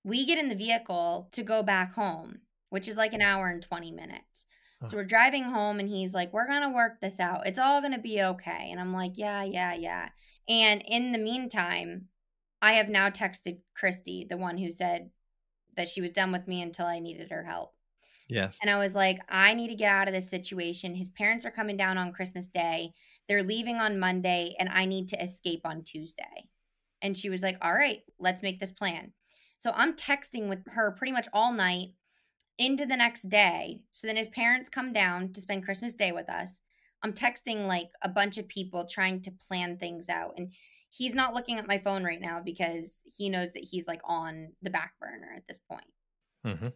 We 0.04 0.26
get 0.26 0.38
in 0.38 0.48
the 0.48 0.54
vehicle 0.54 1.28
to 1.32 1.42
go 1.42 1.62
back 1.62 1.94
home, 1.94 2.40
which 2.70 2.88
is 2.88 2.96
like 2.96 3.14
an 3.14 3.22
hour 3.22 3.48
and 3.48 3.62
20 3.62 3.90
minutes. 3.92 4.46
Huh. 4.82 4.88
So 4.88 4.96
we're 4.96 5.04
driving 5.04 5.44
home 5.44 5.80
and 5.80 5.88
he's 5.88 6.12
like, 6.12 6.32
We're 6.32 6.46
going 6.46 6.62
to 6.62 6.74
work 6.74 7.00
this 7.00 7.18
out. 7.20 7.46
It's 7.46 7.58
all 7.58 7.80
going 7.80 7.94
to 7.94 7.98
be 8.00 8.20
okay. 8.20 8.68
And 8.70 8.78
I'm 8.78 8.92
like, 8.92 9.12
Yeah, 9.16 9.44
yeah, 9.44 9.74
yeah. 9.74 10.08
And 10.48 10.82
in 10.86 11.12
the 11.12 11.18
meantime, 11.18 12.08
I 12.60 12.74
have 12.74 12.88
now 12.90 13.08
texted 13.10 13.58
Christy, 13.76 14.26
the 14.28 14.36
one 14.36 14.58
who 14.58 14.70
said 14.70 15.10
that 15.76 15.88
she 15.88 16.00
was 16.00 16.10
done 16.10 16.32
with 16.32 16.46
me 16.48 16.62
until 16.62 16.86
I 16.86 16.98
needed 16.98 17.30
her 17.30 17.44
help. 17.44 17.74
Yes. 18.28 18.58
And 18.62 18.70
I 18.70 18.78
was 18.78 18.94
like, 18.94 19.20
I 19.28 19.54
need 19.54 19.68
to 19.68 19.74
get 19.74 19.90
out 19.90 20.08
of 20.08 20.14
this 20.14 20.30
situation. 20.30 20.94
His 20.94 21.10
parents 21.10 21.44
are 21.44 21.50
coming 21.50 21.76
down 21.76 21.98
on 21.98 22.12
Christmas 22.12 22.46
Day. 22.46 22.92
They're 23.28 23.42
leaving 23.42 23.76
on 23.76 23.98
Monday, 23.98 24.54
and 24.58 24.68
I 24.68 24.84
need 24.86 25.08
to 25.10 25.22
escape 25.22 25.62
on 25.64 25.82
Tuesday. 25.82 26.48
And 27.02 27.16
she 27.16 27.28
was 27.28 27.42
like, 27.42 27.58
All 27.60 27.74
right, 27.74 28.00
let's 28.18 28.42
make 28.42 28.60
this 28.60 28.70
plan. 28.70 29.12
So 29.58 29.72
I'm 29.74 29.94
texting 29.94 30.48
with 30.48 30.60
her 30.68 30.92
pretty 30.92 31.12
much 31.12 31.28
all 31.32 31.52
night 31.52 31.88
into 32.58 32.86
the 32.86 32.96
next 32.96 33.28
day. 33.28 33.80
So 33.90 34.06
then 34.06 34.16
his 34.16 34.28
parents 34.28 34.68
come 34.68 34.92
down 34.92 35.32
to 35.32 35.40
spend 35.40 35.64
Christmas 35.64 35.92
Day 35.92 36.12
with 36.12 36.28
us. 36.28 36.60
I'm 37.02 37.12
texting 37.12 37.66
like 37.66 37.90
a 38.02 38.08
bunch 38.08 38.38
of 38.38 38.48
people 38.48 38.86
trying 38.86 39.20
to 39.22 39.30
plan 39.48 39.76
things 39.76 40.08
out. 40.08 40.34
And 40.36 40.52
he's 40.96 41.14
not 41.14 41.34
looking 41.34 41.58
at 41.58 41.66
my 41.66 41.78
phone 41.78 42.04
right 42.04 42.20
now 42.20 42.40
because 42.44 43.00
he 43.04 43.28
knows 43.28 43.52
that 43.54 43.64
he's 43.64 43.86
like 43.86 44.00
on 44.04 44.48
the 44.62 44.70
back 44.70 44.92
burner 45.00 45.32
at 45.36 45.46
this 45.48 45.60
point 45.70 45.86
hmm 46.44 46.68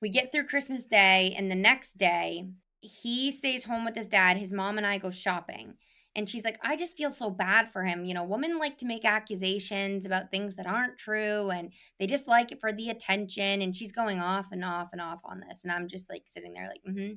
we 0.00 0.08
get 0.08 0.32
through 0.32 0.46
Christmas 0.46 0.84
Day, 0.84 1.34
and 1.36 1.50
the 1.50 1.54
next 1.54 1.96
day, 1.98 2.48
he 2.80 3.30
stays 3.30 3.64
home 3.64 3.84
with 3.84 3.94
his 3.94 4.06
dad. 4.06 4.36
His 4.38 4.50
mom 4.50 4.78
and 4.78 4.86
I 4.86 4.98
go 4.98 5.10
shopping. 5.10 5.74
And 6.16 6.28
she's 6.28 6.42
like, 6.42 6.58
I 6.62 6.76
just 6.76 6.96
feel 6.96 7.12
so 7.12 7.30
bad 7.30 7.72
for 7.72 7.84
him. 7.84 8.04
You 8.04 8.14
know, 8.14 8.24
women 8.24 8.58
like 8.58 8.78
to 8.78 8.86
make 8.86 9.04
accusations 9.04 10.06
about 10.06 10.30
things 10.30 10.56
that 10.56 10.66
aren't 10.66 10.98
true, 10.98 11.50
and 11.50 11.72
they 11.98 12.06
just 12.06 12.26
like 12.26 12.50
it 12.50 12.60
for 12.60 12.72
the 12.72 12.90
attention. 12.90 13.62
And 13.62 13.76
she's 13.76 13.92
going 13.92 14.20
off 14.20 14.46
and 14.52 14.64
off 14.64 14.88
and 14.92 15.00
off 15.00 15.20
on 15.24 15.40
this. 15.40 15.60
And 15.62 15.70
I'm 15.70 15.88
just 15.88 16.08
like 16.10 16.24
sitting 16.26 16.54
there, 16.54 16.68
like, 16.68 16.82
mm 16.88 16.94
hmm, 17.10 17.14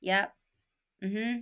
yep, 0.00 0.34
mm 1.02 1.10
hmm, 1.12 1.34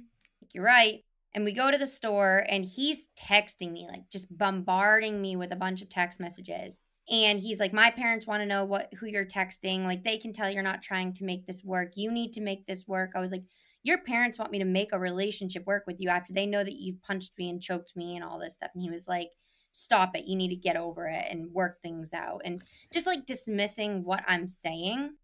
like, 0.42 0.54
you're 0.54 0.64
right. 0.64 1.04
And 1.37 1.45
we 1.45 1.53
go 1.53 1.70
to 1.70 1.76
the 1.76 1.87
store, 1.87 2.45
and 2.49 2.64
he's 2.64 3.07
texting 3.16 3.70
me, 3.70 3.87
like, 3.89 4.09
just 4.11 4.26
bombarding 4.37 5.20
me 5.20 5.37
with 5.37 5.53
a 5.53 5.57
bunch 5.57 5.82
of 5.82 5.91
text 5.91 6.18
messages. 6.18 6.80
And 7.09 7.39
he's 7.39 7.61
like 7.61 7.72
my 7.72 7.91
parents 7.91 8.26
want 8.26 8.41
to 8.41 8.47
know 8.47 8.64
what 8.64 8.93
who 8.99 9.07
you're 9.07 9.26
texting. 9.26 9.84
Like 9.84 10.03
they 10.03 10.18
can 10.18 10.32
tell 10.32 10.51
you're 10.51 10.62
not 10.64 10.82
trying 10.82 11.12
to 11.14 11.24
make 11.24 11.47
this 11.47 11.62
work. 11.62 11.93
You 11.95 12.11
need 12.11 12.32
to 12.32 12.41
make 12.41 12.66
this 12.66 12.89
work. 12.89 13.12
I 13.14 13.20
was 13.20 13.30
like 13.30 13.45
your 13.84 13.99
parents 13.99 14.41
want 14.41 14.51
me 14.51 14.59
to 14.59 14.64
make 14.64 14.93
a 14.93 14.99
relationship 14.99 15.64
work 15.66 15.84
with 15.87 16.01
you 16.01 16.09
after 16.09 16.32
they 16.32 16.47
know 16.47 16.64
that 16.64 16.74
you've 16.74 17.01
punched 17.03 17.30
me 17.39 17.49
and 17.49 17.62
choked 17.62 17.93
me 17.95 18.16
and 18.16 18.24
all 18.24 18.41
this 18.41 18.55
stuff. 18.55 18.72
And 18.74 18.82
he 18.82 18.91
was 18.91 19.07
like 19.07 19.30
stop 19.70 20.16
it. 20.16 20.26
You 20.26 20.34
need 20.34 20.49
to 20.49 20.57
get 20.57 20.76
over 20.76 21.07
it 21.07 21.26
and 21.30 21.53
work 21.53 21.80
things 21.80 22.12
out. 22.12 22.43
And 22.45 22.61
just 22.93 23.07
like 23.07 23.26
dismissing 23.26 24.03
what 24.03 24.24
i'm 24.26 24.49
saying 24.49 25.14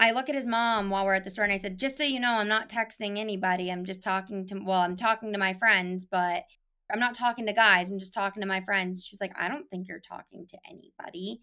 i 0.00 0.10
look 0.10 0.28
at 0.28 0.34
his 0.34 0.46
mom 0.46 0.90
while 0.90 1.04
we're 1.04 1.14
at 1.14 1.22
the 1.22 1.30
store 1.30 1.44
and 1.44 1.52
i 1.52 1.58
said 1.58 1.78
just 1.78 1.96
so 1.96 2.02
you 2.02 2.18
know 2.18 2.32
i'm 2.32 2.48
not 2.48 2.68
texting 2.68 3.18
anybody 3.18 3.70
i'm 3.70 3.84
just 3.84 4.02
talking 4.02 4.44
to 4.44 4.58
well 4.64 4.80
i'm 4.80 4.96
talking 4.96 5.32
to 5.32 5.38
my 5.38 5.54
friends 5.54 6.04
but 6.10 6.44
I'm 6.92 7.00
not 7.00 7.14
talking 7.14 7.46
to 7.46 7.52
guys. 7.52 7.88
I'm 7.88 7.98
just 7.98 8.14
talking 8.14 8.40
to 8.40 8.46
my 8.46 8.60
friends. 8.62 9.04
She's 9.04 9.20
like, 9.20 9.32
I 9.38 9.48
don't 9.48 9.68
think 9.70 9.88
you're 9.88 10.00
talking 10.00 10.46
to 10.48 10.58
anybody. 10.68 11.40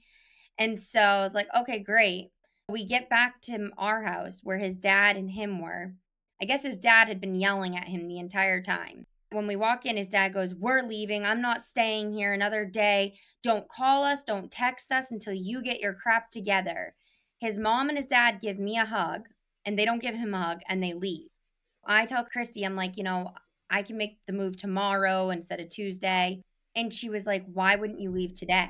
And 0.57 0.79
so 0.79 0.99
I 0.99 1.23
was 1.23 1.33
like, 1.33 1.47
okay, 1.55 1.79
great. 1.79 2.31
We 2.69 2.85
get 2.85 3.09
back 3.09 3.41
to 3.43 3.69
our 3.77 4.03
house 4.03 4.39
where 4.43 4.57
his 4.57 4.77
dad 4.77 5.15
and 5.15 5.29
him 5.29 5.61
were. 5.61 5.93
I 6.41 6.45
guess 6.45 6.61
his 6.61 6.77
dad 6.77 7.07
had 7.07 7.21
been 7.21 7.39
yelling 7.39 7.77
at 7.77 7.87
him 7.87 8.07
the 8.07 8.19
entire 8.19 8.61
time. 8.61 9.05
When 9.31 9.47
we 9.47 9.55
walk 9.55 9.85
in, 9.85 9.97
his 9.97 10.07
dad 10.07 10.33
goes, 10.33 10.53
We're 10.53 10.83
leaving. 10.83 11.25
I'm 11.25 11.41
not 11.41 11.61
staying 11.61 12.13
here 12.13 12.33
another 12.33 12.65
day. 12.65 13.15
Don't 13.43 13.67
call 13.69 14.03
us. 14.03 14.21
Don't 14.23 14.51
text 14.51 14.91
us 14.91 15.05
until 15.11 15.33
you 15.33 15.61
get 15.61 15.81
your 15.81 15.93
crap 15.93 16.31
together. 16.31 16.93
His 17.39 17.57
mom 17.57 17.89
and 17.89 17.97
his 17.97 18.07
dad 18.07 18.39
give 18.41 18.57
me 18.57 18.77
a 18.77 18.85
hug, 18.85 19.27
and 19.65 19.77
they 19.77 19.85
don't 19.85 20.01
give 20.01 20.15
him 20.15 20.33
a 20.33 20.41
hug, 20.41 20.59
and 20.69 20.81
they 20.81 20.93
leave. 20.93 21.29
I 21.85 22.05
tell 22.05 22.25
Christy, 22.25 22.63
I'm 22.63 22.75
like, 22.75 22.97
you 22.97 23.03
know, 23.03 23.33
I 23.69 23.81
can 23.83 23.97
make 23.97 24.19
the 24.25 24.33
move 24.33 24.57
tomorrow 24.57 25.29
instead 25.29 25.59
of 25.59 25.69
Tuesday. 25.69 26.41
And 26.75 26.93
she 26.93 27.09
was 27.09 27.25
like, 27.25 27.45
Why 27.53 27.75
wouldn't 27.75 27.99
you 27.99 28.11
leave 28.11 28.33
today? 28.33 28.69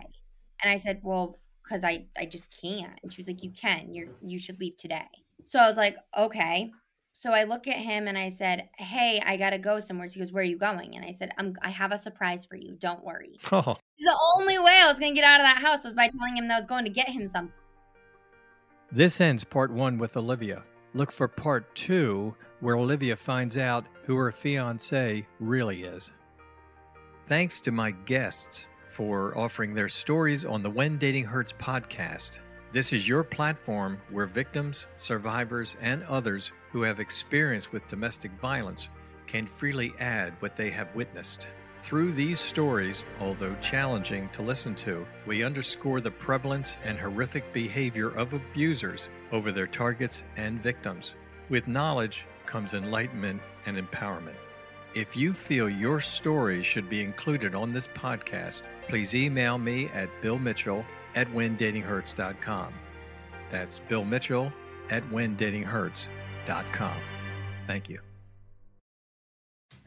And 0.61 0.71
I 0.71 0.77
said, 0.77 1.01
Well, 1.03 1.35
because 1.63 1.83
I, 1.83 2.05
I 2.17 2.25
just 2.25 2.47
can't. 2.61 2.97
And 3.03 3.11
she 3.11 3.21
was 3.21 3.27
like, 3.27 3.43
You 3.43 3.51
can. 3.51 3.93
You're 3.93 4.09
you 4.21 4.39
should 4.39 4.59
leave 4.59 4.77
today. 4.77 5.07
So 5.45 5.59
I 5.59 5.67
was 5.67 5.77
like, 5.77 5.97
Okay. 6.17 6.71
So 7.13 7.31
I 7.31 7.45
look 7.45 7.67
at 7.67 7.77
him 7.77 8.07
and 8.07 8.17
I 8.17 8.29
said, 8.29 8.69
Hey, 8.77 9.21
I 9.25 9.37
gotta 9.37 9.57
go 9.57 9.79
somewhere. 9.79 10.07
So 10.07 10.15
he 10.15 10.19
goes, 10.19 10.31
Where 10.31 10.43
are 10.43 10.45
you 10.45 10.57
going? 10.57 10.95
And 10.95 11.05
I 11.05 11.11
said, 11.11 11.31
I'm 11.37 11.55
I 11.61 11.69
have 11.69 11.91
a 11.91 11.97
surprise 11.97 12.45
for 12.45 12.55
you. 12.55 12.75
Don't 12.79 13.03
worry. 13.03 13.35
Oh, 13.51 13.77
The 13.99 14.15
only 14.37 14.59
way 14.59 14.79
I 14.79 14.87
was 14.87 14.99
gonna 14.99 15.15
get 15.15 15.23
out 15.23 15.39
of 15.39 15.45
that 15.45 15.57
house 15.61 15.83
was 15.83 15.95
by 15.95 16.07
telling 16.07 16.37
him 16.37 16.47
that 16.47 16.53
I 16.53 16.59
was 16.59 16.67
going 16.67 16.85
to 16.85 16.91
get 16.91 17.09
him 17.09 17.27
something. 17.27 17.51
This 18.91 19.19
ends 19.19 19.43
part 19.43 19.71
one 19.71 19.97
with 19.97 20.15
Olivia. 20.17 20.63
Look 20.93 21.11
for 21.11 21.27
part 21.27 21.75
two, 21.75 22.33
where 22.61 22.75
Olivia 22.75 23.15
finds 23.15 23.57
out 23.57 23.85
who 24.03 24.15
her 24.15 24.31
fiance 24.31 25.25
really 25.39 25.83
is. 25.83 26.11
Thanks 27.27 27.59
to 27.61 27.71
my 27.71 27.91
guests 27.91 28.65
for 28.93 29.37
offering 29.37 29.73
their 29.73 29.89
stories 29.89 30.45
on 30.45 30.63
the 30.63 30.69
When 30.69 30.97
Dating 30.97 31.25
Hurts 31.25 31.53
podcast. 31.53 32.39
This 32.71 32.93
is 32.93 33.07
your 33.07 33.23
platform 33.23 33.99
where 34.09 34.25
victims, 34.25 34.87
survivors, 34.95 35.75
and 35.81 36.03
others 36.03 36.51
who 36.71 36.81
have 36.83 36.99
experience 36.99 37.71
with 37.71 37.87
domestic 37.87 38.31
violence 38.39 38.89
can 39.25 39.45
freely 39.45 39.93
add 39.99 40.33
what 40.39 40.55
they 40.55 40.69
have 40.69 40.95
witnessed. 40.95 41.47
Through 41.79 42.13
these 42.13 42.39
stories, 42.39 43.03
although 43.19 43.55
challenging 43.61 44.29
to 44.29 44.41
listen 44.41 44.73
to, 44.75 45.05
we 45.25 45.43
underscore 45.43 46.01
the 46.01 46.11
prevalence 46.11 46.75
and 46.83 46.97
horrific 46.97 47.53
behavior 47.53 48.09
of 48.09 48.33
abusers 48.33 49.09
over 49.31 49.51
their 49.51 49.67
targets 49.67 50.23
and 50.37 50.61
victims. 50.61 51.15
With 51.49 51.67
knowledge 51.67 52.25
comes 52.45 52.73
enlightenment 52.73 53.41
and 53.65 53.77
empowerment. 53.77 54.35
If 54.95 55.15
you 55.15 55.33
feel 55.33 55.69
your 55.69 55.99
story 55.99 56.63
should 56.63 56.89
be 56.89 57.03
included 57.03 57.53
on 57.53 57.71
this 57.71 57.87
podcast, 57.87 58.63
please 58.89 59.13
email 59.13 59.57
me 59.57 59.89
at 59.93 60.09
billmitchell 60.21 60.83
at 61.15 61.27
whendatinghurts.com. 61.27 62.73
That's 63.51 63.79
Bill 63.79 64.03
Mitchell 64.03 64.51
at 64.89 65.03
whendatinghurts.com. 65.09 66.97
Thank 67.67 67.89
you. 67.89 68.06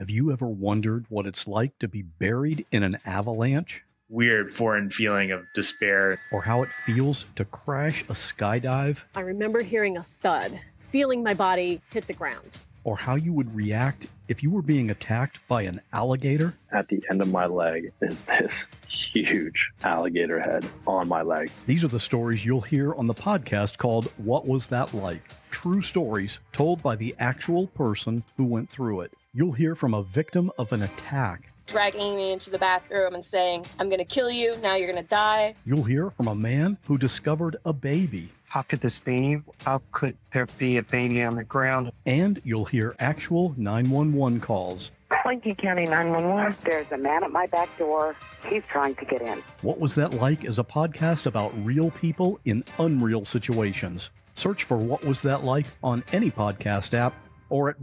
Have 0.01 0.09
you 0.09 0.33
ever 0.33 0.47
wondered 0.47 1.05
what 1.11 1.27
it's 1.27 1.47
like 1.47 1.79
to 1.79 1.87
be 1.87 2.01
buried 2.01 2.65
in 2.73 2.83
an 2.83 2.97
avalanche? 3.05 3.83
weird 4.09 4.51
foreign 4.51 4.89
feeling 4.89 5.31
of 5.31 5.45
despair. 5.55 6.19
Or 6.33 6.41
how 6.41 6.63
it 6.63 6.71
feels 6.87 7.27
to 7.37 7.45
crash 7.45 8.03
a 8.09 8.15
skydive. 8.15 8.97
I 9.15 9.21
remember 9.21 9.63
hearing 9.63 9.99
a 9.99 10.03
thud, 10.03 10.59
feeling 10.79 11.23
my 11.23 11.35
body 11.35 11.83
hit 11.93 12.07
the 12.07 12.15
ground. 12.15 12.49
Or 12.83 12.97
how 12.97 13.17
you 13.17 13.35
would 13.35 13.55
react 13.55 14.07
if 14.27 14.43
you 14.43 14.51
were 14.51 14.63
being 14.63 14.89
attacked 14.89 15.39
by 15.49 15.63
an 15.63 15.83
alligator. 15.93 16.55
At 16.73 16.89
the 16.89 17.05
end 17.11 17.21
of 17.21 17.29
my 17.29 17.45
leg 17.45 17.93
is 18.01 18.23
this 18.23 18.67
huge 18.89 19.71
alligator 19.85 20.41
head 20.41 20.67
on 20.87 21.09
my 21.09 21.21
leg. 21.21 21.51
These 21.67 21.85
are 21.85 21.89
the 21.89 22.01
stories 22.01 22.43
you'll 22.43 22.63
hear 22.63 22.95
on 22.95 23.07
the 23.07 23.13
podcast 23.13 23.77
called 23.77 24.07
What 24.17 24.49
Was 24.49 24.69
That 24.69 24.95
Like? 24.95 25.23
True 25.51 25.83
stories 25.83 26.39
told 26.55 26.83
by 26.83 26.97
the 26.97 27.15
actual 27.19 27.67
person 27.67 28.25
who 28.39 28.47
went 28.47 28.71
through 28.71 29.03
it. 29.03 29.13
You'll 29.33 29.53
hear 29.53 29.77
from 29.77 29.95
a 29.95 30.03
victim 30.03 30.51
of 30.59 30.73
an 30.73 30.83
attack 30.83 31.53
dragging 31.71 32.17
me 32.17 32.33
into 32.33 32.51
the 32.51 32.59
bathroom 32.59 33.15
and 33.15 33.25
saying, 33.25 33.65
I'm 33.79 33.89
going 33.89 34.01
to 34.01 34.05
kill 34.05 34.29
you. 34.29 34.57
Now 34.61 34.75
you're 34.75 34.91
going 34.91 35.05
to 35.05 35.09
die. 35.09 35.55
You'll 35.65 35.85
hear 35.85 36.11
from 36.11 36.27
a 36.27 36.35
man 36.35 36.79
who 36.87 36.99
discovered 36.99 37.57
a 37.65 37.73
baby. 37.73 38.31
How 38.49 38.63
could 38.63 38.81
this 38.81 38.99
be? 38.99 39.41
How 39.65 39.81
could 39.93 40.17
there 40.33 40.47
be 40.59 40.79
a 40.79 40.83
baby 40.83 41.23
on 41.23 41.37
the 41.37 41.45
ground? 41.45 41.93
And 42.05 42.41
you'll 42.43 42.65
hear 42.65 42.97
actual 42.99 43.55
911 43.57 44.41
calls. 44.41 44.91
Lincoln 45.25 45.55
County 45.55 45.85
911. 45.85 46.57
There's 46.65 46.91
a 46.91 46.99
man 46.99 47.23
at 47.23 47.31
my 47.31 47.47
back 47.47 47.69
door. 47.79 48.17
He's 48.49 48.65
trying 48.67 48.97
to 48.97 49.05
get 49.05 49.23
in. 49.23 49.41
What 49.63 49.79
Was 49.79 49.95
That 49.95 50.15
Like 50.15 50.45
is 50.45 50.59
a 50.59 50.65
podcast 50.65 51.27
about 51.27 51.53
real 51.65 51.93
people 51.93 52.41
in 52.47 52.65
unreal 52.81 53.25
situations. 53.25 54.11
Search 54.35 54.65
for 54.65 54.77
What 54.77 55.05
Was 55.05 55.21
That 55.21 55.45
Like 55.45 55.67
on 55.85 56.03
any 56.13 56.33
podcast 56.33 56.95
app 56.95 57.15
or 57.49 57.71
at 57.71 57.81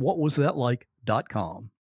whatwasthatlike.com. 1.07 1.76